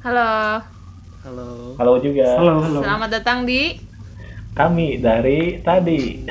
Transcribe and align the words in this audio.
Halo. 0.00 0.64
Halo. 1.20 1.76
Halo 1.76 1.92
juga. 2.00 2.24
Halo, 2.40 2.64
halo. 2.64 2.80
Selamat 2.80 3.20
datang 3.20 3.44
di 3.44 3.76
Kami 4.56 4.96
dari 4.96 5.60
tadi. 5.60 6.24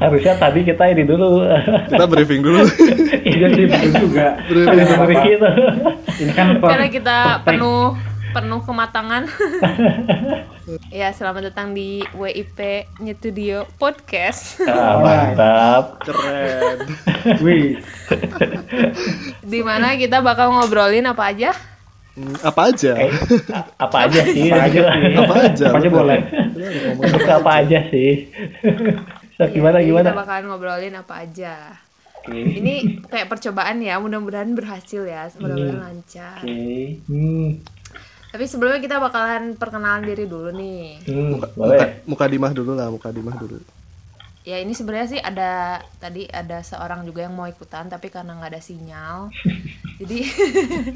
Harusnya 0.00 0.40
tadi 0.40 0.64
kita 0.64 0.88
ini 0.88 1.04
dulu. 1.04 1.44
Kita 1.92 2.08
briefing 2.08 2.40
dulu. 2.40 2.64
Iya 3.28 3.46
sih 3.52 3.68
betul 3.68 3.92
juga. 4.08 4.40
Briefing 4.48 4.80
Ada 4.80 4.96
apa? 4.96 5.04
Ricky 5.04 5.30
itu. 5.36 5.50
Ini 6.24 6.32
kan 6.32 6.46
karena 6.64 6.88
kita 6.88 7.44
penuh 7.44 7.92
penuh 8.30 8.62
kematangan. 8.62 9.26
ya, 11.02 11.10
selamat 11.10 11.50
datang 11.50 11.74
di 11.74 12.00
WIP 12.14 12.86
Nyetudio 13.02 13.66
Podcast. 13.74 14.62
Ah, 14.64 15.02
mantap. 15.02 15.98
Keren. 16.06 16.78
Wih, 17.44 17.82
di 19.42 19.60
mana 19.66 19.98
kita 19.98 20.22
bakal 20.22 20.54
ngobrolin 20.54 21.10
apa 21.10 21.34
aja? 21.34 21.50
Hmm, 22.14 22.34
apa 22.42 22.70
aja? 22.70 22.92
Eh, 22.98 23.12
apa 23.78 23.96
aja 24.06 24.20
sih? 24.26 24.50
Apa 24.50 24.66
aja? 24.66 24.80
Apa 24.90 25.34
aja? 25.46 25.64
Apa 25.70 25.78
aja 25.78 25.88
boleh. 25.90 26.18
Apa 27.26 27.50
aja 27.62 27.78
sih? 27.90 28.30
So, 29.38 29.46
gimana 29.54 29.82
Iya, 29.82 29.86
gimana? 29.90 30.08
Kita 30.14 30.20
bakalan 30.22 30.44
ngobrolin 30.50 30.94
apa 30.94 31.14
aja. 31.26 31.54
Oke. 32.20 32.36
Ini 32.36 33.00
kayak 33.08 33.32
percobaan 33.32 33.80
ya, 33.80 33.96
mudah-mudahan 33.96 34.52
berhasil 34.52 35.02
ya, 35.08 35.32
mudah-mudahan 35.40 35.80
lancar. 35.80 36.44
Oke. 36.44 37.00
Hmm. 37.08 37.79
Tapi 38.30 38.44
sebelumnya 38.46 38.78
kita 38.78 39.02
bakalan 39.02 39.58
perkenalan 39.58 40.06
diri 40.06 40.24
dulu 40.30 40.54
nih. 40.54 41.02
Hmm, 41.10 41.34
Muka, 41.34 41.46
boleh. 41.58 42.06
muka 42.06 42.24
dimah 42.30 42.52
dulu 42.54 42.72
lah, 42.78 42.86
muka 42.86 43.10
dimah 43.10 43.34
dulu. 43.34 43.58
Ya 44.40 44.56
ini 44.56 44.72
sebenarnya 44.72 45.08
sih 45.18 45.20
ada 45.20 45.84
tadi 46.00 46.24
ada 46.30 46.64
seorang 46.64 47.04
juga 47.04 47.28
yang 47.28 47.36
mau 47.36 47.44
ikutan 47.44 47.92
tapi 47.92 48.08
karena 48.08 48.40
nggak 48.40 48.56
ada 48.56 48.62
sinyal, 48.64 49.28
jadi 50.00 50.18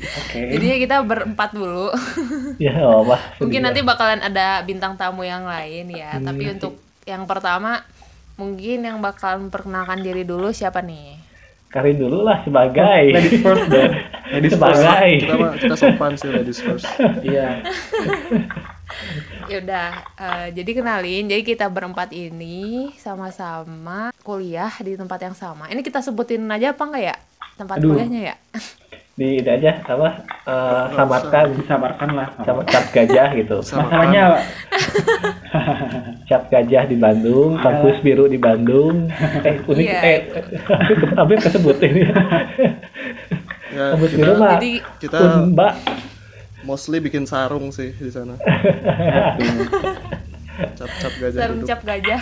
Oke. 0.00 0.38
jadinya 0.56 0.76
kita 0.80 0.96
berempat 1.04 1.50
dulu. 1.52 1.92
Ya, 2.62 2.72
apa. 2.80 3.18
Mungkin 3.42 3.66
nanti 3.66 3.82
bakalan 3.82 4.22
ada 4.22 4.62
bintang 4.62 4.94
tamu 4.94 5.26
yang 5.26 5.42
lain 5.44 5.90
ya. 5.90 6.22
Tapi 6.22 6.54
untuk 6.54 6.78
yang 7.04 7.26
pertama 7.26 7.82
mungkin 8.38 8.86
yang 8.86 8.98
bakal 9.02 9.42
memperkenalkan 9.42 10.00
diri 10.06 10.22
dulu 10.22 10.54
siapa 10.54 10.80
nih? 10.80 11.18
Karin 11.74 11.98
dulu 11.98 12.22
lah 12.22 12.38
sebagai. 12.46 13.02
Ladies 13.10 13.42
first 13.42 13.66
dong. 13.66 13.92
Ladies 14.30 14.54
first. 14.54 14.78
sebagai. 14.78 15.10
Kita 15.26 15.34
mah 15.34 15.52
kita 15.58 15.74
sopan 15.74 16.12
sih 16.14 16.30
ladies 16.30 16.62
first. 16.62 16.86
Iya. 17.26 17.48
Ya 19.44 19.58
udah, 19.60 19.90
eh, 20.16 20.46
jadi 20.54 20.70
kenalin. 20.70 21.26
Jadi 21.26 21.42
kita 21.42 21.66
berempat 21.68 22.14
ini 22.14 22.94
sama-sama 22.96 24.14
kuliah 24.22 24.70
di 24.80 24.94
tempat 24.94 25.18
yang 25.20 25.36
sama. 25.36 25.68
Ini 25.68 25.82
kita 25.82 26.00
sebutin 26.00 26.46
aja 26.48 26.72
apa 26.72 26.84
enggak 26.86 27.04
ya? 27.12 27.16
Tempat 27.58 27.76
Aduh. 27.82 27.92
kuliahnya 27.92 28.20
ya? 28.32 28.34
Di 29.14 29.38
ini 29.38 29.46
aja 29.46 29.78
apa? 29.80 30.26
eh, 30.44 30.84
samarkan 30.92 31.54
Disabarkan 31.54 32.08
lah. 32.12 32.28
cap, 32.42 32.58
cap 32.66 32.84
gajah 32.90 33.28
gitu. 33.32 33.56
Sama 33.66 33.86
Masalahnya 33.86 34.42
Cap 36.28 36.50
gajah 36.50 36.82
di 36.84 36.96
Bandung, 36.96 37.54
kampus 37.56 38.00
biru 38.00 38.26
di 38.26 38.36
Bandung. 38.36 39.06
Eh, 39.46 39.62
unik 39.62 39.86
Iya. 39.86 39.98
eh 40.02 40.18
apa 41.20 41.30
yang 41.30 41.42
kesebut 41.42 41.76
ini? 41.80 42.02
Ya, 43.70 43.84
Kampus 43.92 44.10
kita, 44.10 44.18
biru 44.18 44.32
mah. 44.34 44.50
Jadi 44.56 44.72
kita 44.98 45.18
Unba. 45.40 45.68
mostly 46.62 46.98
bikin 46.98 47.22
sarung 47.24 47.70
sih 47.70 47.92
di 47.92 48.08
sana. 48.08 48.34
Cap-cap 50.74 51.12
gajah 51.20 51.38
sarung 51.38 51.60
duduk. 51.60 51.68
cap 51.68 51.80
gajah. 51.82 52.20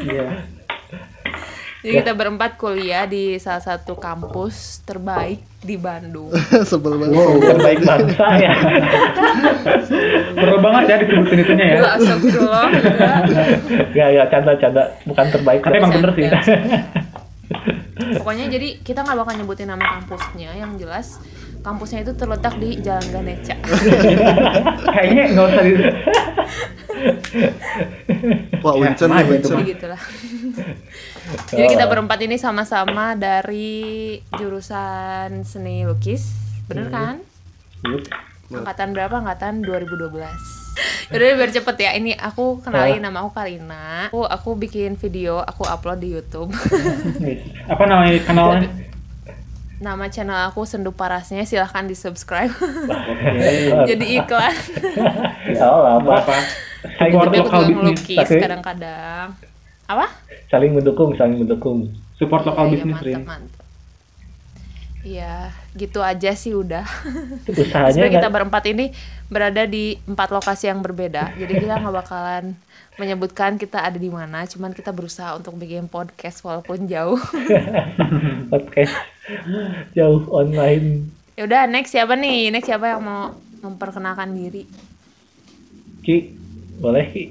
iya. 0.00 0.26
Jadi 1.82 1.98
kita 1.98 2.14
berempat 2.14 2.54
kuliah 2.54 3.10
di 3.10 3.42
salah 3.42 3.58
satu 3.58 3.98
kampus 3.98 4.86
terbaik 4.86 5.42
di 5.58 5.74
Bandung. 5.74 6.30
Sebel 6.70 6.94
banget. 6.94 7.18
Wow, 7.18 7.42
Terbaik 7.42 7.78
bangsa 7.82 8.26
ya. 8.38 8.54
perlu 10.32 10.58
banget 10.62 10.82
ya 10.86 10.96
disebutin 11.02 11.38
itunya 11.42 11.64
ya. 11.74 11.98
Astagfirullah. 11.98 12.66
enggak. 12.70 13.18
Gak 13.90 14.08
ya 14.14 14.22
canda 14.30 14.52
canda 14.56 14.82
bukan 15.02 15.26
terbaik. 15.28 15.60
Tapi 15.60 15.76
emang 15.76 15.90
bener 15.90 16.10
sih. 16.14 16.26
Pokoknya 18.22 18.46
jadi 18.46 18.68
kita 18.82 19.02
nggak 19.02 19.18
bakal 19.18 19.34
nyebutin 19.38 19.66
nama 19.66 19.98
kampusnya, 19.98 20.50
yang 20.54 20.74
jelas 20.74 21.18
kampusnya 21.62 22.02
itu 22.02 22.12
terletak 22.14 22.58
di 22.58 22.78
Jalan 22.78 23.06
Ganeca. 23.10 23.54
Kayaknya 24.94 25.24
nggak 25.34 25.46
usah 25.46 25.62
di. 25.62 25.72
Wah, 28.62 28.74
Ya, 28.78 28.80
Wincen 28.86 29.08
mah 29.10 29.22
nih, 29.22 29.42
gitu 29.42 29.54
Wincen. 29.54 29.98
Jadi 31.50 31.66
kita 31.78 31.86
berempat 31.86 32.18
ini 32.24 32.36
sama-sama 32.40 33.14
dari 33.14 34.18
jurusan 34.34 35.46
seni 35.46 35.86
lukis, 35.86 36.34
bener 36.66 36.90
kan? 36.90 37.16
Angkatan 38.52 38.92
berapa? 38.92 39.14
Angkatan 39.22 39.62
2012. 39.62 40.62
Yaudah 41.12 41.36
biar 41.36 41.50
cepet 41.52 41.76
ya. 41.78 41.90
Ini 41.96 42.16
aku 42.16 42.64
kenalin 42.64 43.04
nama 43.04 43.20
aku 43.22 43.30
Karina. 43.36 44.08
Aku 44.08 44.24
aku 44.24 44.50
bikin 44.56 44.96
video, 44.96 45.44
aku 45.44 45.68
upload 45.68 46.00
di 46.00 46.08
YouTube. 46.16 46.50
Apa 47.72 47.84
namanya 47.84 48.18
kanalnya? 48.24 48.70
nama 49.82 50.06
channel 50.06 50.46
aku 50.46 50.62
Sendu 50.62 50.94
Parasnya 50.94 51.42
silahkan 51.42 51.82
di 51.82 51.98
subscribe. 51.98 52.54
Jadi 53.90 54.14
iklan. 54.14 54.54
Oh, 55.58 55.98
apa? 55.98 56.22
Support 57.02 57.34
lokal 57.34 57.60
juga 57.66 57.90
bisnis. 57.90 58.14
Tapi- 58.22 58.38
kadang-kadang. 58.38 59.34
Apa? 59.90 60.06
Saling 60.50 60.72
mendukung, 60.76 61.14
saling 61.18 61.38
mendukung. 61.42 61.90
Support 62.20 62.46
lokal 62.46 62.70
Iya, 62.70 62.72
bisnis, 62.78 63.00
Rin. 63.02 63.22
mantap. 63.26 63.62
Iya, 65.02 65.50
gitu 65.74 65.98
aja 65.98 66.30
sih 66.38 66.54
udah. 66.54 66.86
Usahanya 67.50 67.90
Sebenarnya 67.90 68.22
kita 68.22 68.28
berempat 68.30 68.64
ini 68.70 68.94
berada 69.26 69.66
di 69.66 69.98
empat 70.06 70.30
lokasi 70.30 70.70
yang 70.70 70.78
berbeda. 70.78 71.34
Jadi 71.34 71.58
kita 71.58 71.82
nggak 71.82 71.96
bakalan 72.06 72.54
menyebutkan 73.02 73.58
kita 73.58 73.82
ada 73.82 73.98
di 73.98 74.06
mana. 74.06 74.46
Cuman 74.46 74.70
kita 74.70 74.94
berusaha 74.94 75.34
untuk 75.34 75.58
bikin 75.58 75.90
podcast 75.90 76.46
walaupun 76.46 76.86
jauh. 76.86 77.18
podcast 78.54 78.94
jauh 79.98 80.22
online. 80.30 81.10
ya 81.34 81.50
udah, 81.50 81.66
next 81.66 81.90
siapa 81.90 82.14
nih? 82.14 82.54
Next 82.54 82.70
siapa 82.70 82.94
yang 82.94 83.02
mau 83.02 83.34
memperkenalkan 83.58 84.30
diri? 84.38 84.70
Ki, 86.06 86.30
boleh 86.78 87.10
Ki? 87.10 87.24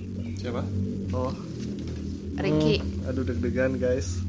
Siapa? 0.43 0.59
Oh, 1.15 1.31
Ricky. 2.41 2.81
aduh 3.05 3.23
deg-degan 3.23 3.77
guys. 3.77 4.17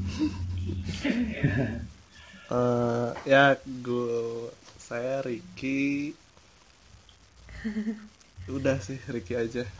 Eh, 2.53 3.09
ya, 3.25 3.57
gue 3.65 4.45
saya 4.77 5.25
Ricky. 5.25 6.13
Udah 8.45 8.77
sih 8.77 8.99
Ricky 9.09 9.33
aja. 9.33 9.63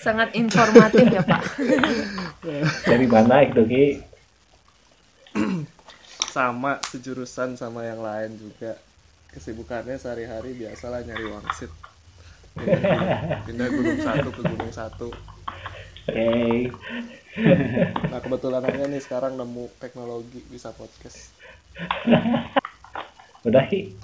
Sangat 0.00 0.32
informatif 0.32 1.12
ya 1.12 1.20
Pak. 1.20 1.42
Dari 2.88 3.06
mana 3.06 3.44
itu 3.44 3.62
Ki? 3.68 3.86
Sama 6.34 6.80
sejurusan 6.88 7.60
sama 7.60 7.84
yang 7.84 8.00
lain 8.00 8.40
juga. 8.40 8.80
Kesibukannya 9.30 10.00
sehari-hari 10.00 10.56
biasalah 10.56 11.04
nyari 11.06 11.26
wangsit. 11.30 11.70
Pindah, 13.46 13.68
gunung 13.68 14.00
satu 14.00 14.28
ke 14.28 14.42
gunung 14.42 14.72
satu. 14.72 15.08
Oke. 16.02 16.66
Nah 18.10 18.18
kebetulan 18.18 18.62
aja 18.64 18.84
nih 18.84 18.98
sekarang 18.98 19.38
nemu 19.38 19.70
teknologi 19.78 20.42
bisa 20.46 20.74
podcast. 20.74 21.30
Udah 23.42 23.64
Ki? 23.66 23.94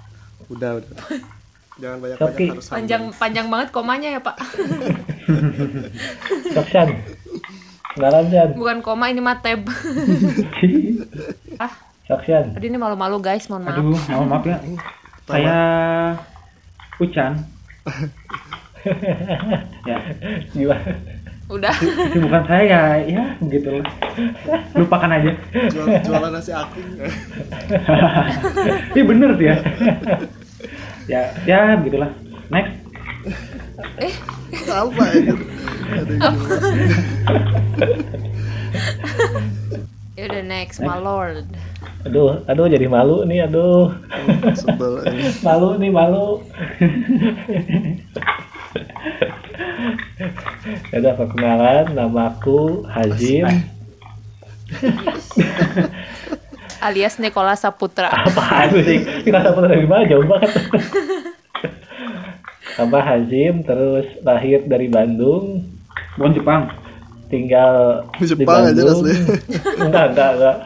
Udah 0.46 0.78
udah. 0.78 0.96
Jangan 1.76 1.98
banyak-banyak 1.98 2.32
Tapi- 2.32 2.48
harus 2.54 2.70
Panjang 2.70 3.02
panjang 3.12 3.46
banget 3.50 3.68
komanya 3.68 4.08
ya 4.08 4.20
Pak. 4.22 4.36
Sok 6.54 6.66
Chan. 6.70 6.88
Kenalan. 7.92 8.52
Bukan 8.54 8.78
koma 8.80 9.08
ini 9.08 9.18
mah 9.18 9.40
tab. 9.40 9.66
ah, 11.58 11.72
Sok 12.06 12.22
Chan. 12.24 12.44
tadi 12.54 12.66
ini 12.68 12.78
malu-malu 12.78 13.18
guys, 13.18 13.48
mohon 13.50 13.66
maaf. 13.66 13.76
Aduh, 13.76 13.98
mohon 14.06 14.28
maaf 14.30 14.44
ya. 14.46 14.56
Saya 15.26 15.56
Ucan. 16.96 17.55
ya? 19.88 19.98
Udah. 21.46 21.70
itu 21.78 22.18
bukan 22.26 22.42
saya 22.50 22.98
ya, 23.06 23.38
begitu 23.38 23.78
lah. 23.78 23.86
Lupakan 24.74 25.14
aja. 25.14 25.30
Jual, 25.70 25.86
jualan 26.02 26.34
nasi 26.34 26.50
aking. 26.50 26.98
Ini 28.98 29.02
bener 29.14 29.30
sih 29.38 29.46
ya. 29.46 29.56
ya, 31.06 31.22
ya 31.46 31.78
begitulah. 31.78 32.10
Next. 32.50 32.74
Apa 34.66 35.02
ya? 35.14 35.34
Ya 40.16 40.32
udah 40.32 40.42
next, 40.42 40.82
my 40.82 40.98
lord. 40.98 41.46
Aduh, 42.06 42.38
aduh 42.46 42.66
jadi 42.70 42.86
malu 42.86 43.26
nih, 43.26 43.50
aduh. 43.50 43.90
sebel 44.54 45.02
ini. 45.10 45.26
malu 45.46 45.74
nih, 45.74 45.90
malu. 45.90 46.38
Ya 50.90 50.96
udah 51.02 51.14
perkenalan, 51.18 51.84
nama 51.92 52.30
aku 52.30 52.86
Hazim. 52.86 53.46
alias 56.76 57.16
Nikola 57.16 57.56
Saputra 57.56 58.10
Apaan 58.12 58.68
sih? 58.82 59.00
Kita 59.24 59.38
sama 59.42 59.66
dari 59.66 59.86
mana? 59.86 60.06
Jauh 60.06 60.26
banget. 60.26 60.50
Tambah 62.76 63.02
Hazim, 63.02 63.64
terus 63.64 64.06
lahir 64.22 64.62
dari 64.62 64.86
Bandung, 64.86 65.64
Bukan 66.14 66.32
Jepang. 66.32 66.62
tinggal 67.26 68.06
di 68.16 68.24
Jepang 68.24 68.62
aja 68.62 68.78
Bandung. 68.78 69.02
asli. 69.02 69.14
enggak, 69.82 70.06
enggak, 70.14 70.30
enggak. 70.38 70.56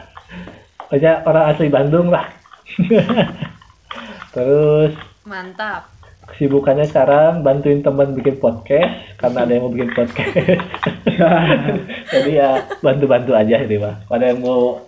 Pokoknya 0.91 1.23
orang 1.23 1.55
asli 1.55 1.71
Bandung 1.71 2.11
lah. 2.11 2.27
terus 4.35 4.91
mantap 5.23 5.87
kesibukannya 6.27 6.83
sekarang 6.83 7.47
bantuin 7.47 7.79
teman 7.79 8.11
bikin 8.11 8.35
podcast 8.43 9.15
karena 9.15 9.47
ada 9.47 9.51
yang 9.55 9.63
mau 9.67 9.71
bikin 9.71 9.91
podcast. 9.95 10.35
Jadi 12.11 12.31
ya 12.35 12.59
bantu-bantu 12.83 13.31
aja 13.31 13.55
ini 13.63 13.79
mah. 13.79 14.03
Kalau 14.03 14.19
ada 14.19 14.27
yang 14.35 14.39
mau 14.43 14.83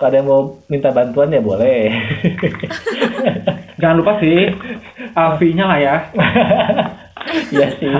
kalau 0.00 0.08
ada 0.08 0.16
yang 0.16 0.28
mau 0.32 0.40
minta 0.72 0.88
bantuan 0.92 1.28
ya 1.28 1.44
boleh. 1.44 1.92
Jangan 3.80 3.96
lupa 4.00 4.16
sih, 4.16 4.48
Alfi-nya 5.12 5.64
lah 5.68 5.78
ya. 5.80 5.96
Iya 7.52 7.68
sih. 7.76 7.92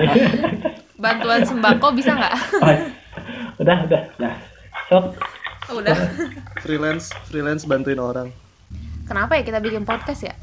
bantuan 0.97 1.45
sembako 1.45 1.93
bisa 1.93 2.17
nggak 2.17 2.33
Udah, 3.61 3.85
udah. 3.85 4.01
Nah, 4.17 4.33
Sok. 4.89 5.13
Oh, 5.69 5.77
udah 5.77 5.93
freelance 6.67 7.15
freelance 7.31 7.63
bantuin 7.63 7.97
orang 7.97 8.27
kenapa 9.07 9.39
ya 9.39 9.43
kita 9.47 9.63
bikin 9.63 9.87
podcast 9.87 10.27
ya 10.27 10.35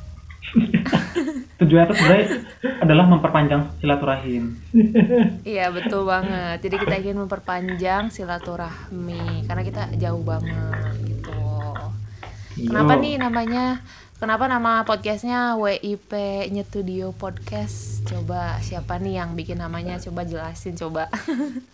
tujuannya 1.60 1.88
tuh 1.90 1.96
sebenarnya 1.96 2.26
adalah 2.82 3.06
memperpanjang 3.08 3.62
silaturahim. 3.80 4.58
Iya 5.42 5.72
betul 5.72 6.06
banget. 6.06 6.60
Jadi 6.62 6.76
kita 6.82 6.94
ingin 7.00 7.18
memperpanjang 7.24 8.12
silaturahmi 8.12 9.48
karena 9.48 9.62
kita 9.64 9.82
jauh 9.98 10.22
banget 10.22 10.94
gitu. 11.06 11.34
Kenapa 12.70 12.98
Yo. 12.98 13.02
nih 13.02 13.14
namanya? 13.18 13.64
Kenapa 14.14 14.46
nama 14.46 14.86
podcastnya 14.86 15.58
WIP 15.58 16.14
Nyetudio 16.54 17.12
Podcast? 17.12 18.06
Coba 18.06 18.62
siapa 18.62 18.96
nih 19.02 19.20
yang 19.20 19.34
bikin 19.34 19.58
namanya? 19.58 19.98
Coba 19.98 20.22
jelasin 20.22 20.78
coba. 20.78 21.10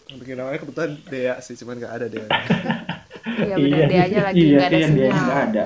yang 0.09 0.19
bikin 0.19 0.35
namanya 0.41 0.59
kebetulan 0.59 0.99
Dea 1.07 1.37
sih 1.45 1.55
cuman 1.55 1.79
nggak 1.79 1.95
ada 1.95 2.07
Dea 2.11 2.27
iya 3.39 3.55
benar 3.55 3.79
Iya. 3.79 3.87
dia 3.87 4.01
aja 4.03 4.19
lagi 4.25 4.41
Iya 4.41 4.51
nggak 4.53 4.67
ada 4.67 4.77
dia 4.77 4.87
sinyal. 4.87 5.13
nggak 5.21 5.41
ada. 5.47 5.65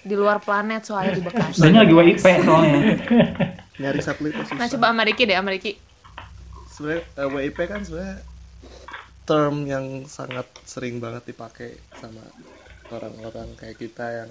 Di 0.00 0.14
luar 0.14 0.38
planet 0.38 0.82
soalnya 0.82 1.12
di 1.12 1.22
Bekasi. 1.22 1.56
Sebenarnya 1.56 1.80
lagi 1.80 1.94
WIP 1.94 2.26
soalnya. 2.38 2.80
nyari 3.80 4.00
satelit 4.00 4.32
tuh 4.32 4.44
Nah 4.50 4.56
susah 4.60 4.68
coba 4.72 4.86
Amariki 4.88 5.22
deh 5.24 5.34
Amariki. 5.34 5.72
sebenarnya 6.68 7.02
eh, 7.16 7.28
WIP 7.28 7.58
kan 7.60 7.80
sebenarnya 7.80 8.18
term 9.24 9.64
yang 9.64 9.84
sangat 10.04 10.46
sering 10.62 10.98
banget 10.98 11.24
dipakai 11.24 11.70
sama 11.94 12.20
orang-orang 12.88 13.48
kayak 13.54 13.74
kita 13.76 14.06
yang 14.20 14.30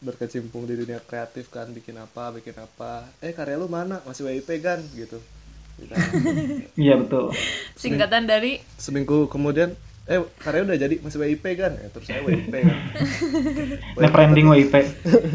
berkecimpung 0.00 0.64
di 0.64 0.74
dunia 0.74 0.98
kreatif 0.98 1.46
kan 1.48 1.68
bikin 1.68 1.94
apa 1.94 2.32
bikin 2.32 2.54
apa 2.54 3.04
eh 3.18 3.30
karya 3.30 3.54
lu 3.54 3.68
mana 3.68 4.00
masih 4.02 4.24
WIP 4.26 4.48
kan 4.58 4.80
gitu 4.90 5.20
Iya 6.74 6.94
betul. 6.98 7.32
Singkatan 7.72 8.24
dari 8.24 8.60
seminggu 8.76 9.26
kemudian 9.26 9.72
eh 10.02 10.18
karya 10.36 10.62
udah 10.62 10.76
jadi 10.76 10.94
masih 10.98 11.18
WIP 11.18 11.44
kan 11.54 11.72
ya 11.72 11.88
terus 11.88 12.06
saya 12.06 12.20
WIP 12.20 12.50
kan 12.50 12.78
Never 14.00 14.20
ending 14.20 14.46
WIP. 14.46 14.74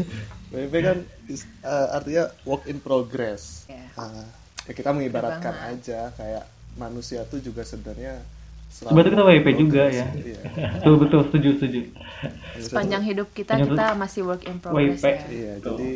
WIP 0.52 0.74
kan 0.80 0.98
is- 1.26 1.48
eh, 1.60 1.88
artinya 1.90 2.24
work 2.42 2.66
in 2.66 2.78
progress 2.78 3.64
Ya. 3.66 3.82
Ah, 3.94 4.26
ya 4.62 4.72
kita 4.72 4.90
mengibaratkan 4.90 5.54
aja 5.54 6.10
kayak 6.12 6.44
manusia 6.74 7.24
tuh 7.24 7.38
juga 7.38 7.62
sebenarnya 7.62 8.20
selalu 8.68 8.92
Berarti 8.92 9.10
kita 9.10 9.24
WIP 9.24 9.46
juga 9.56 9.82
ya. 9.88 10.06
iya. 10.14 10.40
Betul 10.76 10.94
betul 10.98 11.20
setuju 11.24 11.48
setuju. 11.56 11.80
Manusia 11.88 12.62
sepanjang 12.62 13.02
hidup 13.02 13.28
kita 13.32 13.52
Sepanjang 13.54 13.72
kita 13.72 13.86
masih 13.96 14.22
work 14.22 14.42
in 14.44 14.56
progress 14.58 15.00
WIP. 15.00 15.06
ya. 15.06 15.18
Iya, 15.26 15.52
jadi 15.62 15.90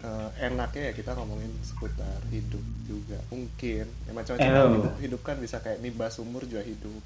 eh, 0.00 0.28
enaknya 0.42 0.82
ya 0.84 0.92
kita 0.92 1.10
ngomongin 1.12 1.50
seputar 1.60 2.22
hidup 2.28 2.62
juga 2.84 3.18
mungkin. 3.28 3.84
Ya 4.06 4.12
macam-macam 4.12 4.46
hidup, 4.70 4.94
hidup 5.00 5.20
kan 5.22 5.36
bisa 5.36 5.58
kayak 5.58 5.78
nimba 5.78 6.06
sumur 6.08 6.44
juga 6.44 6.62
hidup. 6.62 7.02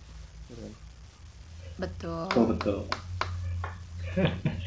gitu 0.47 0.61
kan. 0.61 0.73
Betul. 1.77 2.25
Betul 2.29 2.45
betul. 2.57 2.81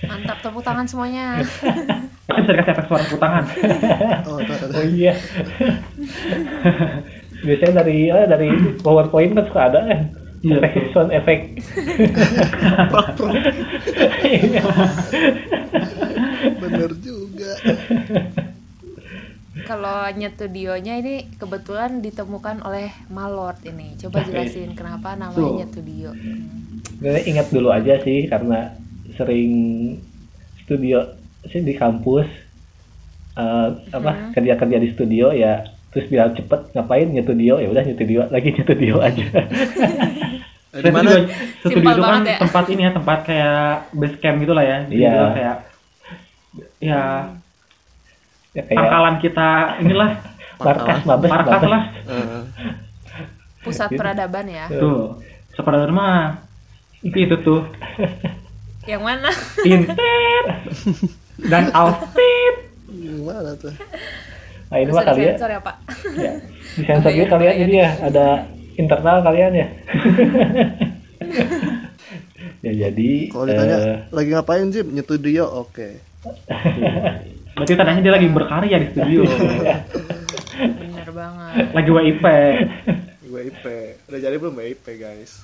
Mantap 0.05 0.37
tepuk 0.45 0.61
tangan 0.61 0.85
semuanya. 0.85 1.41
Kan 2.29 2.45
bisa 2.45 2.53
dikasih 2.53 2.73
efek 2.77 2.85
suara 2.85 3.03
tepuk 3.05 3.21
tangan. 3.21 3.43
Oh. 4.29 4.37
Oh 4.45 4.85
iya. 4.85 5.13
Biasanya 7.41 7.73
dari 7.81 8.13
ah, 8.13 8.27
dari 8.29 8.49
PowerPoint 8.85 9.33
kan 9.33 9.45
suka 9.49 9.61
ada 9.73 9.79
kan. 9.89 10.01
Iya, 10.39 10.55
efek 10.63 10.71
betul. 10.71 10.93
sound 10.95 11.11
efek. 11.11 11.39
Bener 16.63 16.91
juga. 17.03 17.53
Kalau 19.67 19.99
Nyetudionya 20.15 20.95
ini 21.03 21.27
kebetulan 21.35 21.99
ditemukan 21.99 22.63
oleh 22.63 22.93
Malord 23.11 23.59
ini. 23.67 23.99
Coba 23.99 24.23
jelasin 24.23 24.77
kenapa 24.77 25.19
namanya. 25.19 25.65
Nyetudio. 25.65 26.15
Hmm. 26.15 26.68
Sebenarnya 26.99 27.23
ingat 27.25 27.47
dulu 27.49 27.69
aja 27.71 27.95
sih 28.03 28.27
karena 28.27 28.75
sering 29.15 29.51
studio 30.61 30.99
sih 31.47 31.63
di 31.63 31.73
kampus 31.73 32.27
eh, 33.33 33.67
apa 33.89 34.35
kerja-kerja 34.35 34.77
di 34.77 34.91
studio 34.91 35.31
ya 35.31 35.63
terus 35.89 36.05
bilang 36.05 36.35
cepet 36.35 36.75
ngapain 36.75 37.09
nyetudio 37.09 37.57
ya 37.57 37.67
udah 37.67 37.81
nyetudio 37.81 38.27
lagi 38.29 38.53
nyetudio 38.53 39.01
aja 39.01 39.25
di 40.69 40.91
mana? 40.93 41.09
Studio 41.65 41.81
Simpel 41.81 41.97
itu 41.97 42.03
kan 42.05 42.23
ya. 42.23 42.37
tempat 42.39 42.65
ini 42.69 42.81
ya, 42.85 42.91
tempat 42.93 43.19
kayak 43.25 43.63
base 43.89 44.17
camp 44.21 44.37
gitu 44.37 44.53
lah 44.53 44.65
ya. 44.65 44.77
Jadi 44.85 44.95
Iya. 45.01 45.09
dia 45.09 45.27
kayak 45.33 45.57
ya 46.79 47.01
ya 48.53 48.61
kayak 48.63 48.77
pangkalan 48.77 49.15
kita 49.17 49.49
inilah 49.81 50.11
markas 50.65 50.99
mabes 51.03 51.29
markas 51.29 51.61
lah. 51.65 51.83
Eh, 52.05 52.41
Pusat 53.65 53.89
peradaban 53.97 54.45
ya. 54.47 54.65
Tuh. 54.69 55.19
Sepadahal 55.57 55.91
mah 55.91 56.47
itu 57.01 57.17
itu 57.19 57.35
tuh 57.39 57.61
Yang 58.83 59.01
mana? 59.01 59.29
intet 59.63 60.45
dan 61.45 61.69
outfit. 61.71 62.55
gimana 62.85 63.53
tuh? 63.55 63.71
nah 64.69 64.77
ini 64.77 64.89
mah 64.89 65.01
kalian 65.01 65.33
disensor 65.33 65.49
ya 65.49 65.59
Pak. 65.59 65.75
ya, 66.13 66.33
di 66.75 66.83
sensor 66.83 67.09
gitu 67.09 67.25
kalian 67.27 67.55
jadi 67.59 67.73
ya 67.75 67.89
ada 68.03 68.25
internal 68.75 69.17
kalian 69.19 69.51
ya 69.55 69.67
ya 72.59 72.71
jadi 72.87 73.09
Kalau 73.29 73.45
ditanya 73.45 73.77
eh, 73.77 73.97
lagi 74.09 74.29
ngapain 74.29 74.67
Jim? 74.69 74.87
Nyetudio, 74.89 75.45
oke. 75.47 75.89
Berarti 77.55 77.73
tandanya 77.73 78.01
dia 78.01 78.13
lagi 78.13 78.27
berkarya 78.27 78.75
di 78.77 78.87
studio. 78.89 79.21
Bener 80.59 81.09
banget. 81.09 81.53
lagi 81.71 81.89
WIP. 81.89 82.23
WIP. 83.25 83.63
Udah 84.05 84.19
jadi 84.19 84.35
belum 84.35 84.55
WIP 84.55 84.85
guys? 84.95 85.43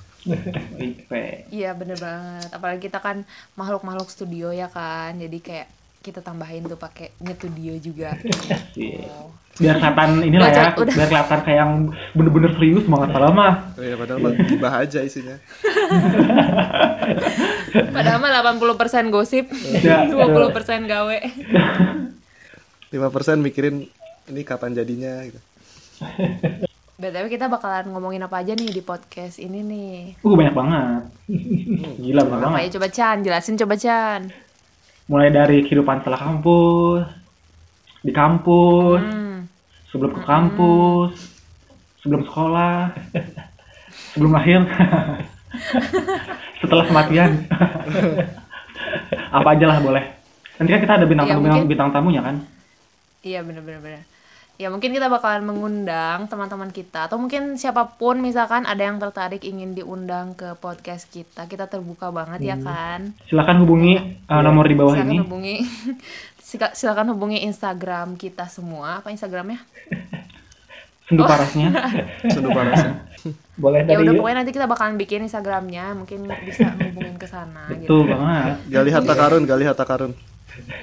Iya 1.50 1.70
bener 1.78 1.98
banget. 1.98 2.50
Apalagi 2.50 2.80
kita 2.90 2.98
kan 2.98 3.22
makhluk-makhluk 3.54 4.10
studio 4.10 4.50
ya 4.50 4.66
kan. 4.66 5.16
Jadi 5.16 5.38
kayak 5.40 5.68
kita 6.02 6.22
tambahin 6.22 6.66
tuh 6.66 6.78
pakai 6.78 7.10
Nyetudio 7.18 7.74
juga. 7.82 8.14
Iya. 8.78 9.10
Oh. 9.10 9.30
Biar 9.56 9.80
kelihatan 9.80 10.20
inilah 10.20 10.52
ya, 10.52 10.52
Udah, 10.52 10.84
udah. 10.84 10.94
biar 11.00 11.08
kelihatan 11.08 11.38
kayak 11.48 11.58
yang 11.64 11.72
bener-bener 12.12 12.50
serius 12.60 12.84
banget 12.84 13.08
padahal 13.08 13.32
mah. 13.32 13.54
Oh 13.72 13.82
iya, 13.82 13.96
padahal 13.96 14.18
mah 14.20 14.32
gibah 14.44 14.72
aja 14.84 15.00
isinya. 15.00 15.36
Padahal 17.76 18.18
mah 18.20 18.32
80% 18.56 19.12
gosip, 19.12 19.46
Ya, 19.80 20.04
20% 20.12 20.52
gawe. 20.88 21.18
5% 22.92 23.40
mikirin 23.40 23.88
ini 24.28 24.40
kapan 24.44 24.76
jadinya 24.76 25.24
gitu. 25.24 25.40
BTW 26.96 27.28
kita 27.28 27.52
bakalan 27.52 27.92
ngomongin 27.92 28.24
apa 28.24 28.40
aja 28.40 28.56
nih 28.56 28.72
di 28.72 28.80
podcast 28.80 29.36
ini 29.36 29.60
nih. 29.60 29.96
Uh 30.24 30.32
banyak 30.32 30.56
banget. 30.56 31.02
Gila 32.02 32.22
banyak 32.24 32.40
Apa 32.40 32.48
banget. 32.56 32.64
ya 32.64 32.72
coba 32.72 32.88
Chan, 32.88 33.16
jelasin 33.20 33.60
coba 33.60 33.74
Chan. 33.76 34.20
Mulai 35.04 35.28
dari 35.28 35.60
kehidupan 35.60 36.00
setelah 36.00 36.16
kampus, 36.18 37.04
di 38.00 38.10
kampus, 38.10 39.00
Hmm. 39.04 39.44
sebelum 39.92 40.12
ke 40.16 40.22
kampus, 40.24 41.14
sebelum 42.00 42.24
sekolah, 42.24 42.96
sebelum 44.16 44.32
lahir, 44.32 44.64
setelah 46.64 46.84
kematian. 46.88 47.44
Apa 49.30 49.52
aja 49.52 49.66
lah 49.68 49.78
boleh. 49.84 50.04
Nanti 50.56 50.70
kan 50.72 50.80
kita 50.80 50.94
ada 50.96 51.04
bintang 51.04 51.28
Iya, 51.28 51.36
tamu 51.36 51.68
bintang, 51.68 51.88
tamunya 51.92 52.24
kan. 52.24 52.36
Iya 53.20 53.44
bener-bener 53.44 53.84
bener. 53.84 54.02
Ya 54.56 54.72
mungkin 54.72 54.88
kita 54.88 55.12
bakalan 55.12 55.44
mengundang 55.44 56.32
teman-teman 56.32 56.72
kita 56.72 57.12
atau 57.12 57.20
mungkin 57.20 57.60
siapa 57.60 57.92
pun 58.00 58.24
misalkan 58.24 58.64
ada 58.64 58.80
yang 58.80 58.96
tertarik 58.96 59.44
ingin 59.44 59.76
diundang 59.76 60.32
ke 60.32 60.56
podcast 60.56 61.12
kita. 61.12 61.44
Kita 61.44 61.68
terbuka 61.68 62.08
banget 62.08 62.40
ya 62.40 62.56
kan. 62.56 63.12
Silakan 63.28 63.68
hubungi 63.68 64.00
uh, 64.24 64.40
nomor 64.40 64.64
di 64.64 64.72
bawah 64.72 64.96
Silakan 64.96 65.12
ini. 65.12 65.20
hubungi 65.20 65.54
silakan 66.72 67.12
hubungi 67.12 67.44
Instagram 67.44 68.16
kita 68.16 68.48
semua. 68.48 69.04
Apa 69.04 69.12
Instagramnya? 69.12 69.60
Sendu 71.06 71.22
Oh. 71.22 71.28
parasnya. 71.28 71.68
Sendu 72.32 72.48
parasnya. 72.50 73.04
boleh 73.56 73.84
Ya 73.84 73.92
dari 73.92 74.04
udah 74.04 74.12
pokoknya 74.16 74.36
nanti 74.40 74.52
kita 74.52 74.66
bakalan 74.66 74.96
bikin 74.96 75.24
Instagramnya, 75.24 75.96
mungkin 75.96 76.28
bisa 76.44 76.76
hubungin 76.76 77.16
ke 77.16 77.24
sana 77.24 77.68
Betul 77.72 78.04
gitu. 78.04 78.12
banget. 78.12 78.56
gali 78.68 78.90
harta 78.92 79.14
karun 79.16 79.42
gali 79.44 79.64
harta 79.64 79.84
karun 79.84 80.12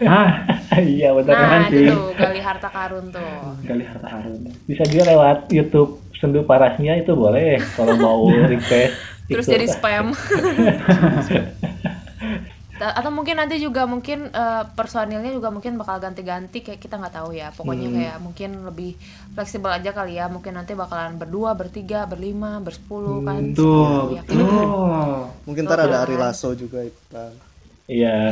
Ah, 0.04 0.30
iya 0.80 1.10
benar 1.12 1.34
Nah, 1.34 1.42
Keren 1.42 1.62
itu 1.66 1.74
sih. 1.74 1.88
tuh 1.90 2.06
gali 2.14 2.40
harta 2.40 2.70
karun 2.70 3.06
tuh. 3.10 3.34
gali 3.64 3.84
harta 3.84 4.08
karun. 4.08 4.40
bisa 4.64 4.84
juga 4.86 5.04
lewat 5.10 5.38
YouTube 5.50 5.92
sendu 6.14 6.44
parasnya 6.44 6.94
itu 6.96 7.12
boleh 7.14 7.58
kalau 7.74 7.96
mau 7.98 8.24
request 8.52 8.96
Terus 9.26 9.46
itu. 9.46 9.54
jadi 9.56 9.66
spam. 9.68 10.12
Ta- 12.74 12.96
Atau 12.98 13.10
mungkin 13.10 13.38
nanti 13.38 13.58
juga 13.58 13.86
mungkin 13.86 14.28
eh, 14.28 14.64
personilnya 14.74 15.30
juga 15.30 15.48
mungkin 15.48 15.78
bakal 15.78 16.02
ganti-ganti 16.02 16.60
kayak 16.60 16.82
kita 16.82 16.98
nggak 16.98 17.16
tahu 17.16 17.30
ya. 17.32 17.54
Pokoknya 17.54 17.88
kayak 17.88 18.18
mungkin 18.20 18.66
lebih 18.66 18.98
fleksibel 19.32 19.70
aja 19.70 19.90
kali 19.90 20.18
ya. 20.18 20.26
Mungkin 20.26 20.54
nanti 20.54 20.74
bakalan 20.74 21.16
berdua, 21.16 21.54
bertiga, 21.54 22.04
berlima, 22.04 22.58
bersepuluh 22.60 23.22
kan. 23.22 23.54
Betul, 23.54 23.78
sepuluh, 23.78 24.10
ya 24.12 24.22
kan? 24.22 24.34
betul. 24.34 25.18
mungkin 25.46 25.64
ntar 25.64 25.80
ada 25.82 25.98
Ari 26.02 26.16
Lasso 26.16 26.50
juga 26.54 26.82
ikutan 26.82 27.32
iya 27.86 28.32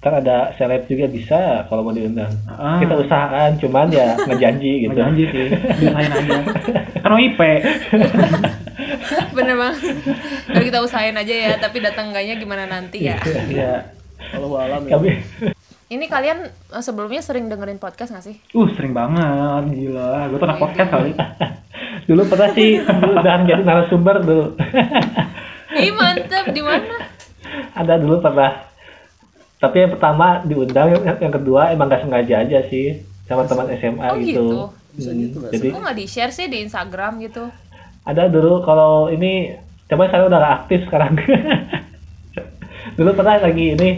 kan 0.00 0.16
ada 0.16 0.56
seleb 0.56 0.88
juga 0.88 1.04
bisa 1.06 1.38
kalau 1.68 1.84
mau 1.84 1.92
diundang 1.92 2.32
Ah. 2.48 2.80
kita 2.80 2.96
usahakan 2.96 3.60
cuman 3.60 3.88
ya 3.88 4.16
ngejanji 4.26 4.72
gitu 4.82 4.92
Nggak 4.92 5.00
janji 5.04 5.24
sih, 5.28 5.46
bisain 5.76 6.08
aja. 6.10 6.38
Kan 6.98 7.10
OIP. 7.12 7.40
Bener 9.36 9.54
bang. 9.54 9.74
Kalau 10.46 10.64
kita 10.64 10.78
usahain 10.80 11.12
aja 11.14 11.34
ya. 11.34 11.52
Tapi 11.56 11.80
datang 11.80 12.10
enggaknya 12.10 12.34
gimana 12.36 12.64
nanti 12.64 13.06
ya. 13.06 13.20
Iya. 13.46 13.92
kalau 14.30 14.52
alam 14.54 14.84
ya 14.84 14.94
kami 14.94 15.16
Ini 15.90 16.04
kalian 16.06 16.38
eh, 16.46 16.80
sebelumnya 16.80 17.18
sering 17.18 17.48
dengerin 17.48 17.76
podcast 17.76 18.14
gak 18.14 18.22
sih? 18.22 18.36
Uh, 18.52 18.68
sering 18.72 18.94
banget, 18.94 19.68
gila. 19.70 20.28
Gue 20.28 20.38
tuh 20.38 20.46
anak 20.46 20.60
podcast 20.60 20.90
kali. 20.90 21.12
dulu 22.08 22.22
pernah 22.26 22.50
sih 22.50 22.80
dulu 22.80 23.12
udah 23.14 23.38
jadi 23.44 23.62
narasumber 23.62 24.16
dulu 24.20 24.46
Ih 25.72 25.92
mantep 25.92 26.50
di 26.50 26.58
mana? 26.58 27.06
ada 27.70 27.94
dulu 27.96 28.18
pernah 28.18 28.69
tapi 29.60 29.76
yang 29.78 29.92
pertama 29.92 30.40
diundang 30.42 30.88
yang, 30.90 31.04
yang 31.20 31.30
kedua 31.30 31.70
emang 31.70 31.86
gak 31.86 32.02
sengaja 32.02 32.40
aja 32.40 32.58
sih 32.66 32.96
sama 33.24 33.44
teman 33.44 33.68
SMA 33.76 34.02
Oh 34.02 34.16
gitu. 34.16 34.24
gitu. 34.24 34.48
bisa 34.90 35.10
gitu 35.12 35.36
nggak 35.38 35.52
jadi 35.54 35.66
Kok 35.70 35.80
nggak 35.80 35.96
di 35.96 36.06
share 36.06 36.32
sih 36.32 36.46
di 36.48 36.58
Instagram 36.60 37.20
gitu? 37.20 37.44
ada 38.00 38.26
dulu 38.26 38.64
kalau 38.64 39.06
ini 39.06 39.54
coba 39.86 40.08
saya 40.08 40.24
udah 40.24 40.38
gak 40.38 40.56
aktif 40.58 40.80
sekarang. 40.88 41.14
Dulu 42.96 43.10
pernah 43.12 43.36
lagi 43.38 43.76
ini 43.76 43.90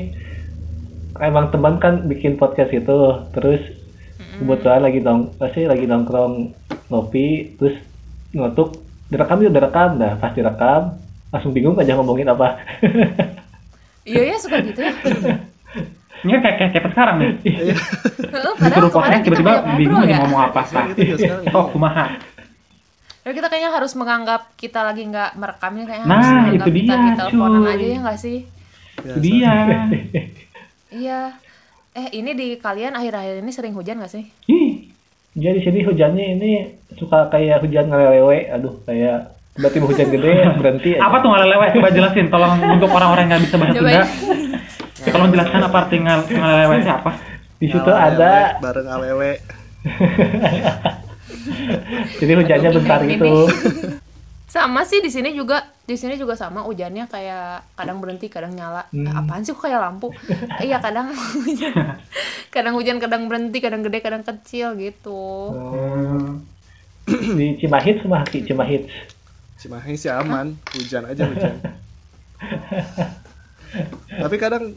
emang 1.16 1.49
teman 1.49 1.78
kan 1.78 2.02
bikin 2.04 2.35
podcast 2.35 2.71
itu 2.71 2.99
terus 3.31 3.62
kebetulan 4.37 4.83
lagi 4.83 4.99
dong 5.00 5.31
pasti 5.37 5.64
lagi 5.64 5.87
nongkrong 5.87 6.50
ngopi 6.88 7.54
terus 7.57 7.78
ngotuk 8.33 8.83
direkam 9.07 9.38
yuk 9.40 9.54
direkam. 9.54 9.97
Nah 9.97 10.19
pas 10.19 10.35
direkam 10.35 10.99
langsung 11.31 11.52
bingung 11.52 11.78
aja 11.78 11.95
ngomongin 11.95 12.28
apa. 12.28 12.59
Iya 14.02 14.35
ya 14.35 14.37
suka 14.37 14.59
gitu 14.66 14.83
ya. 14.83 14.92
Ini 16.23 16.31
kan 16.33 16.41
kayak, 16.41 16.57
kayak, 16.57 16.71
kayak 16.73 16.91
sekarang 16.93 17.17
nih. 17.19 17.31
Heeh, 17.43 17.75
Disuruh 17.75 18.55
Padahal 18.55 18.83
podcast 18.87 18.95
kemarin 18.95 19.21
kita 19.21 19.37
tiba-tiba 19.37 19.75
bingung 19.75 20.05
ya. 20.07 20.19
ngomong 20.23 20.41
apa. 20.41 20.61
Sekarang. 20.62 20.95
Oh, 21.50 21.64
kumaha. 21.69 22.07
Ya, 23.23 23.31
kita 23.31 23.47
kayaknya 23.47 23.71
harus 23.71 23.93
menganggap 23.95 24.43
kita 24.57 24.81
lagi 24.83 25.02
nggak 25.07 25.31
merekamnya 25.35 25.85
kayaknya 25.87 26.07
Nah, 26.07 26.14
harus 26.17 26.26
menganggap 26.29 26.67
itu 26.67 26.75
kita 26.75 26.91
dia, 26.93 27.02
di 27.02 27.11
teleponan 27.14 27.62
aja 27.64 27.87
ya 27.87 27.99
nggak 28.00 28.19
sih? 28.19 28.38
Itu 28.99 29.19
dia. 29.19 29.52
Iya. 30.93 31.21
Eh 31.93 32.09
ini 32.14 32.31
di 32.33 32.49
kalian 32.57 32.93
akhir-akhir 32.93 33.35
ini 33.38 33.50
sering 33.50 33.73
hujan 33.73 34.00
gak 34.00 34.09
sih? 34.09 34.25
Ih, 34.47 34.88
jadi 35.33 35.61
sini 35.61 35.85
hujannya 35.85 36.25
ini 36.35 36.50
suka 36.95 37.29
kayak 37.29 37.61
hujan 37.61 37.88
ngelelewe 37.88 38.49
aduh 38.49 38.81
kayak 38.83 39.29
tiba-tiba 39.52 39.85
hujan 39.87 40.09
gede 40.09 40.33
berhenti 40.57 40.91
aja. 40.97 41.05
apa 41.05 41.17
tuh 41.21 41.29
ngalelewe? 41.29 41.67
Coba 41.73 41.88
jelasin. 41.91 42.26
Tolong 42.29 42.52
untuk 42.73 42.88
orang-orang 42.88 43.29
yang 43.29 43.31
nggak 43.37 43.43
bisa 43.45 43.57
bahasa. 43.57 43.76
Sunda. 43.76 44.02
Ya, 45.12 45.14
tolong 45.14 45.31
jelaskan 45.31 45.61
apa 45.61 45.76
arti 45.78 45.97
ngal- 46.00 46.25
ngalelewe 46.25 46.75
itu 46.75 46.88
apa? 46.88 47.11
di 47.61 47.66
situ 47.69 47.90
ada 47.92 48.57
bareng 48.59 48.88
awewe 48.88 49.31
jadi 52.19 52.33
hujannya 52.33 52.69
Aduh, 52.69 52.76
bentar 52.81 52.99
ini 53.04 53.14
gitu. 53.14 53.35
Sama 54.49 54.83
sih 54.83 54.99
di 54.99 55.09
sini 55.09 55.33
juga 55.33 55.62
di 55.83 55.95
sini 55.95 56.14
juga 56.14 56.33
sama 56.33 56.62
hujannya 56.62 57.07
kayak 57.07 57.73
kadang 57.73 57.99
berhenti 57.99 58.28
kadang 58.28 58.52
nyala. 58.52 58.85
Eh, 58.88 59.09
apaan 59.09 59.40
sih 59.40 59.52
kok 59.52 59.64
kayak 59.64 59.81
lampu? 59.81 60.09
Iya 60.64 60.78
kadang 60.78 61.12
hujan. 61.12 61.73
kadang 62.49 62.73
hujan 62.76 62.97
kadang 62.97 63.28
berhenti 63.28 63.59
kadang 63.61 63.81
gede 63.81 63.99
kadang 64.00 64.23
kecil 64.23 64.75
gitu. 64.75 65.52
Hmm. 65.52 66.42
di 67.04 67.59
Cimahi 67.59 67.99
sama 67.99 68.23
Haki 68.23 68.47
Cimahi 68.47 68.87
Cimahi 69.59 69.92
sih 69.95 70.09
aman 70.09 70.54
hujan 70.71 71.02
aja 71.02 71.26
hujan 71.26 71.59
tapi 74.23 74.37
kadang 74.38 74.71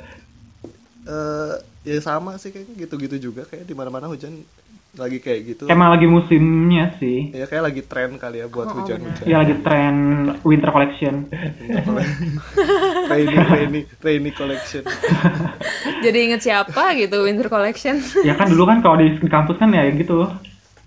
eh 1.06 1.54
ya 1.86 2.00
sama 2.00 2.36
sih 2.36 2.50
kayaknya 2.50 2.74
gitu-gitu 2.80 3.16
juga 3.24 3.46
kayak 3.46 3.64
di 3.64 3.74
mana-mana 3.74 4.06
hujan 4.06 4.42
lagi 4.96 5.20
kayak 5.20 5.42
gitu 5.46 5.64
Emang 5.68 5.92
lagi 5.92 6.08
musimnya 6.08 6.96
sih. 6.98 7.28
ya 7.30 7.46
kayak 7.46 7.68
lagi 7.68 7.82
tren 7.84 8.16
kali 8.16 8.40
ya 8.40 8.48
buat 8.48 8.72
Oh, 8.72 8.80
hujan-hujan 8.80 9.28
Ya 9.28 9.38
lagi 9.38 9.60
tren 9.60 9.96
winter 10.42 10.72
collection. 10.72 11.28
rainy 13.06 13.36
rainy 13.36 13.82
rainy 14.00 14.32
collection 14.32 14.84
Jadi 16.06 16.18
inget 16.24 16.42
siapa 16.42 16.96
gitu 16.96 17.22
Winter 17.22 17.48
Collection. 17.48 17.98
Ya 18.24 18.34
kan 18.34 18.48
dulu 18.48 18.66
kan 18.66 18.80
kalau 18.80 18.96
di 18.96 19.20
kampus 19.22 19.58
kan 19.58 19.70
ya 19.70 19.84
gitu. 19.90 20.26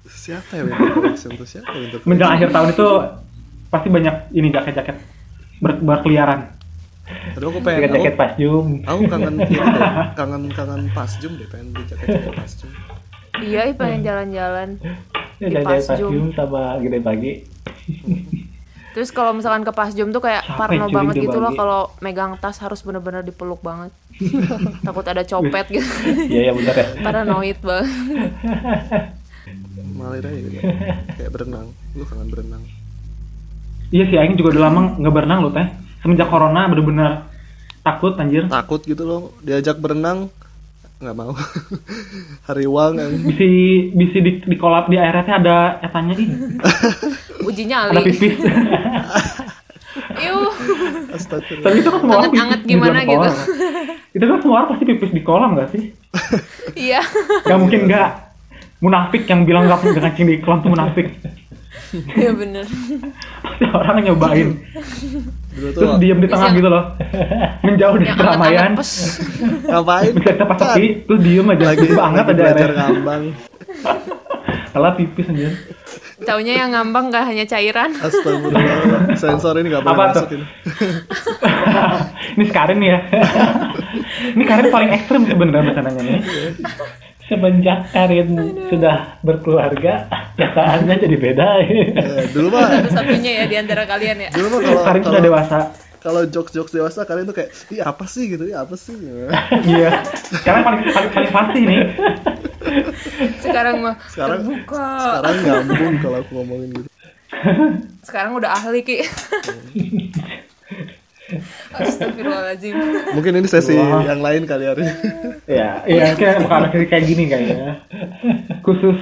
siapa 0.08 0.56
ya 0.56 0.62
winter 0.64 0.88
collection 0.90 1.30
tuh 1.34 1.46
siapa 1.46 1.68
winter 1.70 2.00
collection 2.00 2.08
Menjelang 2.08 2.32
akhir 2.34 2.48
tahun 2.48 2.68
itu 2.72 2.86
pasti 3.68 3.88
banyak 3.88 4.14
ini 4.32 4.48
jaket-jaket 4.48 4.96
ber- 5.60 5.80
berkeliaran. 5.80 6.57
Aduh 7.38 7.54
aku 7.54 7.62
pengen 7.62 7.86
jaket 7.86 7.94
jaket 7.94 8.10
aku, 8.10 8.18
pas 8.18 8.32
jum 8.34 8.66
aku 8.82 9.02
kangen 9.06 9.34
ini 9.38 9.54
deh 9.54 9.90
kangen 10.18 10.42
kangen 10.50 10.82
pas 10.90 11.10
jum 11.22 11.32
deh 11.38 11.46
pengen 11.46 11.66
beli 11.70 11.84
jaket 11.86 12.06
jaket 12.10 12.34
pas 12.42 12.50
jum 12.58 12.70
iya, 13.38 13.62
pengen 13.70 14.00
jalan-jalan. 14.02 14.68
ya, 15.38 15.46
Di 15.46 15.54
jaket 15.54 15.62
pas 15.62 15.82
pas 15.86 15.98
jum. 16.02 16.10
jum 16.10 16.26
sama 16.34 16.82
gede 16.82 16.98
pagi 16.98 17.32
Terus 18.88 19.14
kalau 19.14 19.30
misalkan 19.30 19.62
ke 19.62 19.70
Pasjum 19.70 20.10
tuh 20.10 20.18
kayak 20.18 20.42
Capek, 20.42 20.58
parno 20.58 20.90
banget 20.90 21.22
gitu 21.22 21.38
loh 21.38 21.54
kalau 21.54 21.86
megang 22.02 22.34
tas 22.42 22.58
harus 22.58 22.82
bener-bener 22.82 23.22
dipeluk 23.22 23.62
banget. 23.62 23.94
Takut 24.86 25.06
ada 25.06 25.22
copet 25.22 25.70
gitu. 25.70 25.86
iya 26.26 26.50
ya 26.50 26.52
bener 26.56 26.74
ya 26.74 26.86
Paranoid 27.06 27.58
banget. 27.62 27.86
malir 29.94 30.24
aja 30.26 30.40
gitu 30.42 30.58
kayak 31.14 31.30
berenang 31.30 31.70
lu 31.94 32.02
kangen 32.10 32.26
berenang 32.26 32.62
Iya 33.88 34.04
sih, 34.10 34.18
Aing 34.18 34.34
juga 34.34 34.58
udah 34.58 34.62
lama 34.68 34.82
nggak 34.98 35.14
berenang 35.14 35.40
loh 35.46 35.52
teh. 35.54 35.64
Semenjak 35.98 36.28
corona 36.28 36.66
bener-bener 36.66 37.26
takut 37.80 38.14
anjir. 38.14 38.44
takut 38.46 38.80
gitu 38.80 39.00
loh 39.00 39.22
diajak 39.40 39.78
berenang 39.78 40.28
nggak 40.98 41.14
mau 41.14 41.30
hariwang 42.50 42.98
yang 42.98 43.12
Bisa 43.24 43.46
bisa 43.94 44.16
di, 44.18 44.32
di 44.42 44.56
kolap 44.58 44.90
di 44.90 44.98
airnya 44.98 45.22
teh 45.22 45.30
ada 45.32 45.56
etanya 45.78 46.14
ih, 46.14 46.26
Uji 47.48 47.64
ada 47.64 47.94
nyali. 47.94 48.02
pipis. 48.04 48.34
Tapi 51.58 51.76
itu 51.76 51.88
kan 51.88 52.00
semua 52.02 52.16
orang 52.18 52.30
Anget-anget 52.30 52.60
pipis 52.60 52.66
di 52.66 52.72
gimana 52.74 52.98
gitu. 53.00 53.14
kolam. 53.14 53.36
Itu 54.10 54.24
kan 54.26 54.38
semua 54.42 54.54
orang 54.58 54.68
pasti 54.68 54.84
pipis 54.84 55.10
di 55.12 55.22
kolam 55.22 55.50
gak 55.54 55.68
sih? 55.70 55.82
Iya. 56.74 57.00
Gak 57.44 57.58
mungkin 57.58 57.80
gak 57.86 58.08
munafik 58.78 59.22
yang 59.24 59.40
bilang 59.42 59.66
gak 59.66 59.78
punya 59.80 60.02
kencing 60.02 60.26
di 60.28 60.36
kolam 60.42 60.60
tuh 60.60 60.70
munafik. 60.70 61.06
Iya 62.20 62.32
bener. 62.32 62.64
Pasti 63.40 63.64
orang 63.68 63.96
nyobain. 64.04 64.48
dulu 65.50 65.68
tuh 65.72 65.80
Terus 65.80 65.92
diam 65.98 66.18
di 66.20 66.28
tengah 66.28 66.50
gitu 66.52 66.68
loh. 66.68 66.84
Menjauh 67.66 67.96
dari 67.96 68.06
Yang 68.06 68.18
keramaian. 68.18 68.70
ngapain 69.70 70.12
Bisa 70.14 70.30
kita 70.32 70.44
pas 70.44 70.58
sepi, 70.58 70.84
terus 71.02 71.20
diem 71.20 71.46
aja. 71.48 71.64
lagi 71.66 71.86
banget 71.90 72.24
ada 72.24 72.32
belajar 72.36 72.54
airnya. 72.70 72.78
ngambang 72.78 73.22
Salah 74.68 74.92
pipis 74.94 75.26
anjir. 75.26 75.52
Taunya 76.18 76.54
yang 76.58 76.70
ngambang 76.74 77.08
gak 77.08 77.24
hanya 77.24 77.46
cairan. 77.46 77.90
astagfirullah 77.94 79.14
sensor 79.14 79.54
ini 79.56 79.70
Apa 79.70 79.86
tuh? 79.86 79.94
masuk 79.94 80.28
ini 80.34 80.46
ini 82.36 82.44
Karin 82.50 82.78
nih 82.78 82.90
ya. 82.90 82.98
ini 84.34 84.44
Karin 84.44 84.66
paling 84.68 84.90
ekstrim 84.92 85.22
sebenarnya 85.24 85.62
becananya 85.64 86.00
nih. 86.04 86.20
Semenjak 87.28 87.88
Karin 87.88 88.28
sudah 88.66 88.96
berkeluarga 89.20 90.08
perasaannya 90.34 90.94
jadi 90.98 91.16
beda 91.16 91.48
Ya, 91.60 91.84
dulu 92.28 92.48
mah 92.50 92.66
Satu-satunya 92.74 93.30
ya 93.34 93.44
di 93.44 93.56
antara 93.56 93.84
kalian 93.84 94.16
ya. 94.18 94.30
dulu 94.30 94.48
mah 94.50 94.60
kalau 94.62 94.82
Karin 94.82 95.02
sudah 95.04 95.22
dewasa. 95.22 95.58
kalau 95.98 96.22
jokes 96.24 96.52
jokes 96.52 96.70
dewasa 96.70 97.02
kalian 97.02 97.26
tuh 97.26 97.36
kayak 97.36 97.50
ih 97.68 97.80
apa 97.80 98.04
sih 98.04 98.28
gitu 98.28 98.44
ya 98.44 98.62
apa 98.62 98.74
sih 98.74 98.94
Iya. 99.62 100.00
Sekarang 100.32 100.62
paling 100.62 100.80
paling 100.86 101.10
paling 101.10 101.30
pasti 101.30 101.60
nih. 101.60 101.80
Sekarang 103.38 103.76
mah 103.80 103.94
sekarang 104.08 104.40
terbuka. 104.40 104.86
sekarang 105.18 105.36
nyambung 105.42 105.94
kalau 105.98 106.16
aku 106.18 106.30
ngomongin 106.34 106.68
gitu 106.72 106.88
Sekarang 108.00 108.32
udah 108.34 108.50
ahli 108.52 108.80
ki. 108.80 108.96
Astagfirullahaladzim. 111.72 112.74
mungkin 113.12 113.32
ini 113.36 113.46
sesi 113.46 113.76
Wah. 113.76 114.02
yang 114.02 114.20
lain 114.20 114.42
kali 114.44 114.64
hari 114.64 114.84
ya 115.44 115.84
Iya, 115.84 116.16
kayak 116.16 116.36
ada 116.44 116.68
kayak 116.72 117.04
gini 117.04 117.28
kayaknya. 117.28 117.84
Khusus 118.64 118.96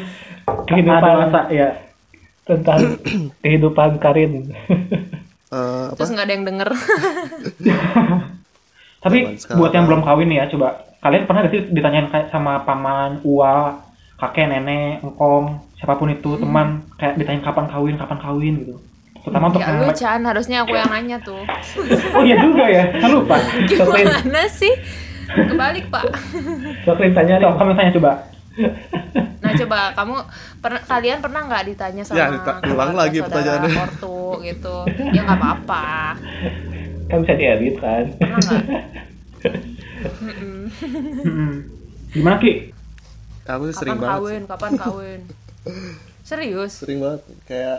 kehidupan 0.66 1.02
dewasa 1.02 1.40
ya. 1.50 1.68
tentang 2.46 2.98
kehidupan 3.42 3.98
Karin. 3.98 4.54
Eh, 5.50 5.84
apa 5.90 5.94
Terus 5.94 6.10
nggak 6.14 6.26
ada 6.26 6.34
yang 6.34 6.46
denger. 6.46 6.70
Tapi 9.02 9.18
buat 9.54 9.70
yang 9.70 9.86
belum 9.86 10.02
kawin 10.02 10.30
ya, 10.30 10.46
coba 10.46 10.82
kalian 10.98 11.26
pernah 11.26 11.46
gak 11.46 11.52
sih 11.54 11.62
ditanyain 11.70 12.10
kayak 12.10 12.30
sama 12.30 12.62
paman, 12.62 13.22
ua, 13.22 13.78
kakek, 14.18 14.50
nenek, 14.50 15.02
engkong, 15.02 15.62
siapa 15.74 15.94
pun 15.94 16.10
itu 16.10 16.34
Hmm. 16.34 16.42
teman 16.42 16.66
kayak 16.98 17.14
ditanyain 17.14 17.42
kapan 17.42 17.66
kawin, 17.66 17.94
kapan 17.94 18.18
kawin 18.18 18.54
gitu. 18.62 18.74
Terutama 19.26 19.50
untuk 19.50 19.58
ya 19.58 19.74
lu 19.76 19.90
Chan, 19.90 20.22
harusnya 20.22 20.62
aku 20.62 20.72
yang 20.72 20.86
nanya 20.86 21.18
tuh. 21.18 21.42
Oh 22.14 22.22
iya 22.22 22.38
juga 22.38 22.62
ya, 22.64 22.86
saya 22.94 23.10
lupa. 23.10 23.36
Gimana 23.66 24.46
sih? 24.46 24.70
Kebalik 25.26 25.90
pak. 25.90 26.06
Soklin 26.86 27.10
tanya 27.10 27.34
nih. 27.36 27.42
Coba 27.42 27.58
kami 27.58 27.72
tanya 27.74 27.90
coba. 27.92 28.12
Nah 29.42 29.50
coba 29.52 29.78
kamu 29.92 30.14
pernah 30.56 30.80
kalian 30.80 31.18
pernah 31.18 31.40
nggak 31.44 31.62
ditanya 31.66 32.02
sama 32.02 32.16
Ya, 32.16 32.26
dita- 32.30 32.62
ulang 32.64 32.94
lagi 32.94 33.18
pertanyaannya. 33.18 33.74
ortu 33.76 34.18
gitu? 34.40 34.76
Ya 35.10 35.20
nggak 35.20 35.36
apa-apa. 35.36 36.14
Kan 37.04 37.18
bisa 37.20 37.34
diedit 37.34 37.76
kan. 37.76 38.04
Pernah 38.14 38.38
nggak? 38.40 38.62
Mm-mm. 40.22 41.50
Gimana 42.12 42.36
Ki? 42.38 42.70
aku 43.44 43.62
sih 43.64 43.76
sering 43.76 43.94
Kapan 43.94 44.02
banget 44.04 44.16
kawin? 44.16 44.42
Kapan 44.46 44.70
kawin? 44.76 45.20
Serius? 46.26 46.72
sering 46.76 46.98
banget 46.98 47.20
kayak 47.44 47.78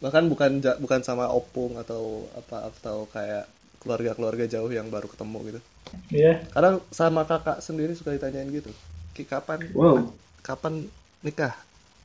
bahkan 0.00 0.24
bukan 0.26 0.50
bukan 0.76 1.00
sama 1.00 1.28
opung 1.28 1.76
atau 1.76 2.24
apa 2.34 2.68
atau 2.70 3.04
kayak 3.06 3.44
keluarga-keluarga 3.78 4.44
jauh 4.46 4.68
yang 4.68 4.88
baru 4.88 5.06
ketemu 5.06 5.38
gitu 5.46 5.60
Iya. 6.08 6.44
karena 6.48 6.78
sama 6.88 7.22
kakak 7.22 7.58
sendiri 7.58 7.92
suka 7.92 8.10
ditanyain 8.10 8.48
gitu 8.48 8.70
Ki 9.10 9.24
kapan 9.24 9.60
Wow. 9.70 10.12
kapan 10.40 10.86
nikah 11.20 11.52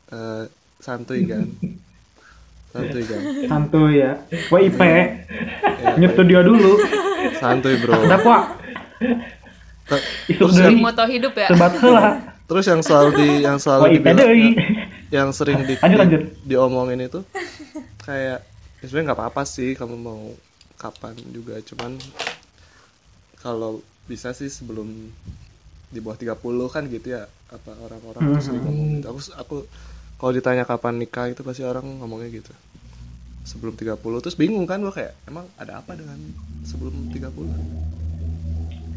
Eh, 0.05 0.45
santuy 0.77 1.23
kan 1.23 1.49
santuy 2.71 3.01
kan 3.01 3.21
Santuy 3.47 3.91
ya. 3.97 4.11
WIP, 4.47 4.77
Ya, 4.77 5.95
nyet 5.95 6.13
studio 6.13 6.43
dulu. 6.43 6.77
santuy 7.35 7.73
bro 7.77 7.95
isuk 10.25 10.49
Terus 10.49 10.57
dari 10.57 10.75
Moto 10.75 11.03
hidup 11.05 11.33
ya? 11.35 11.47
sebat 11.47 11.73
heula. 11.77 12.03
terus 12.45 12.65
yang 12.65 12.77
selalu 12.79 13.09
di 13.15 13.29
yang 13.41 13.57
selalu 13.57 13.97
dibilang 13.97 14.17
deui. 14.19 14.49
yang 15.09 15.29
sering 15.29 15.65
di, 15.65 15.73
Lanjut, 15.77 15.97
lanjut. 15.97 16.21
diomongin 16.41 16.99
itu 17.01 17.25
kayak 18.05 18.45
ya 18.79 18.85
sebenarnya 18.85 19.11
nggak 19.11 19.19
apa-apa 19.19 19.43
sih 19.49 19.73
kamu 19.73 19.95
mau 19.97 20.21
kapan 20.77 21.17
juga 21.33 21.57
cuman 21.65 21.97
kalau 23.41 23.81
bisa 24.05 24.29
sih 24.37 24.49
sebelum 24.49 25.09
di 25.89 25.99
bawah 26.01 26.17
30 26.17 26.37
kan 26.69 26.83
gitu 26.89 27.17
ya 27.17 27.25
apa 27.49 27.71
orang-orang 27.77 28.21
tuh 28.37 28.43
sering 28.43 28.63
ngomong 28.65 28.87
gitu. 28.99 29.07
Aku 29.09 29.21
aku 29.37 29.55
kalau 30.21 30.31
ditanya 30.33 30.63
kapan 30.65 31.01
nikah 31.01 31.29
itu 31.29 31.41
pasti 31.41 31.63
orang 31.65 31.85
ngomongnya 32.01 32.29
gitu. 32.29 32.53
Sebelum 33.45 33.77
30 33.77 33.97
terus 34.21 34.37
bingung 34.37 34.65
kan 34.65 34.81
gua 34.81 34.93
kayak 34.93 35.13
emang 35.29 35.45
ada 35.57 35.81
apa 35.81 35.93
dengan 35.93 36.17
sebelum 36.65 36.93
30? 37.13 37.25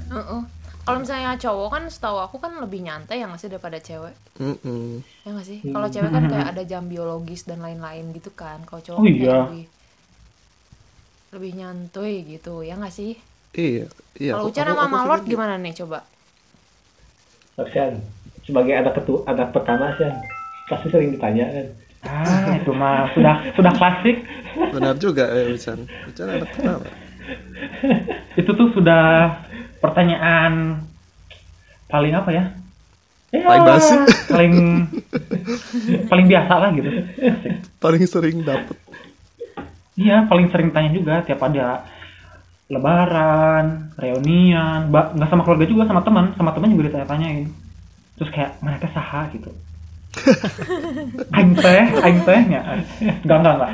Heeh. 0.09 0.43
Kalau 0.89 1.05
misalnya 1.05 1.37
cowok 1.37 1.69
kan 1.69 1.83
setahu 1.93 2.17
aku 2.17 2.37
kan 2.41 2.57
lebih 2.65 2.81
nyantai 2.81 3.21
ya 3.21 3.29
nggak 3.29 3.41
sih 3.45 3.53
daripada 3.53 3.77
cewek? 3.77 4.17
Mm-mm. 4.41 5.05
Ya 5.21 5.29
nggak 5.37 5.45
sih? 5.45 5.61
Kalau 5.69 5.89
cewek 5.93 6.09
kan 6.09 6.25
kayak 6.33 6.49
ada 6.57 6.63
jam 6.65 6.89
biologis 6.89 7.45
dan 7.45 7.61
lain-lain 7.61 8.09
gitu 8.17 8.33
kan. 8.33 8.65
Kalau 8.65 8.81
cowok 8.81 9.01
Oh 9.01 9.05
kan 9.05 9.13
iya. 9.13 9.37
lebih 9.45 9.65
lebih 11.29 11.53
nyantuy 11.61 12.25
gitu 12.25 12.65
ya 12.65 12.81
nggak 12.81 12.95
sih? 12.97 13.21
Iya, 13.53 13.85
iya. 14.17 14.33
Kalau 14.33 14.49
aku- 14.49 14.57
sama 14.57 14.89
Malord 14.89 15.29
gimana 15.29 15.61
nih 15.61 15.77
coba? 15.85 16.09
Sian, 17.69 18.01
sebagai 18.49 18.73
anak 18.73 18.97
ketua 18.97 19.29
anak 19.29 19.53
pertama 19.53 19.93
Sian, 20.01 20.17
pasti 20.73 20.89
sering 20.89 21.13
ditanya 21.13 21.53
kan. 21.53 21.67
Ah, 22.09 22.57
itu 22.57 22.73
mah 22.73 23.13
sudah 23.13 23.45
sudah 23.61 23.73
klasik. 23.77 24.25
Benar 24.73 24.97
juga 24.97 25.29
eh 25.37 25.53
Ucan. 25.53 25.85
Ucan 25.85 26.29
anak 26.33 26.49
pertama. 26.57 26.87
Itu 28.41 28.51
tuh 28.57 28.71
sudah 28.73 29.05
pertanyaan 29.79 30.83
paling 31.89 32.15
apa 32.15 32.31
ya? 32.31 32.45
Ya, 33.29 33.45
Paling 33.45 33.65
basi. 33.69 33.95
paling 34.33 34.55
paling 36.09 36.27
biasa 36.33 36.53
lah 36.57 36.71
gitu. 36.73 36.89
Asik. 37.21 37.53
Paling 37.77 38.03
sering 38.09 38.37
dapet. 38.41 38.77
Iya, 40.01 40.25
paling 40.31 40.49
sering 40.49 40.73
tanya 40.73 40.91
juga 40.97 41.21
tiap 41.27 41.43
ada 41.45 41.85
lebaran, 42.69 43.93
reunian, 43.97 44.89
nggak 44.89 45.29
sama 45.29 45.45
keluarga 45.45 45.67
juga 45.69 45.85
sama 45.89 46.01
teman, 46.05 46.33
sama 46.37 46.57
teman 46.57 46.73
juga 46.73 46.89
ditanya-tanyain. 46.93 47.49
Terus 48.17 48.31
kayak 48.33 48.61
mereka 48.65 48.87
saha 48.97 49.29
gitu. 49.37 49.53
aing 51.37 51.53
teh, 51.53 51.85
aing 52.01 52.21
teh 52.25 52.41
nya. 52.49 52.61
Enggak, 53.25 53.39
enggak, 53.45 53.55
enggak. 53.61 53.71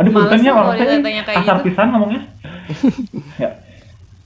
Aduh, 0.00 0.10
puntennya 0.16 0.52
orang 0.56 0.76
teh 0.80 1.12
kasar 1.28 1.56
gitu. 1.60 1.64
pisan 1.68 1.86
ngomongnya. 1.92 2.22
ya, 3.42 3.48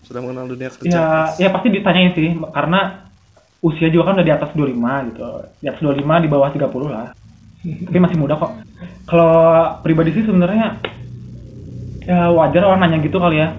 Sudah 0.06 0.22
mengenal 0.22 0.46
dunia 0.46 0.70
kerja. 0.70 0.86
ya, 0.86 1.06
ya 1.34 1.48
pasti 1.50 1.68
ditanyain 1.74 2.14
sih 2.14 2.38
karena 2.54 3.10
usia 3.58 3.90
juga 3.90 4.12
kan 4.12 4.22
udah 4.22 4.26
di 4.26 4.34
atas 4.34 4.50
25 4.54 5.10
gitu. 5.10 5.26
Di 5.58 5.66
atas 5.66 5.82
25 5.82 6.22
di 6.22 6.28
bawah 6.30 6.48
30 6.54 6.88
lah. 6.88 7.10
Tapi 7.66 7.98
masih 7.98 8.14
muda 8.14 8.38
kok. 8.38 8.62
Kalau 9.10 9.34
pribadi 9.82 10.14
sih 10.14 10.22
sebenarnya 10.22 10.78
ya 12.06 12.30
wajar 12.30 12.62
orang 12.70 12.86
nanya 12.86 13.02
gitu 13.02 13.18
kali 13.18 13.42
ya. 13.42 13.58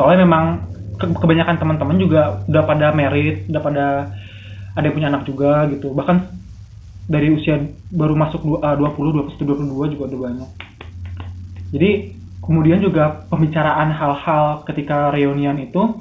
Soalnya 0.00 0.24
memang 0.24 0.72
ke- 0.96 1.12
kebanyakan 1.12 1.60
teman-teman 1.60 1.96
juga 2.00 2.40
udah 2.48 2.62
pada 2.64 2.86
merit, 2.96 3.44
udah 3.52 3.60
pada 3.60 3.86
ada 4.74 4.84
yang 4.88 4.96
punya 4.96 5.08
anak 5.12 5.28
juga 5.28 5.68
gitu. 5.68 5.92
Bahkan 5.92 6.16
dari 7.04 7.28
usia 7.28 7.60
baru 7.92 8.16
masuk 8.16 8.40
dua- 8.40 8.62
ah, 8.64 8.74
20, 8.80 9.12
21, 9.12 9.44
22 9.44 9.92
juga 9.92 10.08
udah 10.08 10.20
banyak. 10.24 10.50
Jadi 11.74 11.90
kemudian 12.44 12.78
juga 12.78 13.24
pembicaraan 13.28 13.88
hal-hal 13.90 14.62
ketika 14.68 15.08
reunian 15.10 15.56
itu 15.56 16.00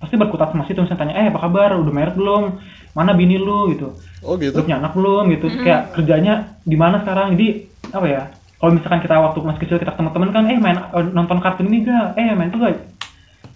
pasti 0.00 0.16
berkutat 0.16 0.50
sama 0.50 0.64
situ 0.64 0.80
misalnya 0.80 1.00
tanya 1.06 1.14
eh 1.16 1.26
apa 1.28 1.38
kabar? 1.38 1.76
Udah 1.76 1.92
merit 1.92 2.16
belum? 2.16 2.56
Mana 2.96 3.12
bini 3.14 3.36
lu? 3.36 3.70
gitu. 3.70 3.94
Oh 4.20 4.34
gitu. 4.36 4.52
udah 4.52 4.62
punya 4.64 4.78
anak 4.80 4.92
belum? 4.96 5.24
gitu. 5.30 5.46
Terus 5.46 5.56
kayak 5.62 5.82
kerjanya 5.94 6.32
di 6.64 6.76
mana 6.76 7.04
sekarang? 7.04 7.36
Jadi 7.36 7.46
apa 7.90 8.06
ya 8.08 8.22
kalau 8.60 8.72
misalkan 8.76 9.00
kita 9.00 9.16
waktu 9.16 9.38
masih 9.40 9.60
kecil 9.64 9.76
kita 9.80 9.92
ketemu 9.96 10.10
teman 10.12 10.30
kan 10.32 10.44
eh 10.48 10.58
main 10.60 10.76
eh, 10.76 11.04
nonton 11.16 11.38
kartun 11.40 11.66
ini 11.72 11.78
gak 11.88 12.06
eh 12.20 12.32
main 12.36 12.52
itu 12.52 12.58
gak 12.60 12.74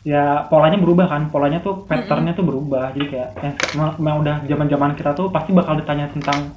ya 0.05 0.45
polanya 0.53 0.77
berubah 0.77 1.07
kan. 1.09 1.23
Polanya 1.33 1.59
tuh 1.61 1.89
patternnya 1.89 2.37
tuh 2.37 2.45
berubah. 2.45 2.93
Jadi 2.93 3.07
kayak 3.09 3.29
yang 3.41 3.55
memang- 3.75 3.97
memang 4.01 4.17
udah 4.21 4.37
zaman 4.45 4.67
zaman 4.69 4.91
kita 4.95 5.11
tuh 5.17 5.33
pasti 5.33 5.51
bakal 5.57 5.81
ditanya 5.81 6.13
tentang 6.13 6.53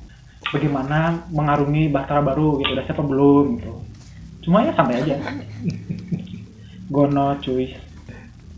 bagaimana 0.51 1.27
mengarungi 1.31 1.89
bahtera 1.89 2.21
baru 2.21 2.59
gitu 2.61 2.71
udah 2.71 2.85
siapa 2.85 3.03
belum 3.03 3.45
gitu 3.59 3.71
cuma 4.47 4.63
ya 4.63 4.71
santai 4.71 5.03
aja 5.03 5.15
gono 6.87 7.35
cuy 7.37 7.75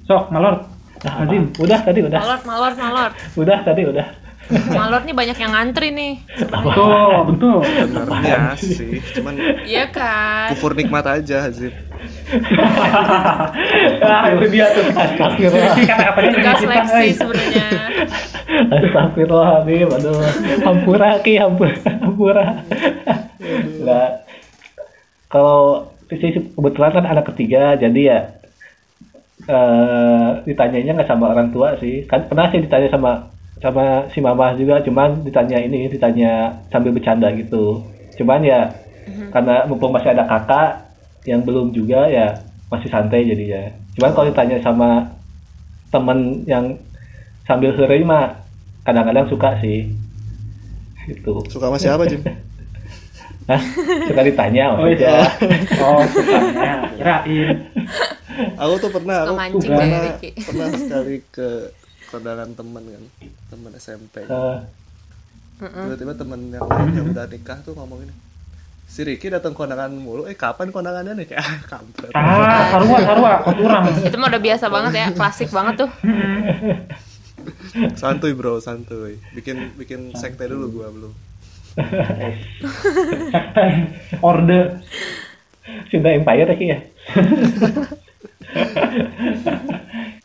sok 0.06 0.30
malor 0.30 0.69
Nah, 0.99 1.23
Azim 1.23 1.47
udah 1.56 1.80
tadi 1.80 2.04
udah, 2.04 2.19
Malord, 2.19 2.43
Malord, 2.43 2.75
Malord. 2.75 3.13
udah 3.39 3.63
tadi 3.63 3.88
udah. 3.88 4.04
Malord 4.67 5.08
nih 5.08 5.15
banyak 5.15 5.38
yang 5.39 5.56
ngantri 5.56 5.95
nih. 5.95 6.13
betul 6.43 7.23
betul 7.32 7.58
Sebenarnya 7.63 8.52
sih, 8.60 8.99
cuman 9.15 9.34
Iya 9.63 9.88
kan? 9.95 10.52
kufur 10.52 10.75
nikmat 10.75 11.08
aja 11.08 11.47
Hazim. 11.47 11.71
ah, 14.04 14.28
itu 14.28 14.45
dia 14.52 14.67
tuh 14.75 14.91
astagfirullah. 14.91 15.75
Kata-katanya 15.88 16.30
Tugas 16.36 16.52
kita, 16.52 16.63
seleksi 16.67 16.99
eh. 16.99 17.15
sebenarnya. 17.15 17.67
Astagfirullahaladzim, 18.75 19.88
aduh. 19.88 20.19
Hampura 20.67 21.10
ki, 21.23 21.34
hampura. 21.39 21.75
hampura. 21.80 22.45
Enggak. 23.39 24.12
Kalau 25.29 25.93
sih 26.09 26.33
kebetulan 26.57 26.91
kan 26.91 27.05
anak 27.05 27.25
ketiga, 27.33 27.77
jadi 27.77 28.01
ya 28.01 28.19
eh 29.49 30.29
ditanyanya 30.45 30.99
nggak 30.99 31.09
sama 31.09 31.31
orang 31.31 31.53
tua 31.53 31.77
sih. 31.77 32.05
Kan 32.09 32.25
pernah 32.25 32.49
sih 32.49 32.59
ditanya 32.65 32.89
sama 32.89 33.29
sama 33.61 34.09
si 34.09 34.19
mama 34.19 34.57
juga, 34.57 34.81
cuman 34.81 35.21
ditanya 35.21 35.61
ini, 35.61 35.85
ditanya 35.87 36.59
sambil 36.73 36.91
bercanda 36.91 37.29
gitu. 37.37 37.85
Cuman 38.17 38.41
ya 38.41 38.73
karena 39.29 39.69
mumpung 39.69 39.93
masih 39.93 40.11
ada 40.17 40.25
kakak 40.25 40.89
yang 41.29 41.45
belum 41.45 41.71
juga 41.77 42.09
ya 42.09 42.41
masih 42.73 42.89
santai 42.89 43.29
jadinya. 43.29 43.69
Cuman 43.93 44.11
kalau 44.17 44.27
ditanya 44.33 44.57
sama 44.65 45.13
temen 45.89 46.45
yang 46.45 46.77
sambil 47.49 47.73
hurry 47.73 48.05
mah 48.05 48.45
kadang-kadang 48.85 49.25
suka 49.25 49.57
sih 49.61 49.89
gitu 51.09 51.41
Suka 51.49 51.69
sama 51.69 51.81
siapa 51.81 52.05
Jim? 52.05 52.21
Hah? 53.49 53.62
suka 54.05 54.21
ditanya 54.21 54.77
Oh 54.77 54.85
iya. 54.85 55.25
Oh, 55.81 56.05
sukanya. 56.05 56.85
Kirain. 56.93 57.57
Aku 58.62 58.73
tuh 58.77 58.91
pernah, 58.93 59.25
Suka 59.25 59.43
aku 59.49 59.57
pernah, 59.65 59.88
ya, 59.89 60.13
pernah 60.45 60.67
sekali 60.77 61.15
ke 61.33 61.73
kondangan 62.13 62.49
teman 62.55 62.83
kan, 62.85 63.03
teman 63.51 63.71
SMP. 63.75 64.15
Eh, 64.23 64.59
Tiba-tiba 65.59 66.13
teman 66.15 66.39
yang 66.53 66.63
lain 66.63 66.91
yang 66.95 67.07
udah 67.12 67.25
nikah 67.27 67.59
tuh 67.67 67.75
ngomong 67.75 67.99
ini, 68.07 68.13
si 68.88 69.03
Ricky 69.03 69.27
datang 69.27 69.51
kondangan 69.51 69.91
mulu, 69.91 70.23
eh 70.23 70.38
kapan 70.39 70.71
kondangannya 70.71 71.19
nih? 71.19 71.27
Kayak 71.35 71.43
ah, 71.43 71.59
kampret. 71.67 72.12
Ah, 72.15 72.71
sarua, 72.71 72.97
sarua, 73.03 73.33
kurang. 73.43 73.83
Itu 73.99 74.15
mah 74.15 74.27
udah 74.31 74.41
biasa 74.41 74.65
banget 74.71 74.93
ya, 74.95 75.07
klasik 75.12 75.49
banget 75.51 75.83
tuh. 75.83 75.91
Santuy 77.99 78.31
bro, 78.31 78.63
santuy. 78.63 79.19
Bikin 79.35 79.75
bikin 79.75 80.15
sekte 80.15 80.47
dulu 80.47 80.79
gua 80.79 80.88
belum. 80.95 81.13
Orde. 84.21 84.82
Sunda 85.88 86.10
Empire 86.10 86.49
ya 86.49 86.67
ya. 86.67 86.77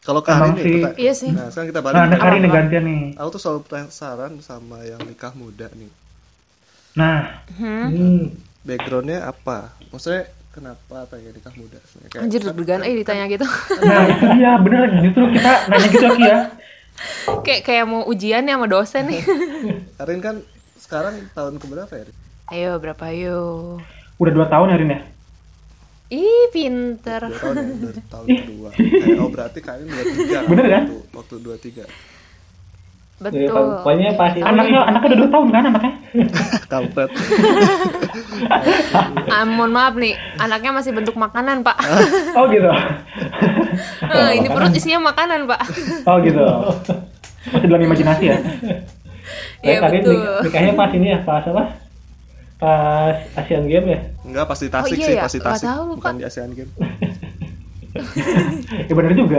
Kalau 0.01 0.21
Karin 0.21 0.53
sih. 0.55 0.81
kita- 0.81 0.95
Iya 0.97 1.13
sih. 1.13 1.31
nah 1.31 1.49
sekarang 1.49 1.69
kita 1.71 1.81
balik. 1.81 1.95
Nah, 1.95 2.05
nih 2.39 2.51
gantian 2.51 2.83
nih. 2.83 3.01
Aku 3.17 3.29
tuh 3.31 3.39
selalu 3.39 3.61
penasaran 3.65 4.33
sama 4.41 4.83
yang 4.83 5.01
nikah 5.01 5.33
muda 5.33 5.69
nih. 5.73 5.89
Nah, 6.95 7.43
Hmm. 7.55 7.87
Hmm. 7.89 8.23
Backgroundnya 8.63 9.27
apa? 9.27 9.71
Maksudnya 9.91 10.27
kenapa 10.51 11.07
pengen 11.07 11.33
nikah 11.33 11.53
muda? 11.55 11.79
Kayak- 12.07 12.23
Anjir 12.23 12.41
deg-degan 12.43 12.81
eh 12.83 12.95
ditanya 12.95 13.25
gitu. 13.27 13.47
nah 13.83 14.03
itu 14.11 14.25
dia 14.35 14.51
bener 14.57 14.81
justru 15.03 15.23
kita 15.31 15.51
nanya 15.69 15.89
gitu 15.91 16.07
Ki 16.11 16.23
ya. 16.23 16.39
kayak 17.43 17.61
kayak 17.63 17.85
mau 17.85 18.03
ujian 18.05 18.43
ya 18.43 18.55
sama 18.55 18.67
dosen 18.67 19.07
nih. 19.07 19.23
Karin 19.95 20.21
kan 20.21 20.35
sekarang 20.95 21.27
tahun 21.35 21.55
keberapa 21.59 21.91
ya? 21.91 22.05
Ayo 22.55 22.79
berapa 22.79 23.03
ayo. 23.11 23.39
Udah 24.23 24.31
dua 24.31 24.47
tahun 24.47 24.71
ya 24.71 24.77
Rin 24.79 24.95
ya? 24.95 25.01
Ih, 26.15 26.47
pinter. 26.55 27.19
Dua 27.27 27.35
tahun 27.35 27.55
ya, 27.59 27.75
dari 27.83 28.03
tahun 28.15 28.27
kedua. 28.31 28.69
Kayak, 28.79 29.19
oh 29.19 29.29
berarti 29.35 29.59
Karin 29.59 29.91
dua 29.91 30.05
tiga 30.07 30.39
Bener 30.55 30.67
kan? 30.71 30.85
Waktu, 30.87 31.11
waktu 31.19 31.35
dua 31.43 31.57
tiga. 31.59 31.83
Jadi, 33.19 33.47
Betul. 33.47 33.83
pokoknya 33.83 34.11
pasti 34.15 34.39
Anaknya 34.43 34.87
anaknya 34.87 35.07
udah 35.11 35.19
dua 35.19 35.31
tahun 35.35 35.49
kan 35.51 35.63
anaknya? 35.67 35.93
Kampret. 36.73 37.11
Ah, 39.35 39.43
mohon 39.43 39.75
maaf 39.75 39.95
nih, 39.99 40.15
anaknya 40.39 40.71
masih 40.79 40.95
bentuk 40.95 41.19
makanan, 41.19 41.67
Pak. 41.67 41.79
Oh 42.39 42.47
gitu. 42.55 42.71
Eh, 44.15 44.31
ini 44.39 44.47
perut 44.47 44.71
isinya 44.71 45.11
makanan, 45.11 45.51
Pak. 45.51 45.61
Oh 46.07 46.23
gitu. 46.23 46.43
Masih 47.51 47.67
dalam 47.67 47.83
imajinasi 47.83 48.25
ya? 48.31 48.39
Iya, 49.61 49.79
Karin 49.81 50.01
betul. 50.01 50.15
nik- 50.15 50.41
nikahnya 50.45 50.73
pas 50.75 50.91
ini 50.93 51.07
ya, 51.09 51.19
pas 51.21 51.45
apa? 51.45 51.65
Pas 52.55 53.17
Asian 53.35 53.65
Games 53.65 53.89
ya. 53.89 54.01
Enggak 54.23 54.45
pasti 54.47 54.67
Tasik 54.69 54.97
iya 54.97 55.07
sih, 55.07 55.15
ya? 55.17 55.23
pasti 55.25 55.39
Nggak 55.39 55.53
Tasik. 55.53 55.67
tahu, 55.67 55.83
lupa. 55.85 55.97
Bukan 55.99 56.15
di 56.17 56.25
Asian 56.25 56.51
Games. 56.51 56.75
Ya 58.85 58.93
bener 58.93 59.15
juga. 59.15 59.39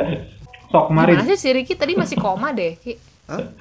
Sok 0.71 0.86
kemarin. 0.89 1.19
Gimana 1.19 1.28
sih 1.28 1.38
si 1.38 1.50
Ricky 1.52 1.76
tadi 1.76 1.93
masih 1.93 2.15
koma 2.15 2.52
deh, 2.52 2.80
Ki? 2.80 2.95
Hah? 3.28 3.52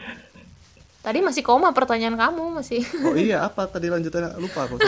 Tadi 1.02 1.18
masih 1.20 1.42
koma 1.42 1.74
pertanyaan 1.74 2.14
kamu 2.14 2.54
masih. 2.54 2.80
Oh 3.02 3.12
iya, 3.12 3.42
apa 3.42 3.66
tadi 3.66 3.90
lanjutannya? 3.90 4.38
Lupa 4.38 4.64
aku. 4.64 4.78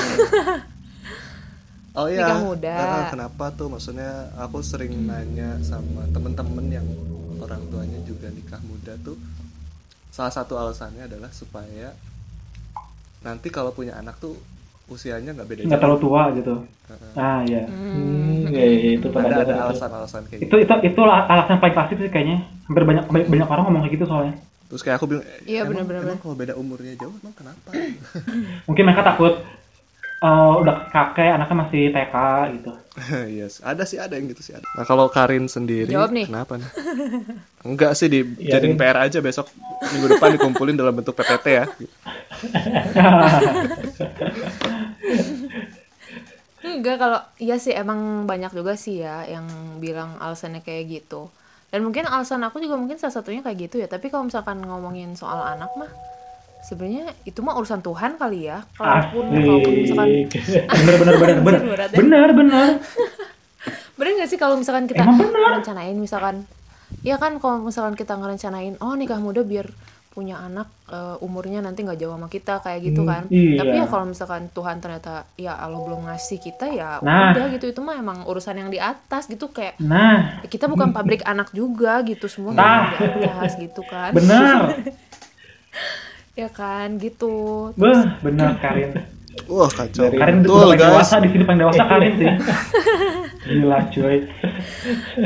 Oh 1.96 2.12
iya. 2.12 2.28
Nikah 2.28 2.40
muda. 2.44 2.76
Eh, 2.76 3.04
kenapa 3.08 3.48
tuh? 3.56 3.72
Maksudnya 3.72 4.28
aku 4.36 4.60
sering 4.60 5.08
nanya 5.08 5.56
sama 5.64 6.04
temen-temen 6.12 6.68
yang 6.68 6.84
orang 7.40 7.64
tuanya 7.72 7.96
juga 8.04 8.28
nikah 8.28 8.60
muda 8.60 8.92
tuh. 9.00 9.16
Salah 10.16 10.32
satu 10.32 10.56
alasannya 10.56 11.04
adalah 11.04 11.28
supaya 11.28 11.92
nanti 13.20 13.52
kalau 13.52 13.68
punya 13.76 14.00
anak 14.00 14.16
tuh 14.16 14.32
usianya 14.88 15.36
nggak 15.36 15.44
beda 15.44 15.60
Nggak 15.68 15.80
terlalu 15.84 15.98
tua 16.00 16.22
gitu. 16.32 16.54
Ah 17.18 17.44
iya. 17.44 17.68
Hmm, 17.68 18.48
ya, 18.48 18.64
ya, 18.64 18.96
itu 18.96 19.06
pernah 19.12 19.28
Ada 19.28 19.36
ada 19.44 19.52
itu. 19.52 19.64
alasan-alasan 19.68 20.22
kayak 20.32 20.40
gitu. 20.40 20.48
Itu 20.48 20.56
itu 20.64 20.74
itu 20.88 21.00
alasan 21.04 21.60
paling 21.60 21.74
klasik 21.76 21.96
sih 22.00 22.08
kayaknya. 22.08 22.48
Hampir 22.64 22.82
banyak 22.88 23.04
banyak, 23.12 23.28
banyak 23.28 23.48
orang 23.52 23.64
ngomong 23.68 23.82
kayak 23.84 23.94
gitu 24.00 24.04
soalnya. 24.08 24.34
Terus 24.66 24.82
kayak 24.82 24.96
aku 24.98 25.06
bilang, 25.06 25.24
eh, 25.28 25.38
Iya, 25.46 25.60
emang 25.68 26.18
kalau 26.18 26.34
beda 26.34 26.54
umurnya 26.56 26.96
jauh 26.96 27.12
emang 27.12 27.34
kenapa? 27.36 27.70
Mungkin 28.70 28.82
mereka 28.88 29.02
takut 29.04 29.34
eh, 30.24 30.54
udah 30.64 30.76
kakek 30.88 31.36
anaknya 31.36 31.56
masih 31.60 31.82
TK 31.92 32.14
gitu. 32.56 32.72
yes, 33.38 33.60
ada 33.60 33.84
sih 33.84 34.00
ada 34.00 34.16
yang 34.16 34.26
gitu 34.32 34.40
sih 34.40 34.54
ada. 34.56 34.64
Nah 34.72 34.84
kalau 34.88 35.12
Karin 35.12 35.46
sendiri, 35.52 35.92
Jawab 35.92 36.16
nih. 36.16 36.26
kenapa 36.28 36.56
nih? 36.56 36.68
Enggak 37.68 37.92
sih 37.98 38.08
dijadiin 38.08 38.74
Rin. 38.74 38.80
PR 38.80 38.96
aja 39.04 39.20
besok 39.20 39.52
minggu 39.92 40.16
depan 40.16 40.32
dikumpulin 40.40 40.76
dalam 40.78 40.96
bentuk 40.96 41.12
PPT 41.12 41.46
ya. 41.52 41.64
Enggak 46.66 46.96
kalau 46.98 47.20
iya 47.38 47.56
sih 47.60 47.76
emang 47.76 48.24
banyak 48.24 48.50
juga 48.56 48.74
sih 48.74 49.04
ya 49.04 49.22
yang 49.28 49.46
bilang 49.78 50.16
alasannya 50.18 50.64
kayak 50.64 50.84
gitu. 50.88 51.28
Dan 51.70 51.84
mungkin 51.84 52.08
alasan 52.08 52.42
aku 52.46 52.62
juga 52.62 52.78
mungkin 52.80 52.96
salah 52.96 53.12
satunya 53.20 53.44
kayak 53.44 53.68
gitu 53.68 53.76
ya. 53.82 53.86
Tapi 53.90 54.08
kalau 54.08 54.24
misalkan 54.26 54.62
ngomongin 54.64 55.12
soal 55.18 55.42
anak 55.44 55.70
mah 55.76 55.90
sebenarnya 56.66 57.14
itu 57.22 57.38
mah 57.40 57.54
urusan 57.54 57.78
Tuhan 57.78 58.18
kali 58.18 58.50
ya. 58.50 58.66
Kalaupun 58.74 59.30
kalaupun 59.30 59.72
misalkan. 59.78 60.08
Bener 60.82 60.94
bener 60.98 61.14
bener 61.16 61.38
bener. 61.40 61.62
Ya. 61.86 61.88
Bener 61.94 62.28
bener. 62.34 62.68
bener 63.96 64.10
gak 64.20 64.28
sih 64.28 64.36
kalau 64.36 64.58
misalkan 64.58 64.84
kita 64.84 65.06
bener. 65.06 65.62
rencanain 65.62 65.96
misalkan 65.96 66.44
ya 67.00 67.16
kan 67.16 67.40
kalau 67.40 67.64
misalkan 67.64 67.96
kita 67.96 68.12
ngerencanain 68.12 68.76
oh 68.78 68.92
nikah 68.92 69.16
muda 69.16 69.40
biar 69.40 69.72
punya 70.12 70.36
anak 70.36 70.68
eh, 70.88 71.16
umurnya 71.20 71.60
nanti 71.60 71.84
nggak 71.84 72.00
jauh 72.00 72.12
sama 72.12 72.28
kita 72.28 72.60
kayak 72.60 72.80
gitu 72.84 73.04
kan 73.04 73.28
iya. 73.28 73.56
tapi 73.60 73.76
ya 73.76 73.84
kalau 73.84 74.08
misalkan 74.08 74.48
Tuhan 74.48 74.80
ternyata 74.80 75.28
ya 75.36 75.56
Allah 75.56 75.76
belum 75.76 76.08
ngasih 76.08 76.40
kita 76.40 76.72
ya 76.72 77.00
Nah. 77.00 77.36
udah 77.36 77.52
gitu 77.52 77.68
itu 77.68 77.80
mah 77.84 78.00
emang 78.00 78.24
urusan 78.24 78.56
yang 78.56 78.68
di 78.68 78.80
atas 78.80 79.28
gitu 79.28 79.48
kayak 79.48 79.76
Nah, 79.76 80.40
ya 80.40 80.48
kita 80.48 80.68
bukan 80.68 80.92
pabrik 80.92 81.20
anak 81.24 81.52
juga 81.52 82.00
gitu 82.04 82.28
semua 82.28 82.52
Nah. 82.52 82.96
di 82.96 83.28
atas 83.28 83.56
gitu 83.56 83.80
kan 83.84 84.12
bener. 84.12 84.88
Ya 86.36 86.48
kan 86.48 86.96
gitu 86.96 87.34
Beh, 87.74 88.04
bener 88.20 88.54
Karin. 88.62 88.92
Wah 89.46 89.68
kacau. 89.68 90.04
Dari- 90.04 90.16
Karin 90.16 90.38
Betul 90.38 90.52
udah 90.52 90.64
paling 90.66 90.78
guys. 90.78 90.88
dewasa 90.90 91.14
di 91.18 91.28
sini 91.28 91.42
paling 91.42 91.60
dewasa 91.60 91.82
Karin 91.82 92.12
sih. 92.14 92.28
Gila 93.48 93.78
cuy. 93.88 94.18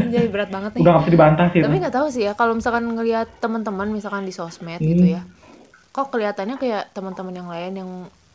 jadi 0.07 0.27
berat 0.29 0.51
banget 0.51 0.71
nih 0.73 0.83
Udah 0.83 0.93
gak 0.93 1.01
bisa 1.01 1.11
dibantah 1.11 1.47
sih. 1.49 1.61
tapi 1.61 1.77
nggak 1.77 1.95
tahu 1.95 2.07
sih 2.09 2.23
ya 2.23 2.33
kalau 2.33 2.53
misalkan 2.53 2.85
ngelihat 2.87 3.29
teman-teman 3.39 3.89
misalkan 3.89 4.23
di 4.23 4.31
sosmed 4.31 4.77
gitu 4.79 5.07
ya 5.11 5.25
kok 5.91 6.07
kelihatannya 6.09 6.55
kayak 6.55 6.93
teman-teman 6.93 7.35
yang 7.35 7.49
lain 7.49 7.73
yang 7.75 7.91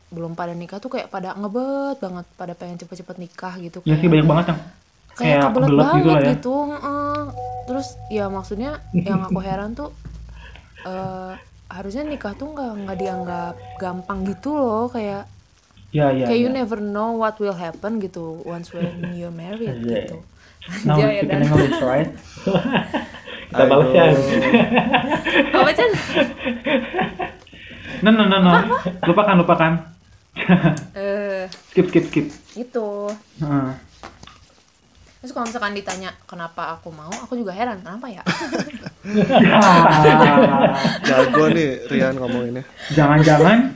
belum 0.07 0.33
pada 0.33 0.51
nikah 0.51 0.77
tuh 0.77 0.89
kayak 0.89 1.07
pada 1.07 1.31
ngebet 1.33 1.97
banget 1.97 2.25
pada 2.33 2.53
pengen 2.53 2.77
cepet-cepet 2.77 3.15
nikah 3.17 3.53
gitu 3.57 3.79
Ya 3.81 3.93
sih 3.95 4.05
banyak 4.05 4.25
banget 4.25 4.45
yang 4.47 4.59
kayak 4.59 5.15
kayak 5.15 5.41
kebelet 5.45 5.67
kebelet 5.67 5.79
banget 5.79 5.95
gitu 5.95 6.09
lah 6.09 6.17
ya. 6.17 6.29
gitu 6.31 6.53
heeh. 6.67 7.19
terus 7.63 7.87
ya 8.09 8.25
maksudnya 8.27 8.71
yang 8.91 9.21
aku 9.21 9.39
heran 9.39 9.71
tuh 9.71 9.89
eh 10.83 11.33
harusnya 11.67 12.03
nikah 12.03 12.33
tuh 12.33 12.49
nggak 12.49 12.71
nggak 12.83 12.97
dianggap 12.97 13.53
gampang 13.75 14.23
gitu 14.23 14.53
loh 14.53 14.85
kayak 14.87 15.25
Ya 15.89 16.11
ya. 16.11 16.27
kayak 16.27 16.39
you 16.39 16.49
ya. 16.49 16.55
never 16.55 16.77
know 16.77 17.15
what 17.15 17.37
will 17.37 17.55
happen 17.55 17.97
gitu 17.97 18.43
once 18.43 18.69
when 18.69 18.85
you're 19.11 19.31
married 19.31 19.79
Iya. 19.79 19.85
gitu 20.03 20.17
Now 20.81 20.97
Anjay, 20.97 21.21
we 21.21 21.29
dan 21.29 21.39
speaking 21.39 21.61
English, 21.61 21.77
right? 21.79 22.09
Kita 23.49 23.63
balas 23.63 23.87
ya. 23.87 24.03
apa 25.53 25.71
Chan? 25.71 25.91
No 28.01 28.09
no 28.11 28.25
no 28.25 28.37
no. 28.39 28.51
Lupakan 29.03 29.35
lupakan. 29.39 29.73
eh 30.93 31.47
skip 31.69 31.87
skip 31.87 32.05
skip. 32.05 32.25
gitu 32.51 33.07
Heeh. 33.39 33.67
Terus 35.25 35.33
kalau 35.33 35.49
misalkan 35.49 35.73
ditanya 35.73 36.13
kenapa 36.29 36.77
aku 36.77 36.93
mau 36.93 37.09
aku 37.09 37.33
juga 37.33 37.49
heran 37.49 37.81
kenapa 37.81 38.05
ya 38.13 38.21
Jago 41.05 41.49
nih 41.49 41.85
Rian 41.89 42.17
ngomonginnya. 42.17 42.61
Jangan-jangan 42.93 43.73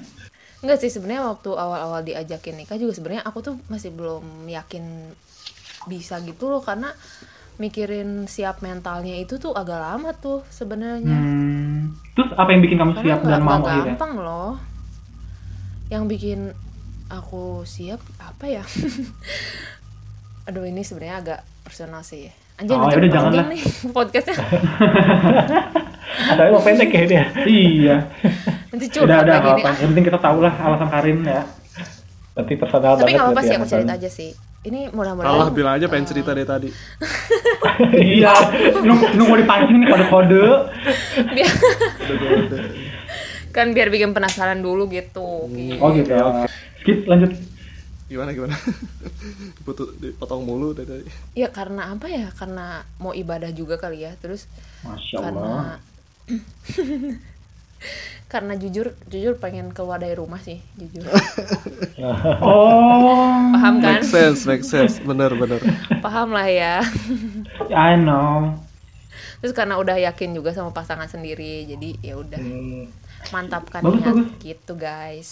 Enggak 0.60 0.78
sih 0.84 0.92
sebenarnya 0.92 1.24
waktu 1.24 1.50
awal-awal 1.56 2.04
diajakin 2.04 2.60
nikah 2.60 2.76
juga 2.76 2.92
sebenarnya 2.92 3.24
aku 3.24 3.40
tuh 3.40 3.56
masih 3.72 3.96
belum 3.96 4.46
yakin 4.46 5.16
bisa 5.88 6.20
gitu 6.22 6.52
loh 6.52 6.60
karena 6.60 6.92
mikirin 7.58 8.28
siap 8.28 8.60
mentalnya 8.60 9.16
itu 9.20 9.40
tuh 9.40 9.56
agak 9.56 9.80
lama 9.80 10.12
tuh 10.16 10.44
sebenarnya. 10.52 11.16
hmm, 11.16 12.14
terus 12.16 12.32
apa 12.36 12.52
yang 12.52 12.62
bikin 12.64 12.78
kamu 12.80 12.92
Karena 12.96 13.04
siap 13.08 13.20
dan 13.24 13.42
mau 13.42 13.60
akhirnya? 13.64 13.96
gampang 13.96 14.14
loh. 14.20 14.54
Yang 15.88 16.04
bikin 16.12 16.40
aku 17.08 17.64
siap 17.64 18.04
apa 18.20 18.46
ya? 18.48 18.64
Aduh 20.50 20.66
ini 20.66 20.82
sebenarnya 20.82 21.16
agak 21.22 21.40
personal 21.62 22.02
sih. 22.02 22.26
Anjir 22.58 22.74
Oh, 22.74 22.90
yaudah, 22.90 23.06
jangan 23.08 23.32
lah. 23.32 23.46
nih 23.48 23.62
podcastnya. 23.96 24.36
Tapi 26.38 26.50
mau 26.50 26.60
pendek 26.60 26.90
ya 26.90 27.04
dia. 27.06 27.24
Iya. 27.46 27.96
Nanti 28.74 28.86
Udah 28.90 28.94
curhat 28.98 29.06
udah 29.06 29.18
lagi 29.22 29.30
nggak 29.30 29.56
nih. 29.56 29.64
apa. 29.64 29.70
Yang 29.72 29.88
penting 29.88 30.06
kita 30.10 30.20
tahu 30.20 30.38
lah 30.42 30.54
alasan 30.58 30.90
Karin 30.90 31.18
ya. 31.22 31.42
Nanti 32.34 32.54
personal 32.58 32.82
Tapi 32.82 32.98
banget. 33.00 33.14
nggak 33.14 33.26
apa-apa 33.26 33.42
sih 33.46 33.54
aku 33.54 33.68
cerita 33.70 33.94
aja 33.94 34.10
sih. 34.10 34.30
Ini 34.60 34.80
mudah-mudahan. 34.92 35.30
Allah 35.32 35.48
bilang 35.54 35.74
aja 35.78 35.86
pengen 35.86 36.04
eh, 36.04 36.10
cerita 36.10 36.30
dari 36.34 36.48
tadi. 36.50 36.70
iya. 38.12 38.34
Nunggu 39.14 39.36
dipancing 39.38 39.78
nih 39.80 39.88
kode-kode. 39.88 40.46
kan 43.50 43.72
biar 43.72 43.88
bikin 43.88 44.12
penasaran 44.12 44.60
dulu 44.60 44.90
gitu. 44.90 45.46
Hmm. 45.46 45.78
Oh 45.80 45.94
gitu. 45.94 46.12
Oke. 46.12 46.50
Skip 46.82 47.06
lanjut. 47.06 47.32
Gimana 48.10 48.34
gimana? 48.34 48.58
Diputu, 49.58 49.94
dipotong 49.96 50.42
mulu 50.42 50.74
dari 50.74 50.88
tadi. 50.90 51.06
Ya 51.34 51.48
karena 51.48 51.94
apa 51.94 52.10
ya? 52.10 52.34
Karena 52.34 52.82
mau 52.98 53.14
ibadah 53.14 53.54
juga 53.54 53.78
kali 53.78 54.02
ya. 54.02 54.18
Terus 54.18 54.50
Masya 54.82 55.18
karena 55.22 55.40
Allah. 55.40 55.78
karena 58.28 58.54
jujur 58.54 58.94
jujur 59.08 59.40
pengen 59.40 59.72
keluar 59.72 59.98
dari 59.98 60.14
rumah 60.14 60.38
sih 60.38 60.60
jujur 60.76 61.02
Oh. 62.44 63.50
paham 63.50 63.80
kan 63.80 63.98
Make 63.98 64.06
sense, 64.06 64.46
make 64.46 64.62
sense. 64.62 65.00
Bener 65.00 65.34
bener. 65.34 65.58
paham 65.98 66.30
lah 66.30 66.46
ya 66.46 66.84
I 67.72 67.96
know. 67.96 68.54
terus 69.40 69.56
karena 69.56 69.80
udah 69.80 69.98
yakin 69.98 70.36
juga 70.36 70.52
sama 70.52 70.70
pasangan 70.70 71.08
sendiri 71.08 71.66
jadi 71.66 71.90
ya 72.04 72.14
udah 72.16 72.38
Hmm. 72.38 72.92
mantapkan 73.32 73.82
Bagus, 73.82 73.98
niat 73.98 74.14
bagus. 74.14 74.30
gitu 74.44 74.74
guys 74.76 75.32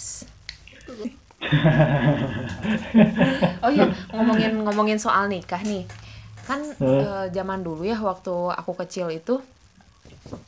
oh 3.64 3.72
iya 3.72 3.86
ngomongin 4.12 4.54
ngomongin 4.64 4.98
soal 4.98 5.30
nikah 5.30 5.62
nih. 5.62 5.86
Kan 6.48 6.64
eh, 6.80 7.26
zaman 7.32 7.62
dulu 7.62 7.84
ya 7.84 8.00
waktu 8.00 8.34
aku 8.56 8.72
kecil 8.86 9.12
itu 9.12 9.40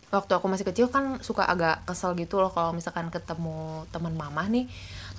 waktu 0.10 0.32
aku 0.34 0.50
masih 0.50 0.66
kecil 0.66 0.90
kan 0.90 1.22
suka 1.22 1.46
agak 1.46 1.86
kesel 1.86 2.18
gitu 2.18 2.42
loh 2.42 2.50
kalau 2.50 2.74
misalkan 2.74 3.10
ketemu 3.10 3.86
teman 3.90 4.14
mama 4.16 4.46
nih. 4.50 4.66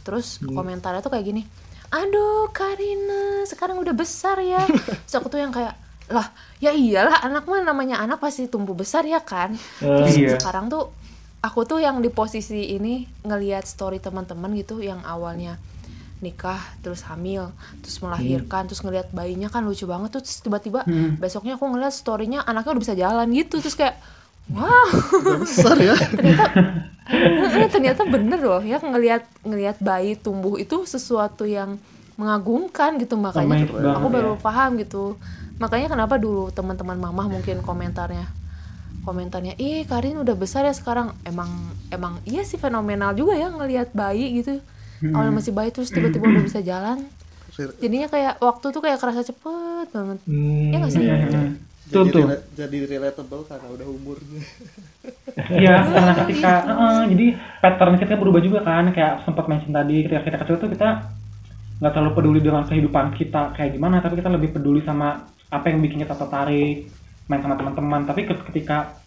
Terus 0.02 0.42
komentarnya 0.42 1.00
tuh 1.00 1.12
kayak 1.12 1.26
gini 1.26 1.44
aduh 1.90 2.46
Karina 2.54 3.42
sekarang 3.50 3.82
udah 3.82 3.90
besar 3.90 4.38
ya. 4.38 4.62
Terus 5.06 5.14
aku 5.18 5.26
tuh 5.26 5.42
yang 5.42 5.50
kayak 5.50 5.74
lah 6.10 6.26
ya 6.58 6.70
iyalah 6.70 7.22
anak 7.22 7.46
mah 7.46 7.62
namanya 7.62 8.02
anak 8.02 8.18
pasti 8.22 8.46
tumbuh 8.46 8.78
besar 8.78 9.02
ya 9.06 9.18
kan. 9.22 9.58
Terus 9.82 10.14
Iya. 10.14 10.38
sekarang 10.38 10.70
tuh 10.70 10.94
aku 11.40 11.64
tuh 11.64 11.80
yang 11.80 12.04
di 12.04 12.12
posisi 12.12 12.76
ini 12.76 13.08
ngelihat 13.24 13.64
story 13.64 13.96
teman-teman 14.00 14.52
gitu 14.56 14.84
yang 14.84 15.00
awalnya 15.08 15.56
nikah 16.20 16.60
terus 16.84 17.00
hamil 17.08 17.48
terus 17.80 17.96
melahirkan 18.04 18.68
terus 18.68 18.84
ngelihat 18.84 19.08
bayinya 19.08 19.48
kan 19.48 19.64
lucu 19.64 19.88
banget 19.88 20.12
tuh 20.12 20.20
terus 20.20 20.44
tiba-tiba 20.44 20.84
besoknya 21.16 21.56
aku 21.56 21.64
ngeliat 21.64 21.96
storynya 21.96 22.44
anaknya 22.44 22.76
udah 22.76 22.82
bisa 22.84 22.94
jalan 22.96 23.26
gitu 23.32 23.56
terus 23.64 23.72
kayak 23.72 23.96
wow. 24.52 24.88
Besar 25.40 25.76
ya. 25.80 25.96
Ternyata 27.10 27.66
eh, 27.66 27.70
ternyata 27.70 28.02
bener 28.06 28.38
loh 28.38 28.62
ya 28.62 28.78
ngelihat 28.78 29.26
ngelihat 29.42 29.82
bayi 29.82 30.14
tumbuh 30.14 30.54
itu 30.60 30.86
sesuatu 30.86 31.42
yang 31.42 31.74
mengagumkan 32.14 33.00
gitu 33.02 33.18
makanya 33.18 33.66
aku 33.98 34.06
baru 34.12 34.38
ya. 34.38 34.42
paham 34.42 34.78
gitu. 34.78 35.18
Makanya 35.58 35.90
kenapa 35.90 36.20
dulu 36.22 36.54
teman-teman 36.54 37.00
mamah 37.00 37.26
mungkin 37.26 37.64
komentarnya 37.66 38.39
komentarnya 39.06 39.54
ih 39.56 39.84
Karin 39.88 40.20
udah 40.20 40.34
besar 40.36 40.62
ya 40.68 40.74
sekarang. 40.76 41.14
Emang 41.24 41.50
emang 41.90 42.20
iya 42.28 42.42
sih 42.44 42.58
fenomenal 42.60 43.12
juga 43.16 43.34
ya 43.36 43.48
ngelihat 43.50 43.92
bayi 43.96 44.40
gitu. 44.42 44.60
Awalnya 45.14 45.32
masih 45.40 45.52
bayi 45.56 45.70
terus 45.74 45.90
tiba-tiba 45.90 46.28
udah 46.28 46.42
bisa 46.44 46.60
jalan. 46.60 46.98
Jadinya 47.82 48.08
kayak 48.08 48.34
waktu 48.40 48.66
tuh 48.72 48.80
kayak 48.84 48.98
kerasa 49.00 49.20
cepet 49.26 49.86
banget. 49.92 50.18
Hmm, 50.24 50.72
ya 50.72 50.76
nggak 50.80 50.92
sih? 50.92 51.02
Iya, 51.04 51.14
iya. 51.28 51.42
Tuh, 51.90 52.06
jadi, 52.06 52.10
tuh. 52.14 52.22
rela- 52.22 52.44
jadi 52.54 52.78
relatable 52.86 53.42
karena 53.50 53.66
udah 53.66 53.86
umurnya 53.90 54.42
Iya, 55.62 55.74
karena 55.90 56.12
ketika 56.22 56.52
eh, 56.70 57.02
jadi 57.10 57.26
pattern 57.58 57.94
kita 57.98 58.14
berubah 58.14 58.40
juga 58.40 58.60
kan, 58.62 58.84
kayak 58.94 59.26
sempat 59.26 59.44
mention 59.50 59.74
tadi 59.74 60.06
ketika 60.06 60.22
kita 60.22 60.36
kecil 60.44 60.56
tuh 60.62 60.70
kita 60.70 60.88
nggak 61.80 61.92
terlalu 61.96 62.12
peduli 62.14 62.40
dengan 62.44 62.62
kehidupan 62.68 63.16
kita 63.16 63.56
kayak 63.56 63.74
gimana, 63.74 63.98
tapi 64.04 64.20
kita 64.20 64.28
lebih 64.30 64.52
peduli 64.54 64.84
sama 64.84 65.24
apa 65.50 65.66
yang 65.72 65.80
bikin 65.82 66.04
kita 66.04 66.14
tertarik, 66.14 66.86
main 67.30 67.38
sama 67.38 67.54
teman-teman. 67.54 68.02
Tapi 68.10 68.26
ke- 68.26 68.42
ketika 68.50 68.98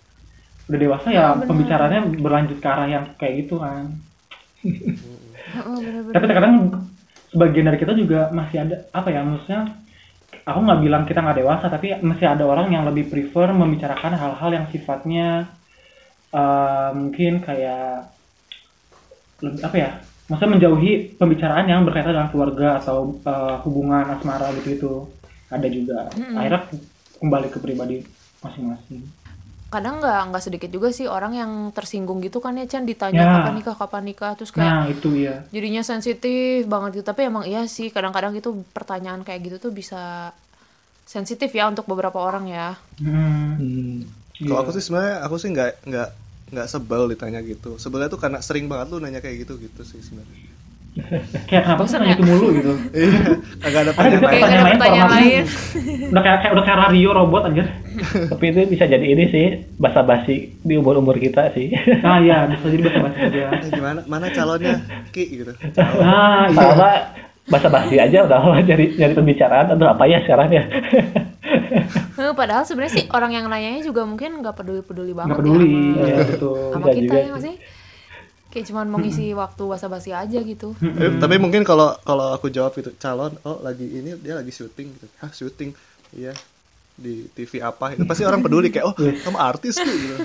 udah 0.71 0.79
dewasa 0.79 1.11
ya 1.11 1.35
pembicaraannya 1.43 2.23
berlanjut 2.23 2.63
ke 2.63 2.67
arah 2.71 2.87
yang 2.87 3.03
kayak 3.19 3.43
gitu 3.43 3.59
kan. 3.59 3.91
Bener-bener. 5.83 6.13
Tapi 6.15 6.25
terkadang 6.31 6.55
sebagian 7.35 7.67
dari 7.67 7.77
kita 7.83 7.93
juga 7.99 8.31
masih 8.31 8.63
ada 8.63 8.75
apa 8.95 9.11
ya, 9.11 9.21
maksudnya 9.27 9.61
aku 10.47 10.59
nggak 10.63 10.81
bilang 10.81 11.03
kita 11.03 11.19
nggak 11.19 11.39
dewasa, 11.43 11.65
tapi 11.67 11.99
masih 11.99 12.25
ada 12.31 12.47
orang 12.47 12.71
yang 12.71 12.87
lebih 12.87 13.11
prefer 13.11 13.51
membicarakan 13.51 14.15
hal-hal 14.15 14.49
yang 14.55 14.65
sifatnya 14.71 15.51
eh, 16.31 16.89
mungkin 16.95 17.43
kayak 17.43 18.07
lebih 19.43 19.61
apa 19.67 19.75
ya 19.75 19.89
maksudnya 20.31 20.55
menjauhi 20.55 21.19
pembicaraan 21.19 21.67
yang 21.67 21.83
berkaitan 21.83 22.15
dengan 22.15 22.31
keluarga 22.31 22.79
atau 22.79 23.19
eh, 23.19 23.55
hubungan 23.67 24.07
asmara 24.15 24.49
gitu 24.57 24.67
gitu 24.73 24.93
ada 25.51 25.67
juga 25.67 26.09
akhirnya 26.33 26.61
kembali 27.23 27.47
ke 27.47 27.57
pribadi 27.63 28.03
masing-masing 28.43 29.23
kadang 29.73 29.97
nggak 29.97 30.21
nggak 30.29 30.43
sedikit 30.43 30.69
juga 30.69 30.93
sih 30.93 31.09
orang 31.09 31.33
yang 31.33 31.51
tersinggung 31.73 32.21
gitu 32.21 32.37
kan 32.37 32.53
ya 32.53 32.69
Chan 32.69 32.85
ditanya 32.85 33.25
Ya. 33.25 33.33
kapan 33.41 33.53
nikah 33.57 33.73
kapan 33.73 34.03
nikah 34.05 34.31
terus 34.37 34.53
kayak 34.53 34.69
nah 34.69 34.85
itu 34.85 35.09
ya 35.17 35.41
jadinya 35.49 35.81
sensitif 35.81 36.69
banget 36.69 37.01
gitu 37.01 37.05
tapi 37.09 37.25
emang 37.25 37.49
iya 37.49 37.65
sih 37.65 37.89
kadang-kadang 37.89 38.37
itu 38.37 38.53
pertanyaan 38.69 39.25
kayak 39.25 39.49
gitu 39.49 39.57
tuh 39.57 39.71
bisa 39.73 40.29
sensitif 41.09 41.49
ya 41.49 41.65
untuk 41.73 41.89
beberapa 41.89 42.21
orang 42.21 42.45
ya 42.53 42.77
hmm, 43.01 43.49
hmm. 43.57 43.95
kalau 44.45 44.61
iya. 44.61 44.63
aku 44.67 44.71
sih 44.77 44.83
sebenarnya 44.85 45.15
aku 45.25 45.35
sih 45.41 45.49
nggak 45.49 45.71
nggak 45.89 46.09
nggak 46.53 46.67
sebel 46.69 47.09
ditanya 47.09 47.41
gitu 47.41 47.81
sebelnya 47.81 48.13
tuh 48.13 48.21
karena 48.21 48.45
sering 48.45 48.69
banget 48.69 48.93
lu 48.93 49.01
nanya 49.01 49.25
kayak 49.25 49.41
gitu 49.41 49.57
gitu 49.57 49.81
sih 49.81 50.05
sebenarnya 50.05 50.52
kayak 51.49 51.63
kenapa 51.65 51.89
sih 51.89 51.97
Bosan 51.97 51.99
tanya 52.05 52.13
ya? 52.13 52.15
itu 52.15 52.23
mulu 52.29 52.47
gitu? 52.53 52.73
Iya 52.93 53.21
kagak 53.65 53.81
ada 53.81 53.91
juga 54.13 54.27
kayak 54.29 54.41
pertanyaan 54.45 54.61
ada 54.61 54.73
pertanyaan 54.77 55.09
lain. 55.09 55.43
Udah 56.13 56.21
kayak, 56.21 56.37
kayak 56.37 56.51
udah 56.53 56.63
kayak 56.63 56.79
radio 56.85 57.09
robot 57.17 57.41
anjir. 57.49 57.65
Tapi 58.29 58.45
itu 58.53 58.59
bisa 58.69 58.85
jadi 58.85 59.05
ini 59.05 59.23
sih 59.33 59.45
basa-basi 59.81 60.53
di 60.61 60.73
umur-umur 60.77 61.17
kita 61.17 61.49
sih. 61.57 61.73
nah 62.05 62.21
iya 62.21 62.45
bisa 62.45 62.69
jadi 62.69 62.83
bahasa 62.85 62.99
bahasa 63.01 63.19
aja 63.25 63.67
gimana? 63.81 63.99
Mana 64.05 64.25
calonnya? 64.29 64.77
Ki 65.09 65.23
gitu. 65.33 65.53
Nah 65.97 66.45
iya. 66.53 66.61
Sama 66.61 66.89
basa-basi 67.49 67.95
aja 67.97 68.17
udah 68.29 68.61
nyari 68.61 68.93
nyari 68.93 69.13
pembicaraan. 69.17 69.73
Atau 69.73 69.89
apa 69.89 70.03
ya 70.05 70.21
sekarang 70.21 70.49
ya. 70.53 70.63
Padahal 72.37 72.63
sebenarnya 72.69 72.93
sih 73.01 73.05
orang 73.09 73.33
yang 73.33 73.45
nanyanya 73.49 73.81
juga 73.81 74.05
mungkin 74.05 74.45
nggak 74.45 74.61
peduli-peduli 74.61 75.17
banget 75.17 75.33
nggak 75.33 75.41
peduli. 75.41 75.73
ya 75.97 76.05
ya 76.05 76.17
sama, 76.21 76.29
betul. 76.29 76.57
sama 76.69 76.87
kita 76.93 77.01
juga 77.01 77.17
ya 77.17 77.37
sih. 77.41 77.55
Kayak 78.53 78.69
cuman 78.69 78.85
mau 78.85 79.01
ngisi 79.01 79.33
waktu 79.33 79.63
basa-basi 79.65 80.13
aja 80.13 80.37
gitu. 80.37 80.77
Eh, 80.77 81.17
tapi 81.17 81.41
mungkin 81.41 81.65
kalau 81.65 81.97
kalau 82.05 82.29
aku 82.29 82.53
jawab 82.53 82.77
itu 82.77 82.93
calon 83.01 83.33
oh 83.41 83.57
lagi 83.65 83.81
ini 83.81 84.13
dia 84.21 84.37
lagi 84.37 84.53
syuting 84.53 84.93
gitu. 84.93 85.07
Ah 85.17 85.33
syuting? 85.33 85.73
Iya. 86.13 86.37
Di 86.93 87.25
TV 87.33 87.65
apa? 87.65 87.97
Itu 87.97 88.05
pasti 88.05 88.21
orang 88.21 88.45
peduli 88.45 88.69
kayak 88.69 88.85
oh 88.85 88.93
kamu 88.93 89.37
artis 89.41 89.81
tuh 89.81 89.89
gitu. 89.89 90.15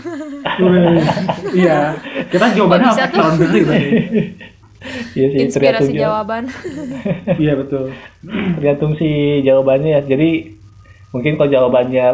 Iya. 1.57 1.97
Kita 2.29 2.53
jawabannya 2.53 2.91
apa? 2.93 3.09
tuh? 3.09 3.17
calon 3.17 3.35
berarti. 3.41 3.61
Iya 5.17 5.27
sih 5.33 5.39
inspirasi 5.43 5.91
tergantung 5.91 5.97
jawab- 5.97 6.29
jawaban. 6.29 6.45
Iya 7.41 7.53
betul. 7.57 7.85
Tergantung 8.61 8.93
si 9.01 9.09
jawabannya. 9.41 9.91
Ya. 9.91 10.01
Jadi 10.05 10.31
mungkin 11.11 11.41
kalau 11.41 11.49
jawabannya 11.49 12.07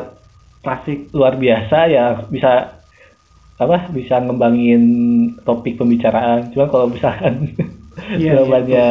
klasik 0.63 1.11
luar 1.13 1.35
biasa 1.37 1.91
ya 1.91 2.23
bisa 2.31 2.81
apa 3.55 3.87
bisa 3.91 4.19
ngembangin 4.19 4.83
topik 5.43 5.79
pembicaraan. 5.79 6.51
Cuma 6.51 6.67
kalau 6.67 6.91
misalkan 6.91 7.55
Iya, 8.19 8.43
jawabannya 8.43 8.89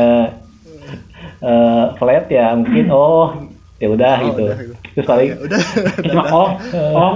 eh, 1.44 1.86
flat 2.00 2.26
ya 2.32 2.56
mungkin 2.56 2.88
oh 2.96 3.36
ya 3.76 3.92
udah 3.92 4.16
Oh, 4.16 4.26
gitu. 4.32 4.46
udah. 4.48 4.58
Terus 4.96 5.08
paling 5.10 5.30
Ya, 5.34 5.38
udah 5.44 5.60
cuma 6.08 6.24
oh 6.32 6.50
oh 7.04 7.16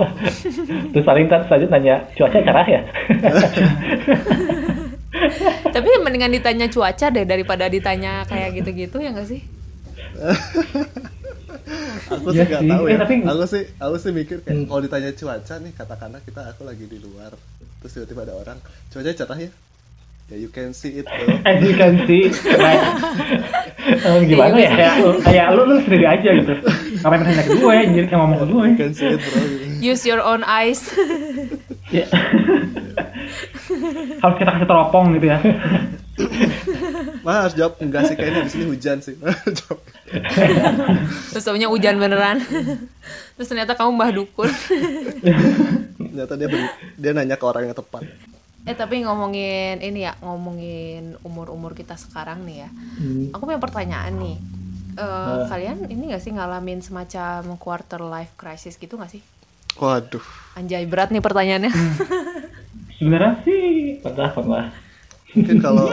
terus 0.92 1.06
paling 1.06 1.32
ntar 1.32 1.48
selanjutnya 1.48 1.78
nanya 1.80 1.96
cuaca 2.18 2.40
cerah 2.44 2.68
ya. 2.68 2.82
tapi 5.72 5.88
mendingan 6.04 6.34
ditanya 6.34 6.68
cuaca 6.68 7.08
deh 7.08 7.24
daripada 7.24 7.72
ditanya 7.72 8.28
kayak 8.28 8.60
gitu-gitu 8.60 9.00
ya 9.00 9.16
nggak 9.16 9.30
sih 9.30 9.42
aku 12.08 12.28
Iya 12.30 12.38
sih 12.38 12.48
nggak 12.48 12.64
tahu 12.66 12.84
Eh, 12.84 12.92
ya. 12.92 12.98
tapi- 13.00 13.24
aku 13.24 13.44
sih 13.46 13.64
aku 13.78 13.96
sih 13.98 14.12
mikir 14.12 14.38
kayak 14.40 14.56
Hmm. 14.56 14.66
kalau 14.66 14.82
ditanya 14.82 15.12
cuaca 15.12 15.56
nih 15.58 15.72
katakanlah 15.74 16.22
kita 16.22 16.42
aku 16.48 16.62
lagi 16.64 16.86
di 16.86 16.98
luar 16.98 17.32
terus 17.78 17.92
tiba-tiba 17.94 18.22
ada 18.24 18.36
orang 18.36 18.58
cuaca 18.88 19.12
cerah 19.12 19.38
ya? 19.38 19.52
Ya 20.28 20.36
you 20.38 20.50
can 20.50 20.72
see 20.72 20.92
it 20.94 21.08
bro. 21.08 21.40
As 21.42 21.64
you 21.64 21.72
can 21.74 22.04
see 22.04 22.28
Eh, 23.88 24.20
gimana 24.26 24.56
ya? 24.58 24.68
kayak 24.70 24.94
lu 25.00 25.10
kayak 25.22 25.48
lu 25.54 25.62
lu 25.64 25.76
sendiri 25.80 26.04
aja 26.06 26.30
gitu. 26.34 26.52
Ngapain 26.98 27.20
nanya 27.22 27.44
ke 27.44 27.54
gue 27.56 27.72
anjir 27.74 28.04
kayak 28.06 28.20
ngomong 28.20 28.38
ke 28.38 28.46
gue. 28.46 28.64
you 28.66 28.76
can 28.76 28.92
see 28.92 29.08
it 29.08 29.20
bro. 29.20 29.40
Gitu. 29.40 29.80
use 29.80 30.04
your 30.04 30.20
own 30.20 30.44
eyes. 30.44 30.84
Ya. 31.88 32.04
harus 34.20 34.36
kita 34.38 34.52
kasih 34.52 34.68
teropong 34.68 35.16
gitu 35.16 35.28
ya 35.28 35.40
Mah 37.28 37.44
harus 37.44 37.60
jawab. 37.60 37.76
Enggak 37.84 38.08
sih 38.08 38.16
kayaknya 38.16 38.48
di 38.48 38.52
sini 38.56 38.66
hujan 38.72 39.04
sih. 39.04 39.20
Terus 41.36 41.44
taunya 41.44 41.68
hujan 41.68 42.00
beneran. 42.00 42.40
Terus 43.36 43.48
ternyata 43.52 43.76
kamu 43.76 44.00
mbah 44.00 44.12
dukun. 44.16 44.48
Ternyata 46.00 46.40
dia 46.40 46.48
dia 46.96 47.12
nanya 47.12 47.36
ke 47.36 47.44
orang 47.44 47.68
yang 47.68 47.76
tepat. 47.76 48.08
Eh 48.64 48.76
tapi 48.80 49.04
ngomongin 49.04 49.84
ini 49.84 50.08
ya 50.08 50.16
ngomongin 50.24 51.20
umur 51.28 51.52
umur 51.52 51.76
kita 51.76 52.00
sekarang 52.00 52.48
nih 52.48 52.64
ya. 52.64 52.70
Hmm. 52.72 53.36
aku 53.36 53.44
punya 53.44 53.60
pertanyaan 53.60 54.16
nih. 54.16 54.38
Eh, 54.98 55.42
kalian 55.52 55.92
ini 55.92 56.16
gak 56.16 56.24
sih 56.24 56.34
ngalamin 56.34 56.82
semacam 56.82 57.60
quarter 57.60 58.02
life 58.02 58.34
crisis 58.40 58.80
gitu 58.80 58.96
gak 58.96 59.12
sih? 59.12 59.22
Waduh. 59.78 60.24
Anjay 60.56 60.88
berat 60.90 61.12
nih 61.12 61.22
pertanyaannya. 61.22 61.70
Sebenarnya 62.98 63.36
sih 63.46 64.02
Pernah, 64.02 64.34
pernah. 64.34 64.87
Mungkin 65.38 65.58
kalau 65.60 65.88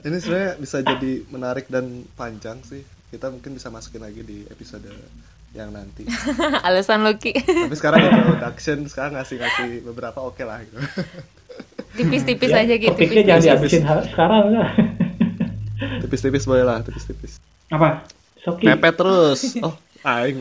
ini 0.00 0.16
sebenarnya 0.16 0.52
bisa 0.56 0.78
jadi 0.80 1.12
menarik 1.28 1.66
dan 1.66 1.84
panjang 2.12 2.58
sih 2.60 2.82
kita 3.08 3.28
mungkin 3.28 3.52
bisa 3.52 3.68
masukin 3.68 4.00
lagi 4.00 4.20
di 4.20 4.44
episode 4.46 4.84
yang 5.50 5.70
nanti 5.70 6.04
alasan 6.66 7.00
Loki 7.00 7.32
tapi 7.32 7.72
sekarang 7.72 8.02
introduction 8.04 8.84
sekarang 8.84 9.16
ngasih 9.16 9.36
ngasih 9.38 9.68
beberapa 9.82 10.18
oke 10.20 10.42
lah 10.42 10.60
gitu 10.60 10.76
tipis-tipis 11.96 12.50
Ya, 12.50 12.60
aja 12.60 12.74
gitu 12.76 12.92
Topiknya 12.92 13.22
jangan 13.24 13.40
tipis-tipis. 13.40 13.72
dihabisin 13.72 13.84
ha- 13.84 14.04
sekarang 14.04 14.44
lah. 14.50 14.68
tipis-tipis 16.02 16.44
boleh 16.44 16.64
lah 16.64 16.78
tipis-tipis 16.80 17.32
apa 17.68 18.04
Soki. 18.38 18.64
mepet 18.64 18.94
terus 18.94 19.56
oh 19.58 19.72
aing 20.00 20.38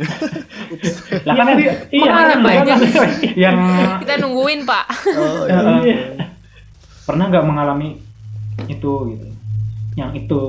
Ups. 0.70 0.92
Lah 1.24 1.34
kan 1.34 1.56
Iya, 1.56 1.74
iya, 1.90 2.12
kan, 2.14 2.40
banyak. 2.40 2.78
yang 3.36 3.58
kita 3.98 4.14
nungguin 4.20 4.64
pak 4.64 4.86
oh 5.10 5.46
Ya, 5.46 5.58
ya. 5.58 5.74
Iya. 5.82 5.98
pernah 7.04 7.26
nggak 7.26 7.42
mengalami 7.44 7.98
itu 8.66 8.94
gitu. 9.14 9.28
Yang 9.94 10.12
itu. 10.26 10.44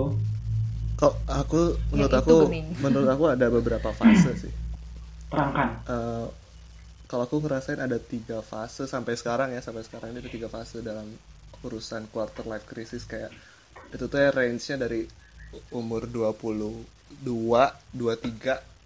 Kok 0.99 1.15
aku 1.29 1.77
menurut 1.93 2.13
itu 2.13 2.19
aku 2.25 2.37
bening. 2.49 2.67
menurut 2.85 3.09
aku 3.13 3.25
ada 3.29 3.47
beberapa 3.53 3.91
fase 3.93 4.33
sih. 4.41 4.53
Terangkan. 5.29 5.69
Eh, 5.85 6.27
kalau 7.09 7.25
aku 7.25 7.41
ngerasain 7.45 7.81
ada 7.81 8.01
tiga 8.01 8.41
fase 8.41 8.89
sampai 8.89 9.17
sekarang 9.17 9.53
ya 9.53 9.61
sampai 9.61 9.85
sekarang 9.85 10.13
ini 10.17 10.25
ada 10.25 10.33
tiga 10.33 10.49
fase 10.49 10.81
dalam 10.81 11.09
urusan 11.61 12.09
quarter 12.09 12.49
life 12.49 12.65
crisis. 12.65 13.05
Kayak 13.05 13.33
itu 13.93 14.05
tuh 14.09 14.19
ya 14.21 14.33
range-nya 14.33 14.89
dari 14.89 15.05
umur 15.73 16.05
22 16.05 16.85
23 17.25 18.79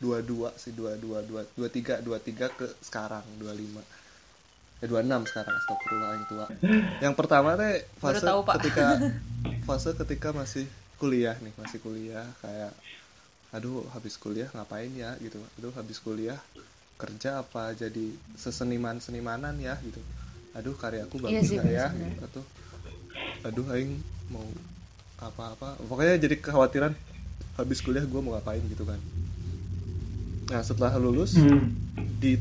22 0.00 0.60
sih 0.60 0.72
22 0.76 1.56
23 1.56 2.04
23 2.04 2.56
ke 2.56 2.66
sekarang 2.84 3.24
25 3.40 4.05
eh 4.76 4.88
26 4.88 5.32
sekarang 5.32 5.54
astagfirullah 5.56 6.10
yang 6.12 6.26
tua. 6.28 6.46
Yang 7.00 7.14
pertama 7.16 7.56
teh 7.56 7.88
fase 7.96 8.20
tahu, 8.20 8.40
Pak. 8.44 8.54
ketika 8.60 8.86
fase 9.68 9.90
ketika 9.96 10.28
masih 10.36 10.68
kuliah 11.00 11.36
nih 11.40 11.52
masih 11.56 11.78
kuliah 11.80 12.24
kayak 12.44 12.72
aduh 13.56 13.88
habis 13.96 14.20
kuliah 14.20 14.52
ngapain 14.52 14.92
ya? 14.92 15.16
Gitu. 15.16 15.40
Aduh 15.56 15.72
habis 15.72 15.96
kuliah 15.96 16.36
kerja 17.00 17.40
apa 17.40 17.72
jadi 17.72 18.12
seseniman 18.36 19.00
senimanan 19.00 19.56
ya? 19.56 19.80
Gitu. 19.80 20.00
Aduh 20.52 20.76
karyaku 20.76 21.24
Iya 21.24 21.40
bagus 21.40 21.48
sih, 21.48 21.56
nggak 21.56 21.72
ya? 21.72 21.88
bener-bener. 21.92 22.26
atau 22.28 22.42
aduh 23.48 23.66
aing 23.72 23.96
mau 24.28 24.44
apa-apa. 25.24 25.80
Pokoknya 25.88 26.20
jadi 26.20 26.36
kekhawatiran 26.36 26.92
habis 27.56 27.80
kuliah 27.80 28.04
gue 28.04 28.20
mau 28.20 28.36
ngapain? 28.36 28.60
Gitu 28.60 28.84
kan. 28.84 29.00
Nah 30.52 30.60
setelah 30.60 30.92
lulus 31.00 31.32
hmm. 31.40 31.64
di 32.20 32.36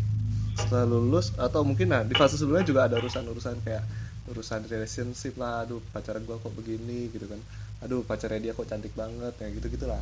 setelah 0.55 0.87
lulus 0.87 1.35
atau 1.35 1.61
mungkin 1.67 1.91
nah 1.91 2.01
di 2.01 2.15
fase 2.15 2.39
sebelumnya 2.39 2.65
juga 2.65 2.87
ada 2.87 2.95
urusan-urusan 2.99 3.55
kayak 3.61 3.83
urusan 4.31 4.65
relationship 4.65 5.37
lah 5.37 5.67
aduh 5.67 5.83
pacar 5.93 6.17
gua 6.23 6.39
kok 6.39 6.55
begini 6.55 7.11
gitu 7.11 7.27
kan. 7.27 7.39
Aduh 7.83 8.01
pacarnya 8.07 8.49
dia 8.49 8.53
kok 8.55 8.65
cantik 8.65 8.95
banget 8.95 9.35
ya 9.37 9.47
gitu 9.51 9.67
gitulah 9.69 10.01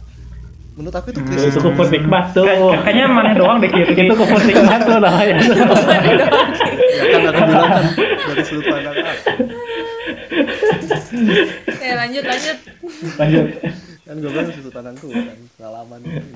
menurut 0.73 0.95
aku 0.97 1.13
itu 1.13 1.21
Tuh, 1.21 1.27
krisis 1.29 1.53
itu 1.53 1.59
kufur 1.61 1.85
nikmat 1.85 2.33
tuh. 2.33 2.45
Kayaknya 2.49 3.05
mana 3.05 3.31
doang 3.37 3.61
deh 3.61 3.69
kiri 3.69 3.93
itu 3.93 4.15
kufur 4.17 4.41
nikmat 4.41 4.81
tuh 4.81 4.97
namanya. 4.97 5.37
Ya 6.93 7.19
kan 7.19 7.25
aku 7.29 7.41
bilang 7.49 7.69
kan 7.73 7.85
dari 8.31 8.43
sudut 8.45 8.65
pandang 8.69 8.95
aku 8.95 9.43
ya 11.83 11.93
lanjut 11.99 12.23
lanjut. 12.25 12.57
Lanjut 13.19 13.45
kan 14.03 14.19
gue 14.19 14.27
bilang 14.27 14.51
sudut 14.51 14.73
pandangku 14.75 15.07
kan 15.07 15.39
pengalaman 15.55 15.99
ini. 16.03 16.33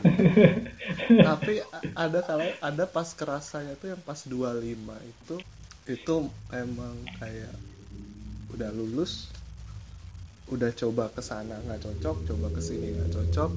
tapi 1.28 1.54
ada 1.92 2.20
kalau 2.24 2.48
ada 2.64 2.84
pas 2.88 3.12
kerasanya 3.12 3.76
tuh 3.76 3.92
yang 3.92 4.02
pas 4.08 4.24
25 4.24 4.64
itu 5.04 5.36
itu 5.88 6.16
emang 6.52 6.96
kayak 7.20 7.52
udah 8.56 8.72
lulus 8.72 9.32
udah 10.48 10.72
coba 10.72 11.12
ke 11.12 11.20
sana 11.20 11.60
nggak 11.68 11.84
cocok 11.84 12.18
coba 12.24 12.48
ke 12.56 12.62
sini 12.64 12.96
nggak 12.96 13.12
cocok. 13.12 13.52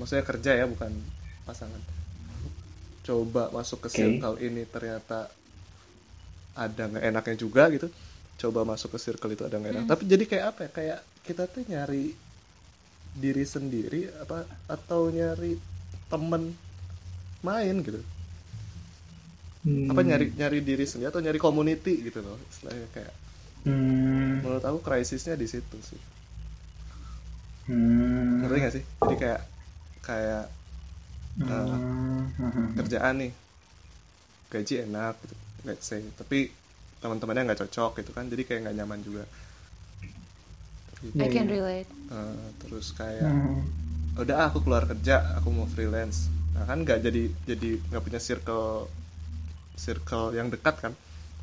Maksudnya 0.00 0.24
kerja 0.24 0.50
ya 0.56 0.64
bukan 0.64 0.92
pasangan. 1.44 1.80
Coba 3.04 3.52
masuk 3.52 3.84
ke 3.84 3.88
Oke. 3.92 3.96
circle 4.00 4.36
ini 4.40 4.64
ternyata 4.64 5.28
ada 6.56 6.82
nggak 6.88 7.04
enaknya 7.04 7.36
juga 7.36 7.68
gitu. 7.68 7.92
Coba 8.40 8.64
masuk 8.64 8.96
ke 8.96 8.98
circle 9.00 9.36
itu 9.36 9.44
ada 9.44 9.60
nggak 9.60 9.72
enak. 9.76 9.84
Tapi 9.92 10.02
jadi 10.08 10.24
kayak 10.24 10.44
apa 10.56 10.60
ya 10.64 10.70
kayak 10.72 11.00
kita 11.20 11.44
tuh 11.44 11.68
nyari 11.68 12.29
diri 13.14 13.44
sendiri 13.44 14.06
apa 14.22 14.44
atau 14.66 15.10
nyari 15.10 15.58
temen 16.08 16.54
main 17.42 17.76
gitu 17.82 18.00
Hmm. 19.60 19.92
apa 19.92 20.00
nyari 20.00 20.32
nyari 20.40 20.64
diri 20.64 20.88
sendiri 20.88 21.12
atau 21.12 21.20
nyari 21.20 21.36
community 21.36 22.00
gitu 22.00 22.24
loh 22.24 22.40
istilahnya 22.48 22.88
kayak 22.96 23.12
hmm. 23.68 24.40
menurut 24.40 24.64
aku 24.64 24.80
krisisnya 24.80 25.36
di 25.36 25.44
situ 25.44 25.76
sih 25.84 26.00
Hmm. 27.68 28.40
ngerti 28.42 28.56
gak 28.56 28.74
sih 28.74 28.84
jadi 29.04 29.16
kayak 29.20 29.42
kayak 30.00 30.44
uh, 31.44 31.76
Hmm. 32.40 32.72
kerjaan 32.74 33.14
nih 33.20 33.32
gaji 34.48 34.74
enak 34.88 35.14
gitu 35.22 35.36
let's 35.68 35.84
say 35.84 36.00
tapi 36.16 36.48
teman-temannya 36.98 37.52
nggak 37.52 37.60
cocok 37.68 38.00
gitu 38.00 38.10
kan 38.16 38.32
jadi 38.32 38.42
kayak 38.48 38.60
nggak 38.64 38.76
nyaman 38.80 39.00
juga 39.04 39.24
I 41.16 41.28
can 41.32 41.48
relate. 41.48 41.88
Uh, 42.12 42.36
terus 42.60 42.92
kayak 42.92 43.30
Hmm. 43.30 43.62
udah 44.20 44.36
ah, 44.36 44.46
aku 44.52 44.60
keluar 44.60 44.84
kerja 44.84 45.38
aku 45.38 45.48
mau 45.54 45.64
freelance. 45.64 46.28
Nah 46.52 46.66
kan 46.68 46.82
nggak 46.84 47.00
jadi 47.00 47.22
jadi 47.48 47.70
nggak 47.88 48.02
punya 48.04 48.20
circle 48.20 48.90
circle 49.80 50.36
yang 50.36 50.52
dekat 50.52 50.76
kan? 50.76 50.92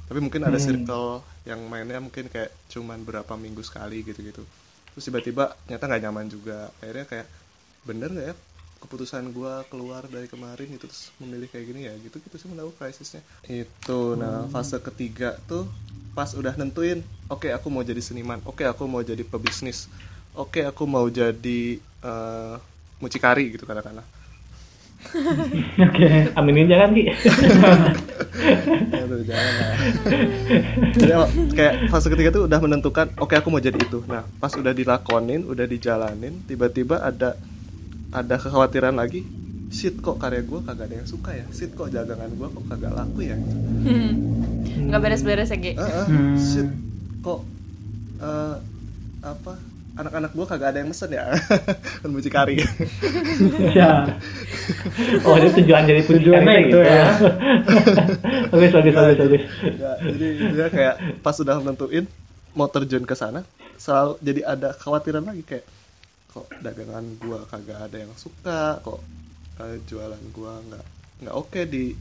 Tapi 0.08 0.20
mungkin 0.24 0.46
ada 0.46 0.56
Hmm. 0.56 0.68
circle 0.68 1.26
yang 1.50 1.60
mainnya 1.68 1.98
mungkin 2.00 2.30
kayak 2.30 2.54
cuman 2.70 3.02
berapa 3.04 3.34
minggu 3.36 3.64
sekali 3.64 4.04
gitu 4.04 4.20
gitu 4.22 4.44
terus 4.94 5.14
tiba-tiba 5.14 5.54
ternyata 5.66 5.84
nggak 5.90 6.02
nyaman 6.10 6.28
juga. 6.28 6.70
Akhirnya 6.82 7.06
kayak 7.06 7.28
bener 7.86 8.10
nggak 8.14 8.28
ya 8.34 8.36
keputusan 8.78 9.34
gua 9.34 9.66
keluar 9.68 10.06
dari 10.08 10.30
kemarin 10.30 10.70
itu 10.70 10.86
terus 10.88 11.10
memilih 11.18 11.50
kayak 11.50 11.66
gini 11.68 11.82
ya 11.90 11.94
gitu 12.02 12.22
gitu 12.22 12.36
sih 12.38 12.48
menurut 12.50 12.74
aku 12.74 12.86
krisisnya. 12.86 13.22
Itu 13.46 14.16
nah 14.16 14.46
fase 14.50 14.78
ketiga 14.80 15.36
tuh 15.50 15.66
pas 16.18 16.34
udah 16.34 16.58
nentuin 16.58 17.06
oke 17.30 17.46
aku 17.54 17.70
mau 17.70 17.86
jadi 17.86 18.02
seniman 18.02 18.42
oke 18.42 18.66
aku 18.66 18.90
mau 18.90 19.06
jadi 19.06 19.22
pebisnis 19.22 19.86
oke 20.34 20.66
aku 20.66 20.90
mau 20.90 21.06
jadi 21.14 21.78
eh, 21.82 22.56
mucikari 22.98 23.54
gitu 23.54 23.70
katakanlah. 23.70 24.06
Oke. 25.88 26.10
aminin 26.34 26.68
jangan 26.68 26.90
ki. 26.92 27.06
Aduh, 28.98 29.22
jangan 29.24 29.54
lah. 29.62 29.74
Jadi, 30.98 31.12
oh, 31.14 31.30
kayak 31.54 31.74
fase 31.94 32.08
ketiga 32.10 32.30
tuh 32.34 32.44
udah 32.50 32.60
menentukan 32.60 33.08
oke 33.22 33.38
aku 33.38 33.48
mau 33.54 33.62
jadi 33.62 33.78
itu. 33.78 34.02
Nah 34.10 34.26
pas 34.42 34.52
udah 34.58 34.74
dilakonin 34.74 35.46
udah 35.46 35.70
dijalanin 35.70 36.42
tiba-tiba 36.50 37.00
ada 37.00 37.38
ada 38.10 38.36
kekhawatiran 38.36 38.94
lagi 38.94 39.24
shit 39.68 39.98
kok 39.98 40.16
karya 40.18 40.42
gue 40.42 40.60
kagak 40.62 40.88
ada 40.88 40.96
yang 40.96 41.06
suka 41.06 41.32
ya 41.34 41.46
shit 41.50 41.72
kok 41.72 41.90
dagangan 41.90 42.30
gue 42.30 42.48
kok 42.48 42.66
kagak 42.68 42.94
laku 42.94 43.20
ya 43.22 43.36
Hmm. 43.78 44.14
nggak 44.86 45.00
beres-beres 45.00 45.48
ya 45.48 45.58
Ge? 45.58 45.72
Eh, 45.72 45.78
eh, 45.78 46.06
Hmm. 46.06 46.36
shit 46.36 46.70
kok 47.20 47.44
eh, 48.18 48.56
apa 49.22 49.54
anak-anak 49.94 50.32
gue 50.32 50.46
kagak 50.46 50.70
ada 50.70 50.80
yang 50.80 50.90
mesen 50.90 51.10
ya 51.10 51.26
kan 52.00 52.08
mucikari 52.08 52.64
Ya. 53.74 54.08
oh 55.26 55.36
ini 55.36 55.50
tujuan 55.54 55.84
jadi 55.84 56.02
Tujuannya 56.02 56.48
pujian 56.48 56.64
itu 56.66 56.80
ya. 56.80 57.06
bagus 58.48 58.72
bagus 58.72 58.94
bagus 58.94 59.18
bagus 59.20 59.42
jadi 60.08 60.28
dia 60.54 60.68
kayak 60.70 60.96
pas 61.20 61.34
sudah 61.34 61.58
menentuin 61.58 62.06
mau 62.54 62.68
terjun 62.68 63.04
ke 63.04 63.14
sana 63.14 63.44
selalu 63.76 64.16
jadi 64.20 64.42
ada 64.48 64.70
khawatiran 64.74 65.24
lagi 65.24 65.44
kayak 65.44 65.66
kok 66.38 66.48
dagangan 66.62 67.06
gua 67.18 67.42
kagak 67.50 67.90
ada 67.90 67.98
yang 67.98 68.14
suka 68.14 68.78
kok 68.86 69.02
eh, 69.66 69.82
jualan 69.90 70.22
gua 70.30 70.62
nggak 70.62 70.86
nggak 71.26 71.36
oke 71.36 71.62
di 71.66 71.98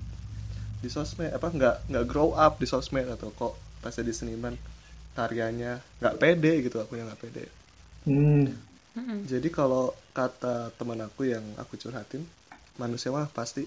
di 0.76 0.88
sosmed 0.92 1.32
apa 1.32 1.48
nggak 1.48 1.76
nggak 1.88 2.04
grow 2.04 2.36
up 2.36 2.60
di 2.60 2.68
sosmed 2.68 3.08
atau 3.08 3.32
kok 3.32 3.56
pas 3.80 3.96
jadi 3.96 4.12
seniman 4.12 4.52
karyanya 5.16 5.80
nggak 6.04 6.16
pede 6.20 6.52
gitu 6.60 6.76
aku 6.84 7.00
yang 7.00 7.08
nggak 7.08 7.22
pede 7.24 7.44
hmm. 8.04 8.46
Mm-mm. 8.96 9.18
jadi 9.24 9.48
kalau 9.48 9.96
kata 10.12 10.72
teman 10.76 11.00
aku 11.04 11.28
yang 11.28 11.44
aku 11.56 11.80
curhatin 11.80 12.24
manusia 12.76 13.08
mah 13.08 13.28
pasti 13.32 13.64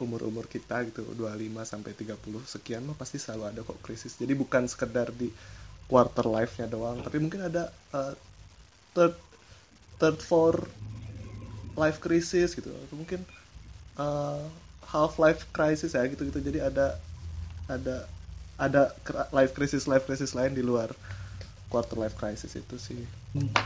umur-umur 0.00 0.50
kita 0.50 0.82
gitu 0.88 1.06
25 1.14 1.62
sampai 1.62 1.92
30 1.94 2.18
sekian 2.48 2.82
mah 2.82 2.96
pasti 2.98 3.22
selalu 3.22 3.42
ada 3.54 3.60
kok 3.62 3.78
krisis. 3.84 4.18
Jadi 4.18 4.32
bukan 4.34 4.66
sekedar 4.66 5.14
di 5.14 5.30
quarter 5.86 6.26
life-nya 6.26 6.66
doang, 6.66 7.04
tapi 7.04 7.20
mungkin 7.20 7.46
ada 7.46 7.68
uh, 7.92 8.14
third 8.96 9.14
third 10.02 10.18
four 10.18 10.66
life 11.78 12.02
crisis 12.02 12.58
gitu. 12.58 12.74
Atau 12.74 12.98
mungkin 12.98 13.22
uh, 13.94 14.42
half 14.90 15.22
life 15.22 15.46
crisis 15.54 15.94
ya 15.94 16.02
gitu-gitu. 16.10 16.42
Jadi 16.42 16.58
ada 16.58 16.98
ada 17.70 18.10
ada 18.58 18.90
life 19.30 19.54
crisis 19.54 19.86
life 19.86 20.04
crisis 20.10 20.34
lain 20.34 20.58
di 20.58 20.66
luar 20.66 20.90
quarter 21.72 21.96
life 21.96 22.18
crisis 22.18 22.52
itu 22.52 22.76
sih. 22.76 23.00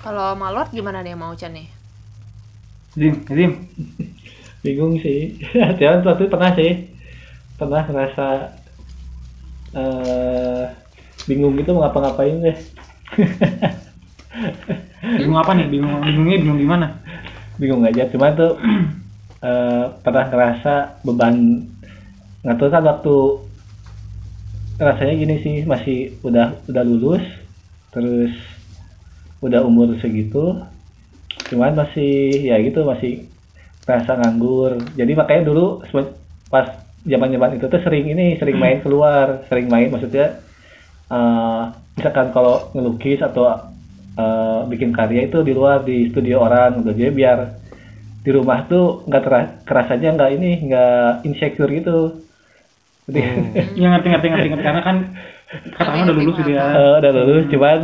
kalau 0.07 0.39
Malort 0.39 0.71
gimana 0.71 1.03
nih 1.03 1.19
mau 1.19 1.35
Chan 1.35 1.51
nih 1.51 1.67
Zim, 2.95 3.15
Zim. 3.27 3.53
bingung 4.63 4.95
sih 5.03 5.43
Tian 5.79 6.07
waktu 6.07 6.27
itu 6.27 6.33
pernah 6.33 6.51
sih 6.55 6.73
pernah 7.59 7.83
ngerasa 7.83 8.27
eh 9.77 10.65
bingung 11.27 11.59
gitu 11.59 11.75
mau 11.75 11.83
ngapa-ngapain 11.87 12.39
deh 12.39 12.59
Bingung 15.05 15.39
apa 15.41 15.53
nih? 15.53 15.67
Bingung 15.69 16.01
bingungnya 16.01 16.39
bingung 16.41 16.61
gimana? 16.61 16.87
bingung 17.57 17.83
aja 17.85 18.09
cuman 18.13 18.37
tuh 18.37 18.53
eh 19.47 19.85
pernah 20.01 20.25
ngerasa 20.29 21.05
beban 21.05 21.65
nggak 22.45 22.57
tahu 22.57 22.69
kan 22.73 22.85
waktu 22.85 23.17
rasanya 24.77 25.15
gini 25.17 25.35
sih 25.41 25.57
masih 25.65 26.21
udah 26.21 26.57
udah 26.69 26.83
lulus 26.85 27.25
terus 27.93 28.33
udah 29.41 29.65
umur 29.65 29.97
segitu 30.01 30.61
cuman 31.53 31.77
masih 31.77 32.45
ya 32.45 32.61
gitu 32.61 32.85
masih 32.85 33.29
rasa 33.89 34.21
nganggur 34.21 34.81
jadi 34.97 35.13
makanya 35.17 35.53
dulu 35.53 35.85
pas 36.53 36.85
zaman 37.07 37.33
zaman 37.33 37.57
itu 37.57 37.67
tuh 37.69 37.81
sering 37.81 38.07
ini 38.09 38.37
sering 38.37 38.57
main 38.61 38.81
keluar 38.85 39.45
sering 39.49 39.69
main 39.69 39.89
maksudnya 39.89 40.45
eh, 41.09 41.63
misalkan 41.97 42.33
kalau 42.37 42.69
ngelukis 42.77 43.21
atau 43.25 43.76
uh, 44.17 44.65
bikin 44.67 44.91
karya 44.91 45.29
itu 45.29 45.45
di 45.45 45.53
luar 45.53 45.85
di 45.85 46.11
studio 46.11 46.43
orang 46.43 46.83
gitu. 46.83 46.91
Jadi 46.97 47.13
biar 47.13 47.39
di 48.27 48.31
rumah 48.35 48.67
tuh 48.67 49.07
nggak 49.07 49.23
teras 49.23 49.47
kerasanya 49.63 50.11
nggak 50.19 50.31
ini 50.35 50.51
nggak 50.67 51.11
insecure 51.29 51.71
gitu. 51.71 51.99
Jadi 53.07 53.21
hmm. 53.23 53.79
ya 53.81 53.87
ngerti 53.95 54.09
ngerti 54.11 54.27
ngerti 54.33 54.49
karena 54.65 54.83
kan 54.83 54.97
katanya 55.79 56.03
udah 56.11 56.17
lulus 56.17 56.37
gitu 56.43 56.51
ya. 56.51 56.65
uh, 56.75 56.95
udah 56.99 57.11
lulus 57.13 57.47
cuman 57.53 57.81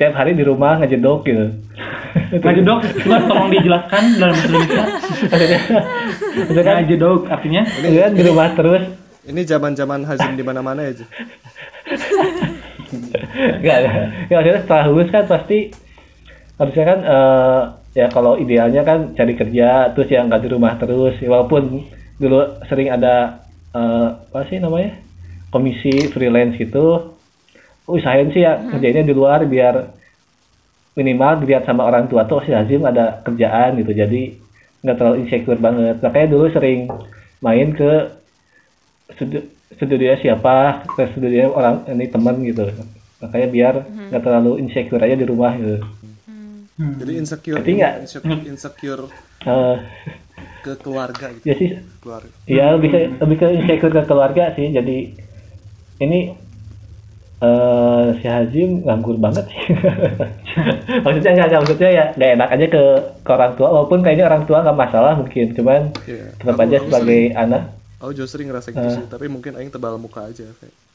tiap 0.00 0.12
hari 0.16 0.32
di 0.32 0.44
rumah 0.46 0.80
ngejedok 0.80 1.20
gitu. 1.28 1.46
Ngejedok 2.42 2.78
cuma 3.04 3.16
tolong 3.28 3.50
dijelaskan 3.52 4.02
dalam 4.18 4.34
bahasa 4.34 4.48
Indonesia. 4.48 4.84
Kan? 6.66 6.74
Ngejedok 6.82 7.20
artinya? 7.28 7.62
Kan 7.62 8.12
di 8.16 8.22
rumah 8.24 8.48
terus. 8.56 8.82
Ini 9.26 9.42
zaman 9.42 9.74
zaman 9.74 10.06
hazim 10.06 10.38
di 10.38 10.44
mana 10.46 10.62
mana 10.62 10.86
aja 10.86 11.02
Gak 13.64 13.76
ada. 13.84 13.90
Ya 14.30 14.34
maksudnya 14.40 14.62
setelah 14.64 14.84
lulus 14.88 15.10
kan 15.12 15.24
pasti 15.28 15.58
harusnya 16.56 16.84
kan 16.88 16.98
uh, 17.04 17.62
ya 17.92 18.06
kalau 18.12 18.36
idealnya 18.36 18.84
kan 18.84 19.12
cari 19.12 19.36
kerja 19.36 19.92
terus 19.92 20.08
yang 20.12 20.28
nggak 20.28 20.44
di 20.44 20.48
rumah 20.52 20.76
terus 20.76 21.16
ya, 21.20 21.28
walaupun 21.28 21.84
dulu 22.16 22.60
sering 22.68 22.88
ada 22.92 23.44
uh, 23.76 24.20
apa 24.32 24.48
sih 24.48 24.56
namanya 24.60 24.96
komisi 25.52 26.08
freelance 26.12 26.56
gitu 26.56 27.16
usahain 27.88 28.32
sih 28.32 28.44
ya 28.44 28.56
hmm. 28.56 28.76
kerjanya 28.76 29.02
di 29.04 29.12
luar 29.12 29.44
biar 29.44 29.96
minimal 30.96 31.44
dilihat 31.44 31.68
sama 31.68 31.84
orang 31.84 32.08
tua 32.08 32.24
tuh 32.24 32.40
si 32.44 32.56
Hazim 32.56 32.84
ada 32.88 33.20
kerjaan 33.20 33.76
gitu 33.80 33.92
jadi 33.92 34.32
nggak 34.80 34.96
terlalu 34.96 35.16
insecure 35.24 35.60
banget 35.60 36.00
makanya 36.00 36.28
dulu 36.32 36.44
sering 36.52 36.88
main 37.44 37.72
ke 37.76 38.16
studio, 39.12 39.40
studio 39.76 40.12
siapa 40.20 40.88
ke 40.88 41.04
studio 41.12 41.52
orang 41.52 41.84
ini 41.92 42.08
teman 42.08 42.40
gitu 42.44 42.64
makanya 43.22 43.48
biar 43.48 43.74
hmm. 43.80 44.08
nggak 44.12 44.20
hmm. 44.20 44.28
terlalu 44.28 44.52
insecure 44.60 45.02
aja 45.02 45.16
di 45.16 45.26
rumah 45.26 45.52
gitu 45.56 45.78
hmm. 46.76 46.94
jadi 47.00 47.12
insecure 47.16 47.60
Jadi 47.64 47.72
gak, 47.80 47.94
insecure, 48.04 48.40
insecure 48.44 49.04
uh, 49.48 49.76
ke 50.60 50.72
keluarga 50.82 51.26
gitu 51.38 51.44
ya 51.46 51.54
sih 51.56 51.70
keluarga. 52.02 52.30
ya 52.44 52.64
lebih 52.76 52.88
ke 52.92 52.98
lebih 53.22 53.36
ke 53.40 53.46
insecure 53.64 53.94
ke 53.94 54.02
keluarga 54.04 54.52
sih 54.52 54.68
jadi 54.68 54.96
ini 55.96 56.36
uh, 57.40 58.12
si 58.20 58.26
Hazim 58.28 58.84
nganggur 58.84 59.16
banget 59.16 59.48
sih 59.48 59.64
maksudnya 61.04 61.32
nggak 61.40 61.60
maksudnya 61.64 61.90
ya 61.90 62.04
nggak 62.16 62.30
enak 62.36 62.48
aja 62.52 62.66
ke, 62.68 62.82
ke 63.24 63.30
orang 63.32 63.52
tua 63.56 63.68
walaupun 63.72 64.00
kayaknya 64.04 64.28
orang 64.28 64.44
tua 64.44 64.60
nggak 64.60 64.78
masalah 64.78 65.12
mungkin 65.16 65.56
cuman 65.56 65.94
yeah. 66.04 66.28
tetap 66.36 66.60
aja 66.60 66.76
sebagai 66.84 67.22
sering, 67.32 67.40
anak 67.40 67.62
aku 67.96 68.12
justru 68.12 68.32
sering 68.40 68.46
ngerasa 68.52 68.68
gitu 68.76 68.86
uh, 68.86 68.92
sih 68.92 69.04
tapi 69.08 69.26
mungkin 69.32 69.56
Aing 69.56 69.72
tebal 69.72 69.96
muka 69.96 70.28
aja 70.28 70.44
kayak 70.60 70.85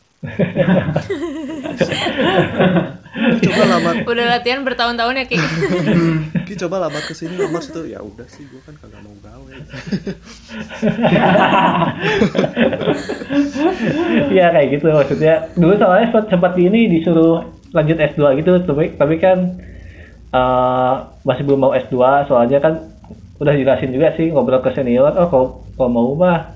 coba 3.41 3.63
lamar 3.65 4.05
udah 4.05 4.25
latihan 4.37 4.61
bertahun-tahun 4.61 5.17
ya 5.17 5.25
Ki? 5.25 5.37
Ki 6.45 6.53
coba 6.61 6.85
lamar 6.85 7.01
ke 7.01 7.17
sini 7.17 7.41
lamar 7.41 7.65
situ. 7.65 7.89
Ya 7.89 8.05
udah 8.05 8.29
sih 8.29 8.45
gue 8.45 8.61
kan 8.61 8.77
kagak 8.77 9.01
mau 9.01 9.17
gawe. 9.25 9.53
Iya 14.29 14.45
kayak 14.53 14.67
gitu 14.77 14.93
maksudnya. 14.93 15.49
Dulu 15.57 15.73
soalnya 15.81 16.13
sempat 16.29 16.53
ini 16.61 16.85
disuruh 16.85 17.41
lanjut 17.73 17.97
S2 17.97 18.21
gitu 18.43 18.51
tapi 18.67 18.93
tapi 18.99 19.15
kan 19.17 19.57
uh, 20.35 21.09
masih 21.25 21.43
belum 21.47 21.65
mau 21.65 21.73
S2 21.73 22.27
soalnya 22.27 22.59
kan 22.61 22.93
udah 23.41 23.57
jelasin 23.57 23.89
juga 23.95 24.13
sih 24.19 24.29
ngobrol 24.29 24.61
ke 24.61 24.69
senior 24.75 25.15
oh 25.17 25.27
kalau 25.31 25.47
kalau 25.79 25.89
mau 25.89 26.13
mah 26.13 26.53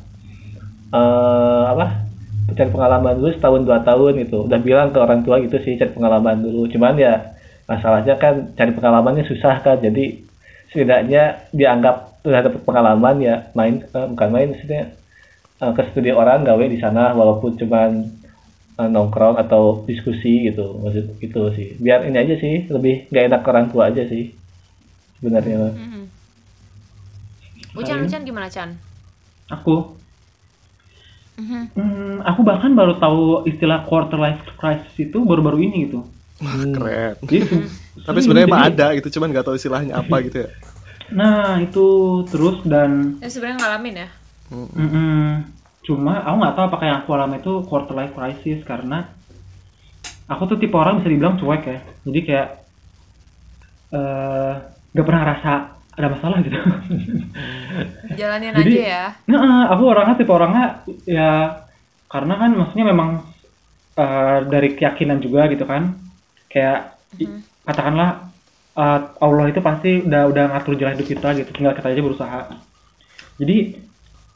uh, 0.93 1.73
apa 1.73 2.04
cari 2.53 2.69
pengalaman 2.69 3.17
dulu 3.17 3.31
setahun 3.33 3.61
dua 3.65 3.81
tahun 3.81 4.13
gitu. 4.21 4.45
Udah 4.45 4.59
bilang 4.61 4.93
ke 4.93 4.99
orang 5.01 5.25
tua 5.25 5.41
gitu 5.41 5.57
sih 5.65 5.81
cari 5.81 5.89
pengalaman 5.89 6.45
dulu. 6.45 6.69
Cuman 6.69 6.93
ya 6.99 7.33
masalahnya 7.65 8.21
kan 8.21 8.53
cari 8.53 8.71
pengalamannya 8.75 9.25
susah 9.25 9.65
kan. 9.65 9.81
Jadi 9.81 10.21
setidaknya 10.69 11.49
dianggap 11.49 12.21
udah 12.25 12.41
dapat 12.41 12.61
pengalaman 12.65 13.15
ya 13.21 13.35
main 13.53 13.85
uh, 13.93 14.09
bukan 14.09 14.29
main 14.33 14.47
maksudnya 14.53 14.93
uh, 15.61 15.71
ke 15.73 15.81
studio 15.93 16.17
orang 16.17 16.41
gawe 16.41 16.65
di 16.65 16.77
sana 16.81 17.13
walaupun 17.13 17.57
cuman 17.57 18.13
uh, 18.77 18.89
nongkrong 18.89 19.41
atau 19.41 19.81
diskusi 19.89 20.53
gitu. 20.53 20.77
Maksud 20.85 21.17
itu 21.25 21.41
sih. 21.57 21.67
Biar 21.81 22.05
ini 22.05 22.17
aja 22.21 22.35
sih 22.37 22.69
lebih 22.69 23.09
gak 23.09 23.25
enak 23.33 23.41
ke 23.41 23.47
orang 23.49 23.67
tua 23.73 23.89
aja 23.89 24.05
sih 24.05 24.37
sebenarnya. 25.17 25.73
Mm 25.73 25.87
-hmm. 25.89 26.03
Ucan, 27.75 28.05
Ucan 28.05 28.21
gimana 28.23 28.47
Chan? 28.47 28.77
Aku 29.51 29.94
Mm-hmm. 31.35 31.63
Hmm, 31.75 32.15
aku 32.23 32.41
bahkan 32.47 32.71
baru 32.71 32.95
tahu 32.95 33.43
istilah 33.43 33.83
quarter 33.83 34.15
life 34.15 34.39
crisis 34.55 34.95
itu 34.95 35.19
baru-baru 35.27 35.67
ini 35.67 35.91
gitu. 35.91 36.07
Wah, 36.39 36.55
keren. 36.71 37.15
Gitu. 37.27 37.67
Tapi 38.07 38.19
sebenarnya 38.23 38.47
mah 38.47 38.63
ada 38.71 38.87
gitu, 38.95 39.19
cuman 39.19 39.35
nggak 39.35 39.45
tahu 39.47 39.55
istilahnya 39.59 39.97
apa 40.01 40.15
gitu 40.23 40.47
ya. 40.47 40.49
Nah, 41.11 41.59
itu 41.59 41.87
terus 42.31 42.63
dan 42.63 43.19
Ya 43.19 43.27
sebenarnya 43.27 43.57
ngalamin 43.61 43.95
ya. 44.07 44.09
Mm 44.49 44.67
-mm. 44.71 45.27
Cuma 45.85 46.23
aku 46.23 46.35
nggak 46.39 46.55
tahu 46.55 46.65
apakah 46.71 46.85
yang 46.87 46.97
aku 47.03 47.09
alami 47.13 47.37
itu 47.43 47.53
quarter 47.67 47.93
life 47.93 48.13
crisis 48.15 48.59
karena 48.63 49.11
aku 50.25 50.49
tuh 50.49 50.57
tipe 50.57 50.73
orang 50.73 51.03
bisa 51.03 51.11
dibilang 51.11 51.35
cuek 51.37 51.63
ya. 51.67 51.79
Jadi 52.07 52.19
kayak 52.25 52.49
uh, 53.93 53.99
eh, 53.99 54.53
gak 54.95 55.05
pernah 55.05 55.23
rasa 55.35 55.53
ada 55.95 56.07
masalah 56.11 56.43
gitu. 56.43 56.59
Jalanin 58.19 58.51
Jadi, 58.55 58.73
aja 58.75 58.83
ya. 58.83 59.05
Nah, 59.31 59.71
aku 59.71 59.83
orangnya 59.87 60.15
tipe 60.19 60.31
orangnya 60.31 60.83
ya 61.07 61.63
karena 62.11 62.33
kan 62.35 62.51
maksudnya 62.51 62.85
memang 62.91 63.09
uh, 63.95 64.39
dari 64.47 64.75
keyakinan 64.75 65.23
juga 65.23 65.47
gitu 65.47 65.63
kan. 65.63 65.95
Kayak 66.51 66.99
hmm. 67.15 67.39
katakanlah 67.63 68.27
uh, 68.75 68.99
Allah 69.23 69.45
itu 69.47 69.59
pasti 69.63 70.03
udah 70.03 70.23
udah 70.31 70.43
ngatur 70.51 70.75
jalan 70.75 70.99
hidup 70.99 71.07
kita 71.07 71.27
gitu, 71.39 71.49
tinggal 71.55 71.73
kita 71.73 71.87
aja 71.91 72.01
berusaha. 72.03 72.39
Jadi 73.39 73.57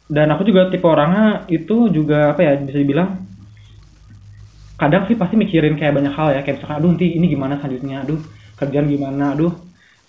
dan 0.10 0.28
aku 0.34 0.42
juga 0.48 0.74
tipe 0.74 0.88
orangnya 0.90 1.46
itu 1.52 1.92
juga 1.94 2.34
apa 2.34 2.42
ya 2.42 2.58
bisa 2.58 2.82
dibilang 2.82 3.30
kadang 4.80 5.06
sih 5.06 5.14
pasti 5.14 5.36
mikirin 5.38 5.78
kayak 5.78 5.92
banyak 5.92 6.14
hal 6.18 6.34
ya 6.34 6.42
kayak 6.42 6.58
misalkan 6.58 6.78
aduh 6.82 6.90
nanti 6.96 7.08
ini 7.14 7.26
gimana 7.30 7.62
selanjutnya 7.62 8.08
aduh 8.08 8.20
kerjaan 8.58 8.88
gimana 8.90 9.38
aduh 9.38 9.54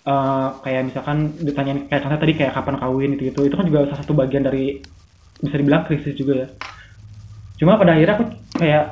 uh, 0.05 0.57
kayak 0.65 0.89
misalkan 0.89 1.33
ditanya 1.41 1.73
kayak 1.89 2.01
contoh 2.05 2.19
tadi 2.21 2.33
kayak 2.37 2.53
kapan 2.57 2.75
kawin 2.77 3.11
itu 3.17 3.29
itu 3.29 3.39
itu 3.45 3.55
kan 3.55 3.65
juga 3.67 3.89
salah 3.91 3.99
satu 4.01 4.13
bagian 4.17 4.45
dari 4.45 4.81
bisa 5.41 5.55
dibilang 5.57 5.85
krisis 5.85 6.13
juga 6.17 6.45
ya. 6.45 6.47
Cuma 7.57 7.77
pada 7.77 7.93
akhirnya 7.93 8.15
aku 8.17 8.25
kayak 8.57 8.83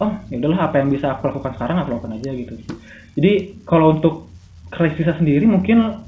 oh 0.00 0.12
ya 0.32 0.36
udahlah 0.40 0.60
apa 0.70 0.74
yang 0.82 0.88
bisa 0.90 1.14
aku 1.14 1.30
lakukan 1.30 1.52
sekarang 1.58 1.76
aku 1.82 1.88
lakukan 1.94 2.16
aja 2.18 2.30
gitu. 2.34 2.54
Jadi 3.18 3.62
kalau 3.66 3.98
untuk 3.98 4.30
krisisnya 4.70 5.18
sendiri 5.18 5.46
mungkin 5.46 6.06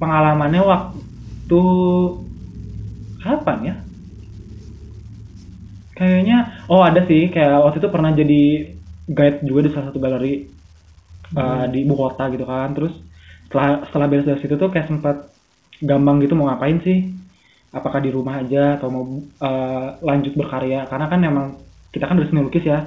pengalamannya 0.00 0.62
waktu 0.64 1.62
kapan 3.20 3.58
ya? 3.64 3.74
Kayaknya 5.96 6.64
oh 6.72 6.80
ada 6.80 7.04
sih. 7.04 7.28
Kayak 7.28 7.60
waktu 7.60 7.78
itu 7.84 7.88
pernah 7.92 8.10
jadi 8.16 8.42
guide 9.04 9.44
juga 9.44 9.60
di 9.68 9.70
salah 9.72 9.86
satu 9.92 10.00
galeri 10.00 10.48
uh, 11.36 11.68
di 11.68 11.84
ibu 11.84 11.92
kota 11.92 12.32
gitu 12.32 12.48
kan. 12.48 12.72
Terus 12.72 13.09
setelah 13.50 13.82
setelah 13.90 14.06
beres 14.06 14.26
dari 14.30 14.38
situ 14.38 14.54
tuh 14.54 14.70
kayak 14.70 14.86
sempat 14.86 15.26
gampang 15.82 16.22
gitu 16.22 16.38
mau 16.38 16.46
ngapain 16.46 16.78
sih? 16.86 17.10
Apakah 17.74 17.98
di 17.98 18.14
rumah 18.14 18.38
aja 18.38 18.78
atau 18.78 18.88
mau 18.94 19.02
uh, 19.42 19.98
lanjut 19.98 20.38
berkarya? 20.38 20.86
Karena 20.86 21.10
kan 21.10 21.18
emang 21.26 21.58
kita 21.90 22.06
kan 22.06 22.14
udah 22.14 22.28
seni 22.30 22.46
lukis 22.46 22.62
ya. 22.62 22.86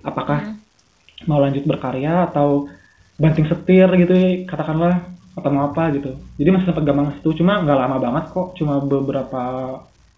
Apakah 0.00 0.40
hmm. 0.40 1.28
mau 1.28 1.36
lanjut 1.36 1.68
berkarya 1.68 2.32
atau 2.32 2.72
banting 3.20 3.44
setir 3.44 3.86
gitu 4.00 4.48
katakanlah 4.48 5.04
atau 5.36 5.50
mau 5.52 5.68
apa 5.68 5.92
gitu. 5.92 6.16
Jadi 6.40 6.48
masih 6.48 6.72
sempat 6.72 6.88
gampang 6.88 7.20
situ 7.20 7.44
cuma 7.44 7.60
nggak 7.60 7.76
lama 7.76 7.96
banget 8.00 8.24
kok. 8.32 8.56
Cuma 8.56 8.80
beberapa 8.80 9.44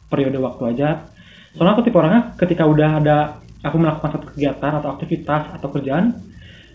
periode 0.07 0.39
waktu 0.39 0.63
aja. 0.79 1.11
Soalnya 1.59 1.75
aku 1.75 1.83
tipe 1.83 1.99
orangnya 1.99 2.39
ketika 2.39 2.63
udah 2.71 3.03
ada 3.03 3.19
aku 3.67 3.83
melakukan 3.83 4.15
satu 4.15 4.31
kegiatan 4.31 4.79
atau 4.79 4.95
aktivitas 4.95 5.59
atau 5.59 5.69
kerjaan 5.75 6.15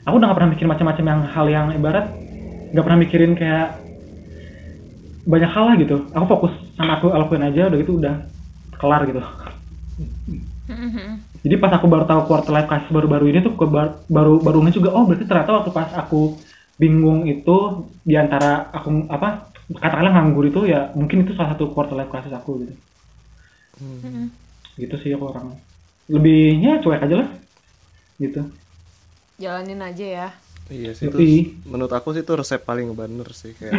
aku 0.05 0.15
udah 0.17 0.27
gak 0.31 0.37
pernah 0.37 0.51
mikir 0.51 0.67
macam-macam 0.67 1.05
yang 1.05 1.21
hal 1.29 1.45
yang 1.47 1.67
ibarat 1.77 2.05
nggak 2.71 2.83
pernah 2.83 2.99
mikirin 2.99 3.33
kayak 3.35 3.79
banyak 5.27 5.51
hal 5.51 5.63
lah 5.71 5.75
gitu. 5.77 5.97
Aku 6.15 6.25
fokus 6.25 6.53
sama 6.73 6.97
aku 6.97 7.13
lakuin 7.13 7.45
aja 7.45 7.69
udah 7.69 7.79
gitu 7.79 7.93
udah 8.01 8.15
kelar 8.79 9.05
gitu. 9.05 9.21
Jadi 11.41 11.55
pas 11.57 11.73
aku 11.73 11.85
baru 11.89 12.05
tahu 12.07 12.21
quarter 12.25 12.53
life 12.53 12.69
crisis 12.69 12.89
baru-baru 12.89 13.29
ini 13.33 13.39
tuh 13.43 13.53
baru 14.09 14.39
baru 14.41 14.59
juga 14.71 14.93
oh 14.93 15.05
berarti 15.05 15.25
ternyata 15.27 15.61
waktu 15.61 15.71
pas 15.73 15.89
aku 15.93 16.37
bingung 16.79 17.29
itu 17.29 17.85
di 18.01 18.17
antara 18.17 18.73
aku 18.73 19.05
apa 19.11 19.51
katakanlah 19.69 20.17
nganggur 20.17 20.49
itu 20.49 20.65
ya 20.65 20.89
mungkin 20.97 21.21
itu 21.21 21.37
salah 21.37 21.53
satu 21.53 21.69
quarter 21.69 21.93
life 21.93 22.09
crisis 22.09 22.33
aku 22.33 22.65
gitu. 22.65 22.73
Hmm. 23.81 24.29
gitu 24.77 24.95
sih 25.01 25.13
aku 25.13 25.29
orang. 25.29 25.57
Lebihnya 26.09 26.81
cuek 26.81 27.03
aja 27.03 27.15
lah 27.25 27.29
gitu. 28.17 28.41
Jalanin 29.41 29.81
aja 29.81 30.05
ya 30.05 30.27
Iya 30.71 30.91
sih 30.95 31.05
itu 31.11 31.19
menurut 31.71 31.91
aku 31.91 32.15
sih 32.15 32.23
itu 32.23 32.33
resep 32.39 32.61
paling 32.63 32.87
bener 32.95 33.27
sih 33.35 33.51
kayak 33.59 33.75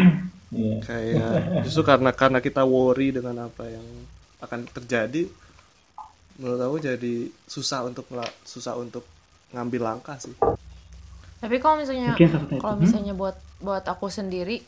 yeah. 0.53 0.79
kayak 0.89 1.37
justru 1.65 1.83
karena 1.91 2.11
karena 2.13 2.39
kita 2.47 2.63
worry 2.69 3.09
dengan 3.17 3.49
apa 3.49 3.65
yang 3.77 3.87
akan 4.45 4.61
terjadi 4.77 5.23
menurut 6.41 6.61
aku 6.61 6.77
jadi 6.83 7.15
susah 7.47 7.81
untuk 7.89 8.09
susah 8.45 8.75
untuk 8.81 9.05
ngambil 9.53 9.83
langkah 9.89 10.17
sih 10.21 10.33
Tapi 11.43 11.57
kalau 11.59 11.77
misalnya 11.83 12.15
kalau. 12.63 12.79
Hmm? 12.79 12.83
misalnya 12.87 13.13
buat 13.19 13.37
buat 13.59 13.85
aku 13.87 14.07
sendiri 14.11 14.63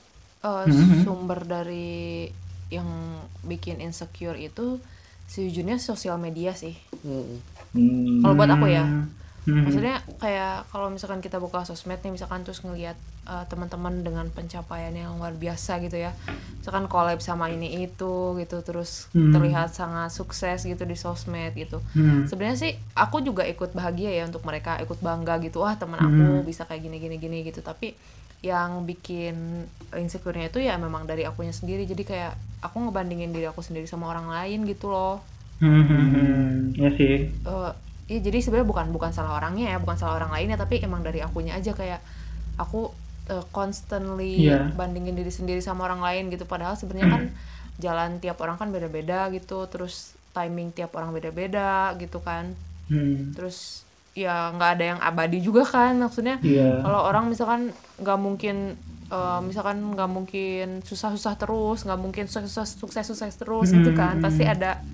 eh, 0.44 0.64
Hmm. 0.66 1.02
sumber 1.06 1.40
dari 1.46 2.28
yang 2.72 2.88
bikin 3.46 3.78
insecure 3.78 4.34
itu 4.40 4.80
sejujurnya 5.30 5.78
sosial 5.80 6.18
media 6.18 6.52
sih. 6.52 6.74
Mm-mm. 7.06 7.38
Hmm. 7.74 8.20
Kalau 8.22 8.34
buat 8.34 8.50
aku 8.50 8.66
ya. 8.68 8.84
Hmm. 9.44 9.68
Maksudnya 9.68 10.00
kayak 10.16 10.68
kalau 10.68 10.88
misalkan 10.88 11.20
kita 11.20 11.36
buka 11.36 11.62
sosmed 11.62 12.00
nih 12.00 12.12
misalkan 12.12 12.42
terus 12.42 12.64
ngelihat 12.64 12.96
eh, 13.24 13.44
teman-teman 13.48 14.00
dengan 14.00 14.28
pencapaian 14.28 14.92
yang 14.92 15.16
luar 15.16 15.32
biasa 15.32 15.80
gitu 15.80 15.96
ya. 15.96 16.12
Misalkan 16.60 16.88
collab 16.88 17.20
sama 17.20 17.48
ini 17.48 17.84
itu 17.84 18.36
gitu 18.36 18.60
terus 18.60 19.08
Hmm. 19.12 19.32
terlihat 19.32 19.72
sangat 19.72 20.12
sukses 20.12 20.64
gitu 20.64 20.84
di 20.84 20.92
sosmed 20.94 21.52
gitu. 21.54 21.80
Hmm. 21.92 22.24
Sebenarnya 22.24 22.56
sih 22.58 22.72
aku 22.92 23.20
juga 23.20 23.44
ikut 23.44 23.72
bahagia 23.72 24.12
ya 24.12 24.24
untuk 24.24 24.44
mereka 24.44 24.76
ikut 24.80 25.00
bangga 25.00 25.40
gitu. 25.40 25.60
Wah, 25.60 25.76
teman 25.76 25.96
aku 25.98 26.40
Hmm. 26.40 26.44
bisa 26.44 26.64
kayak 26.64 26.84
gini 26.84 26.96
gini 26.98 27.16
gini 27.16 27.38
gitu. 27.44 27.60
Tapi 27.60 27.92
yang 28.40 28.84
bikin 28.84 29.64
insecure-nya 29.92 30.48
itu 30.48 30.60
ya 30.60 30.76
memang 30.76 31.04
dari 31.04 31.24
akunya 31.24 31.52
sendiri. 31.52 31.84
Jadi 31.84 32.04
kayak 32.04 32.32
aku 32.60 32.76
ngebandingin 32.76 33.32
diri 33.32 33.44
aku 33.44 33.60
sendiri 33.60 33.84
sama 33.84 34.08
orang 34.08 34.28
lain 34.28 34.64
gitu 34.64 34.88
loh. 34.88 35.24
Hmm, 35.64 35.80
hmm, 35.80 36.06
hmm. 36.12 36.48
Ya 36.76 36.90
sih. 36.92 37.32
Eh, 37.32 37.70
ya 38.04 38.18
jadi 38.18 38.38
sebenarnya 38.38 38.68
bukan 38.68 38.86
bukan 38.90 39.10
salah 39.10 39.36
orangnya 39.36 39.72
ya 39.72 39.78
bukan 39.78 39.96
salah 39.96 40.18
orang 40.18 40.30
lainnya 40.30 40.56
tapi 40.56 40.78
emang 40.78 41.00
dari 41.00 41.20
akunya 41.20 41.52
aja 41.52 41.72
kayak 41.72 42.04
aku 42.54 42.92
eh, 43.26 43.44
constantly 43.50 44.44
Iya. 44.44 44.68
bandingin 44.70 45.12
diri 45.12 45.30
sendiri 45.30 45.58
sama 45.58 45.84
orang 45.84 46.00
lain 46.00 46.28
gitu 46.28 46.44
padahal 46.44 46.74
sebenarnya 46.74 47.08
kan 47.10 47.22
jalan 47.84 48.10
tiap 48.18 48.38
orang 48.38 48.54
kan 48.54 48.68
beda-beda 48.68 49.26
gitu 49.30 49.64
terus 49.66 50.12
timing 50.30 50.70
tiap 50.70 50.92
orang 50.92 51.10
beda-beda 51.10 51.92
gitu 51.96 52.20
kan 52.20 52.52
Hmm. 52.84 53.32
terus 53.32 53.80
ya 54.12 54.52
nggak 54.52 54.70
ada 54.76 54.84
yang 54.84 55.00
abadi 55.00 55.40
juga 55.40 55.64
kan 55.64 55.96
maksudnya 55.96 56.36
Iya. 56.38 56.84
kalau 56.84 57.00
orang 57.02 57.26
misalkan 57.26 57.72
nggak 57.96 58.18
mungkin 58.18 58.76
eh, 59.06 59.40
misalkan 59.40 59.80
nggak 59.90 60.04
mungkin 60.06 60.66
susah-susah 60.82 61.34
terus 61.34 61.80
nggak 61.80 61.96
mungkin 61.96 62.28
sukses 62.28 62.76
sukses 62.76 63.08
sukses 63.08 63.32
terus 63.34 63.72
gitu 63.72 63.90
kan 63.92 64.20
Hmm. 64.20 64.22
pasti 64.22 64.44
ada 64.44 64.84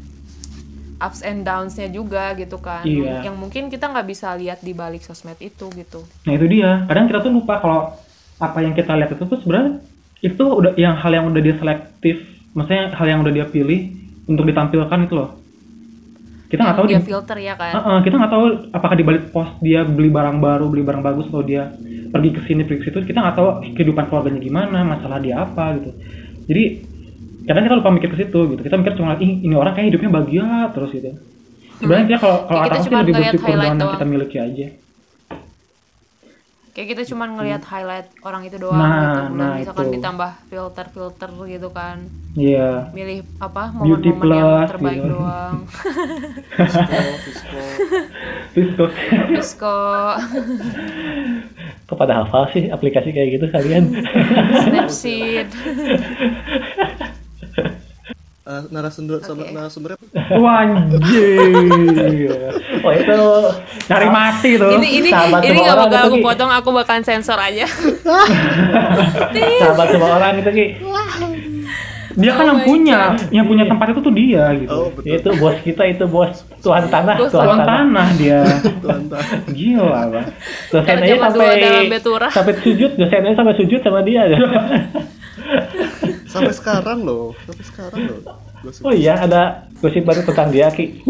ups 1.01 1.25
and 1.25 1.43
downs-nya 1.43 1.89
juga 1.89 2.37
gitu 2.37 2.61
kan 2.61 2.85
Iya. 2.85 3.25
yang 3.27 3.37
mungkin 3.41 3.73
kita 3.73 3.89
nggak 3.89 4.07
bisa 4.07 4.37
lihat 4.37 4.61
di 4.61 4.77
balik 4.77 5.01
sosmed 5.01 5.41
itu 5.41 5.67
gitu 5.73 6.05
Nah 6.29 6.33
itu 6.37 6.47
dia. 6.47 6.85
Kadang 6.85 7.09
kita 7.09 7.19
tuh 7.25 7.33
lupa 7.33 7.59
kalau 7.59 7.97
apa 8.41 8.59
yang 8.61 8.73
kita 8.77 8.93
lihat 8.97 9.17
itu 9.17 9.25
tuh 9.25 9.41
sebenarnya 9.41 9.81
itu 10.21 10.45
udah 10.45 10.77
yang 10.77 10.97
hal 11.01 11.13
yang 11.13 11.25
udah 11.33 11.41
dia 11.41 11.57
selektif, 11.57 12.21
maksudnya 12.53 12.93
hal 12.93 13.07
yang 13.09 13.21
udah 13.25 13.33
dia 13.33 13.47
pilih 13.49 13.97
untuk 14.29 14.45
ditampilkan 14.45 15.09
itu 15.09 15.15
loh. 15.17 15.41
Kita 16.51 16.61
nggak 16.67 16.77
tahu 16.83 16.87
dia 16.91 16.99
di, 16.99 17.07
filter 17.07 17.39
ya 17.39 17.55
kan 17.55 17.73
Heeh, 17.79 17.99
kita 18.03 18.15
nggak 18.19 18.33
tahu 18.35 18.45
apakah 18.75 18.97
di 18.99 19.05
balik 19.07 19.31
post 19.31 19.55
dia 19.63 19.87
beli 19.87 20.11
barang 20.11 20.43
baru, 20.43 20.67
beli 20.67 20.83
barang 20.83 21.01
bagus 21.01 21.31
atau 21.31 21.47
dia 21.47 21.71
pergi 22.11 22.31
ke 22.35 22.41
sini 22.45 22.67
pergi 22.67 22.79
ke 22.83 22.85
situ. 22.91 22.99
Kita 23.07 23.19
nggak 23.23 23.37
tahu 23.39 23.49
kehidupan 23.79 24.05
keluarganya 24.11 24.41
gimana, 24.43 24.79
masalah 24.83 25.23
dia 25.23 25.41
apa 25.41 25.79
gitu. 25.79 25.91
Jadi 26.51 26.65
kadang 27.51 27.65
kita 27.65 27.77
lupa 27.77 27.91
mikir 27.91 28.09
ke 28.09 28.19
situ 28.19 28.41
gitu. 28.49 28.61
Kita 28.61 28.77
mikir 28.77 28.95
cuma 28.95 29.15
Ih, 29.17 29.43
ini 29.43 29.55
orang 29.55 29.75
kayak 29.75 29.91
hidupnya 29.91 30.11
bahagia 30.11 30.47
terus 30.71 30.91
gitu. 30.91 31.11
Sebenarnya 31.77 32.07
dia 32.07 32.19
kalau 32.19 32.37
kalau 32.45 32.61
kata 32.63 32.77
sih 32.79 32.91
lebih 32.91 33.13
bersyukur 33.15 33.49
dengan 33.49 33.75
yang 33.75 33.91
kita 33.91 34.07
miliki 34.07 34.39
aja. 34.39 34.67
kayak 36.71 36.89
kita 36.89 37.03
cuma 37.05 37.27
ngelihat 37.27 37.67
highlight 37.67 38.07
orang 38.23 38.47
itu 38.47 38.55
doang 38.57 38.79
Nah, 38.79 38.95
gitu 39.03 39.21
nah 39.35 39.53
misalkan 39.59 39.87
itu. 39.87 39.95
ditambah 39.99 40.31
filter-filter 40.47 41.31
gitu 41.49 41.69
kan 41.69 41.97
Iya. 42.33 42.95
milih 42.95 43.27
apa 43.37 43.75
Beauty 43.75 44.15
momen-momen 44.15 44.39
yang 44.39 44.71
terbaik 44.71 44.99
gitu. 45.03 45.11
doang 45.11 45.57
Fisco, 46.55 46.95
fisco. 47.21 47.59
Terus 48.55 48.71
tuh. 48.77 48.91
terus 49.35 49.51
kok 49.57 50.17
Kok 51.85 51.99
pada 51.99 52.23
hafal 52.23 52.47
sih 52.49 52.71
aplikasi 52.71 53.11
kayak 53.11 53.29
gitu 53.35 53.47
kalian? 53.51 53.91
Snapseed 54.63 55.51
Eh, 58.51 58.63
narasumber 58.69 59.23
sama 59.23 59.47
Oke. 59.47 59.55
narasumbernya 59.55 59.99
Wah, 60.35 60.67
anjir. 60.67 62.51
oh 62.83 62.91
itu 62.91 63.19
Cari 63.87 64.09
mati 64.11 64.59
tuh. 64.59 64.75
ini 64.75 64.89
ini 64.99 65.09
Sahabat 65.09 65.41
ini 65.41 65.55
nggak 65.57 65.79
bakal 65.79 66.01
aku 66.05 66.17
Ki. 66.19 66.25
potong 66.25 66.51
aku 66.51 66.69
bakalan 66.73 67.05
sensor 67.05 67.39
aja 67.39 67.63
sahabat 69.61 69.87
semua 69.89 70.11
orang 70.17 70.43
itu 70.43 70.51
ki. 70.51 70.67
Dia 72.11 72.35
kan 72.35 72.43
Oh 72.43 72.49
yang 72.49 72.59
my 72.59 72.67
punya, 72.67 73.01
yang 73.31 73.47
punya 73.47 73.65
tempat 73.65 73.95
itu 73.95 74.01
tuh 74.03 74.11
dia 74.11 74.51
gitu. 74.59 74.67
oh 74.69 74.91
betul 74.91 75.15
Itu 75.15 75.31
bos 75.39 75.57
kita 75.63 75.83
itu 75.87 76.05
bos 76.05 76.43
Tuhan 76.59 76.91
tanah, 76.91 77.15
Bos 77.17 77.31
Tuhan 77.31 77.47
Tuan 77.47 77.59
tanah. 77.63 77.87
tanah 77.87 78.09
dia. 78.19 78.41
Gila, 79.57 80.03
Bang. 80.11 80.27
Dosen 80.69 80.85
Kalau 80.85 80.99
aja 80.99 81.07
zaman 81.07 81.31
dulu 81.31 81.39
sampai 81.41 81.63
dalam 81.63 81.85
Betura. 81.87 82.29
sampai 82.29 82.55
sujud, 82.59 82.91
dosen 82.99 83.21
aja 83.23 83.37
sampai 83.39 83.55
sujud 83.57 83.81
sama 83.81 84.01
dia. 84.03 84.23
sampai 86.31 86.55
sekarang 86.55 86.99
loh 87.03 87.35
sampai 87.43 87.65
sekarang 87.67 88.01
loh 88.07 88.21
Gosip. 88.61 88.85
oh 88.85 88.93
iya, 88.93 89.17
ada 89.17 89.65
gosip 89.81 90.05
baru 90.05 90.21
tentang 90.21 90.53
dia 90.53 90.69
ki. 90.69 91.01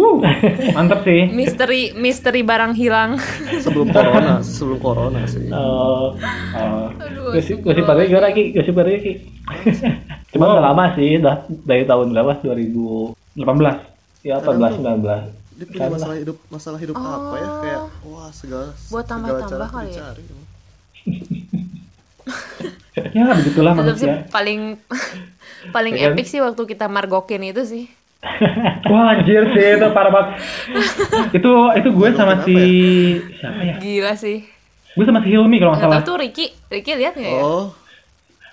Mantep 0.70 1.02
sih. 1.02 1.34
misteri 1.34 1.90
misteri 1.92 2.46
barang 2.46 2.78
hilang 2.78 3.18
sebelum 3.58 3.90
corona 3.90 4.38
sebelum 4.40 4.78
corona 4.78 5.26
sih 5.26 5.50
Oh, 5.50 6.14
Oh. 6.54 6.86
Aduh, 6.94 7.34
gosip 7.34 7.58
gosip 7.60 7.82
baru 7.82 8.06
gimana 8.06 8.30
ki? 8.30 8.54
Gosip 8.54 8.70
baru 8.70 8.94
ki. 8.94 9.12
Cuma 10.30 10.46
Oh. 10.46 10.54
udah 10.54 10.62
lama 10.62 10.94
sih, 10.94 11.18
udah 11.18 11.42
dari 11.66 11.82
tahun 11.82 12.14
berapa? 12.14 12.38
2000 12.38 13.18
18. 13.34 14.22
ya 14.22 14.38
18 14.38 14.78
19. 14.78 15.02
dia 15.58 15.66
punya 15.66 15.88
masalah 15.90 16.16
hidup 16.16 16.36
masalah 16.48 16.78
hidup 16.78 16.94
apa 16.94 17.34
ya 17.34 17.48
kayak 17.60 17.80
wah 18.06 18.30
segala 18.30 18.70
Buat 18.88 19.04
tambah-tambah 19.04 19.68
kali 19.68 19.90
ya? 19.90 20.06
Ya, 23.10 23.22
begitulah 23.32 23.72
tetap 23.72 23.96
sih 23.96 24.06
manusia. 24.06 24.28
paling 24.28 24.60
paling 25.74 25.94
Ya 25.94 26.00
kan? 26.04 26.12
epic 26.12 26.26
sih 26.26 26.38
waktu 26.38 26.62
kita 26.66 26.86
margokin 26.86 27.42
itu 27.44 27.62
sih 27.64 27.84
Wah, 28.90 29.14
anjir 29.14 29.48
sih 29.48 29.66
itu 29.72 29.86
parah 29.90 30.10
banget. 30.10 30.30
itu 31.32 31.50
itu 31.74 31.88
gue 31.90 32.08
sama 32.12 32.34
si 32.42 32.52
ya? 32.52 32.66
siapa 33.38 33.60
ya? 33.62 33.74
gila 33.78 34.12
sih 34.14 34.44
Gue 34.90 35.04
sama 35.04 35.22
si 35.22 35.30
Hilmi 35.30 35.56
kalau 35.56 35.72
nggak 35.72 35.86
salah. 35.86 36.02
tuh 36.02 36.16
Ricky 36.16 36.50
Ricky 36.66 36.92
lihat 36.94 37.14
nggak 37.14 37.30
ya 37.30 37.40
oh 37.40 37.72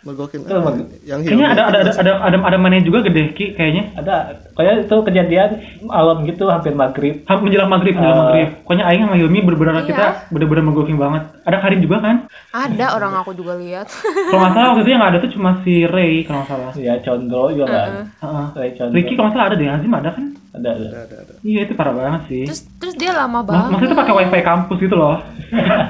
mergokin 0.08 0.39
Oh, 0.43 0.64
apa? 0.64 0.72
yang 1.03 1.20
Kayaknya 1.20 1.47
ada 1.49 1.64
ada 1.66 1.78
ada 1.80 1.91
ada 1.93 2.12
ada, 2.24 2.38
ada 2.39 2.58
mana 2.58 2.80
juga 2.80 3.03
gede 3.03 3.32
Ki 3.32 3.51
kayaknya. 3.51 3.91
Ada 3.93 4.16
kayak 4.53 4.88
itu 4.88 4.95
kejadian 5.03 5.49
malam 5.84 6.24
gitu 6.24 6.47
hampir 6.47 6.72
maghrib. 6.72 7.22
Ha- 7.24 7.38
menjelang 7.38 7.68
maghrib, 7.68 7.93
menjelang 7.93 8.16
Eh. 8.16 8.24
maghrib. 8.24 8.47
Pokoknya 8.62 8.84
Aing 8.86 9.03
sama 9.03 9.16
Hilmi 9.16 9.39
bener-bener 9.41 9.76
Iya. 9.76 9.86
kita 9.86 10.05
bener-bener 10.30 10.64
menggoking 10.64 10.95
banget. 10.95 11.24
Ada 11.43 11.58
Karin 11.60 11.80
juga 11.80 11.97
kan? 11.99 12.16
ada 12.49 12.86
orang 12.91 13.14
aku 13.16 13.32
juga 13.32 13.53
lihat 13.55 13.86
Kalau 14.28 14.39
nggak 14.39 14.53
salah 14.53 14.68
waktu 14.72 14.82
itu 14.82 14.91
yang 14.91 15.03
ada 15.03 15.18
tuh 15.20 15.30
cuma 15.30 15.49
si 15.62 15.84
Ray 15.84 16.24
kalau 16.24 16.41
nggak 16.41 16.49
salah. 16.49 16.72
Ya 16.74 16.95
Condro 16.97 17.43
juga 17.49 17.66
kan. 17.68 17.91
Heeh. 18.18 18.45
Ray 18.55 18.70
Condro. 18.74 18.95
Ricky 18.95 19.14
kalau 19.14 19.28
nggak 19.28 19.36
salah 19.36 19.47
ada 19.47 19.55
deh, 19.55 19.68
Azim 19.68 19.91
ada 19.91 20.10
kan? 20.10 20.26
ada 20.49 20.70
ada. 20.74 20.88
ada 21.05 21.34
Iya 21.39 21.60
itu 21.64 21.74
parah 21.74 21.93
banget 21.93 22.22
sih. 22.26 22.43
terus 22.43 22.66
terus 22.78 22.95
dia 22.95 23.14
lama 23.14 23.39
banget 23.41 23.70
Maksudnya 23.70 23.89
itu 23.89 23.99
pakai 23.99 24.14
wifi 24.16 24.41
kampus 24.41 24.78
gitu 24.80 24.95
loh. 24.95 25.16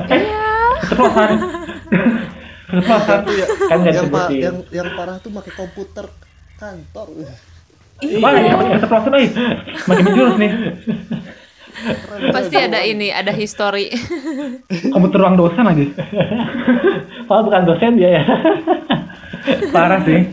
iya 0.10 0.44
Keceplosan. 0.82 1.30
Ya, 2.68 3.46
Kan 3.70 3.78
nggak 3.80 3.96
yang, 3.96 4.08
pa- 4.12 4.28
yang 4.30 4.58
yang 4.70 4.88
parah 4.92 5.18
tuh 5.18 5.32
pakai 5.32 5.54
komputer 5.56 6.06
kantor 6.58 7.08
Wah, 8.20 8.32
yang 8.36 8.58
pakai 8.60 8.74
keceplosan 8.78 9.14
eh. 9.16 9.30
Makin 9.88 10.04
menjurus 10.04 10.36
nih. 10.38 10.52
Pasti 12.30 12.58
ada 12.58 12.82
ini 12.82 13.14
ada 13.14 13.30
history 13.30 13.94
Komputer 14.90 15.22
ruang 15.22 15.38
dosen 15.38 15.62
lagi. 15.62 15.94
Oh 17.26 17.40
bukan 17.42 17.64
dosen 17.64 17.96
dia 17.96 18.20
ya. 18.20 18.24
Parah 19.70 20.02
sih. 20.02 20.28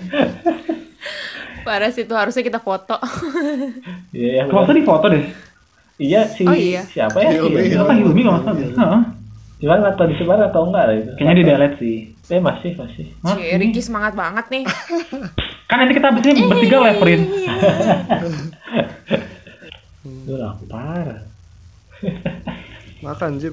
parah 1.64 1.88
sih 1.88 2.04
itu 2.04 2.12
harusnya 2.12 2.42
kita 2.42 2.60
foto 2.60 2.96
Iya 4.12 4.30
ya. 4.40 4.42
Kalau 4.44 4.68
di 4.68 4.84
foto 4.84 5.06
deh. 5.08 5.24
Iya 5.94 6.26
si 6.26 6.42
Oh, 6.42 6.52
iya. 6.52 6.82
siapa 6.82 7.22
ya? 7.22 7.38
Hilmi, 7.38 7.70
Si- 7.70 7.78
Apa 7.78 7.92
Hilmi 7.94 8.20
kalau 8.20 8.42
nggak 8.42 8.56
salah? 8.74 8.74
Heeh. 8.82 9.02
Cuman 9.62 9.78
nggak 9.80 9.94
tahu 9.94 10.06
disebar 10.10 10.38
atau 10.42 10.62
enggak 10.66 10.84
itu. 10.92 11.10
Kayaknya 11.16 11.34
di 11.38 11.44
delete 11.46 11.76
sih. 11.78 11.96
Eh 12.26 12.40
masih 12.40 12.72
masih. 12.74 13.06
Mas, 13.20 13.36
Cie, 13.36 13.52
Ricky 13.54 13.80
semangat 13.80 14.12
banget 14.14 14.48
nih 14.48 14.64
Kan 15.68 15.76
nanti 15.76 15.92
kita 15.92 16.08
abisnya 16.08 16.40
bertiga 16.42 16.76
leverin. 16.80 17.20
Itu 20.02 20.34
lapar. 20.42 21.24
makan 23.00 23.36
Jim 23.36 23.52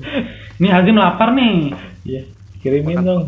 Nih 0.58 0.70
Azim 0.70 0.96
lapar 0.96 1.32
nih. 1.32 1.72
Iya. 2.04 2.22
Kirimin 2.60 3.00
dong. 3.02 3.24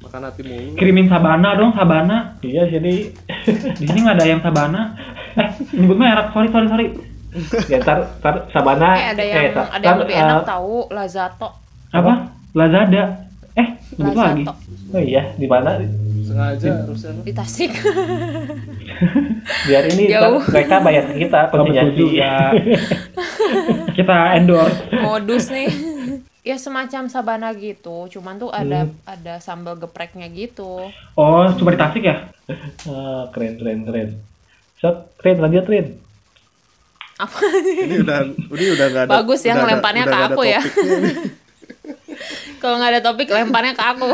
makan 0.00 0.22
hati 0.24 0.42
mulu 0.42 0.74
Kirimin 0.74 1.06
sabana 1.06 1.54
dong, 1.54 1.72
sabana. 1.72 2.36
Iya 2.40 2.68
jadi 2.68 2.94
Di 3.78 3.84
sini 3.84 3.98
nggak 4.00 4.16
ada 4.16 4.24
ayam 4.24 4.40
sabana. 4.40 4.80
Eh, 5.34 5.48
nyebut 5.74 5.96
merek. 5.96 6.26
Sorry, 6.30 6.48
sorry, 6.48 6.68
sorry. 6.68 6.86
ya 7.66 7.80
tar, 7.80 7.98
tar 8.20 8.44
sabana. 8.48 8.92
eh 8.92 9.06
ada 9.10 9.22
yang 9.22 9.44
sa- 9.50 9.70
ada 9.70 9.80
yang 9.80 9.88
tar, 9.90 10.02
lebih 10.02 10.14
eh, 10.14 10.22
enak 10.22 10.44
tahu 10.44 10.76
Lazato 10.88 11.48
Apa? 11.90 12.12
Lazada. 12.52 13.04
Eh, 13.52 13.66
nyebut 13.94 14.16
lagi. 14.16 14.42
Oh 14.90 15.00
iya, 15.00 15.22
di 15.36 15.46
mana? 15.46 15.76
sengaja 16.22 16.86
harusnya 16.86 17.12
di 17.20 17.32
Tasik 17.34 17.72
Biar 19.68 19.84
ini 19.90 20.06
Jauh. 20.06 20.38
mereka 20.48 20.80
bayar 20.80 21.04
kita 21.12 21.50
betul 21.50 21.66
konsinyasi. 21.66 21.96
juga. 21.98 22.30
Kita 23.92 24.16
endorse. 24.38 24.78
modus 24.96 25.50
nih 25.50 25.68
ya 26.42 26.56
semacam 26.56 27.06
sabana 27.06 27.52
gitu 27.52 28.08
cuman 28.08 28.34
tuh 28.34 28.50
ada 28.50 28.86
ada 29.04 29.38
sambal 29.38 29.76
gepreknya 29.76 30.26
gitu 30.26 30.90
Oh, 31.14 31.44
cuma 31.54 31.70
di 31.70 31.78
Tasik 31.78 32.02
ya? 32.02 32.30
Ah, 32.86 33.30
keren 33.30 33.58
keren 33.58 33.84
keren 33.84 34.08
so 34.78 34.90
Rin 35.20 35.38
lanjut 35.38 35.66
Rin 35.66 35.86
apa 37.14 37.38
Ini 37.86 38.02
udah 38.02 38.18
ini 38.34 38.66
udah 38.74 38.86
nggak 38.88 39.02
ada. 39.06 39.10
Bagus 39.20 39.46
ya 39.46 39.54
ngelemparnya 39.54 40.04
udah 40.08 40.16
ke 40.16 40.26
aku 40.32 40.42
ya. 40.42 40.58
kalau 42.62 42.78
nggak 42.78 42.92
ada 42.92 43.02
topik 43.02 43.26
lemparnya 43.26 43.74
ke 43.74 43.82
aku 43.82 44.06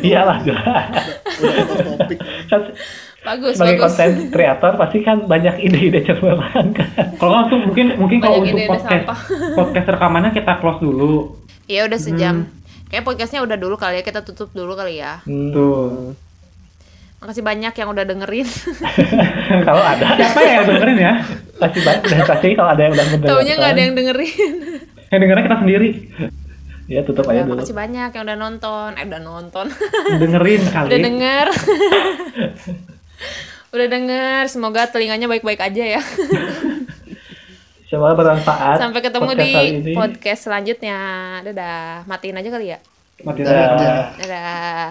iyalah 0.00 0.38
Udah 0.38 0.62
ada 1.52 1.74
topik. 1.98 2.18
kan 2.46 2.62
bagus 3.22 3.54
sebagai 3.54 3.76
bagus 3.76 3.92
konten 3.92 4.10
kreator 4.30 4.72
pasti 4.76 4.98
kan 5.00 5.26
banyak 5.26 5.54
ide-ide 5.60 6.02
cemerlang 6.02 6.70
kan 6.70 6.90
Kalau 7.16 7.30
nggak 7.32 7.46
tuh 7.48 7.58
mungkin 7.60 7.86
mungkin 7.96 8.18
kalau 8.18 8.38
untuk 8.40 8.50
ide-ide 8.52 8.66
podcast 8.68 9.02
sampah. 9.02 9.18
podcast 9.52 9.86
rekamannya 9.88 10.30
kita 10.32 10.52
close 10.58 10.80
dulu. 10.80 11.14
Iya 11.64 11.86
udah 11.86 11.98
sejam. 11.98 12.36
Hmm. 12.42 12.50
Kayak 12.86 13.04
podcastnya 13.04 13.40
udah 13.40 13.56
dulu 13.56 13.74
kali 13.74 13.98
ya 13.98 14.04
kita 14.04 14.20
tutup 14.20 14.50
dulu 14.50 14.74
kali 14.74 14.98
ya. 14.98 15.22
Hmm, 15.22 15.50
Tuh. 15.50 16.12
Makasih 17.18 17.40
banyak 17.40 17.70
yang 17.72 17.88
udah 17.88 18.04
dengerin. 18.04 18.48
kalau 19.66 19.80
ada 19.80 20.06
Siapa 20.12 20.40
ya 20.40 20.52
yang 20.52 20.66
dengerin 20.66 20.98
ya? 20.98 21.12
pasti 21.56 21.78
pasti 22.20 22.48
kalau 22.52 22.70
ada 22.70 22.82
yang 22.82 22.92
udah 22.92 23.06
mendengarkan 23.08 23.38
Taunya 23.38 23.54
nggak 23.54 23.70
ada 23.70 23.80
yang 23.80 23.94
dengerin. 23.94 24.54
Yang 25.08 25.20
dengerin 25.20 25.42
kita 25.42 25.56
sendiri. 25.58 25.88
Ya 26.86 27.00
tutup 27.02 27.24
aja 27.26 27.40
Ya, 27.40 27.42
dulu 27.42 27.56
makasih 27.56 27.74
banyak 27.74 28.10
yang 28.10 28.24
udah 28.24 28.38
nonton. 28.38 28.90
Eh 28.94 29.04
udah 29.04 29.20
nonton. 29.20 29.66
Dengerin 30.16 30.62
kali. 30.66 30.88
udah 30.88 31.00
denger. 31.00 31.46
udah 33.74 33.86
denger. 33.88 34.42
Semoga 34.46 34.86
telinganya 34.86 35.26
baik-baik 35.26 35.60
aja 35.60 35.98
ya. 35.98 36.02
semoga 37.88 38.16
bermanfaat 38.16 38.80
Sampai 38.80 39.04
ketemu 39.04 39.28
podcast 39.28 39.36
di 39.36 39.52
ini. 39.68 39.92
podcast 39.92 40.40
selanjutnya. 40.42 40.98
Dadah. 41.42 42.04
Matiin 42.04 42.36
aja 42.36 42.48
kali 42.48 42.66
ya. 42.70 42.78
Mati 43.22 43.40
Dadah. 43.40 43.68
aja. 43.76 43.92
Dadah. 44.18 44.88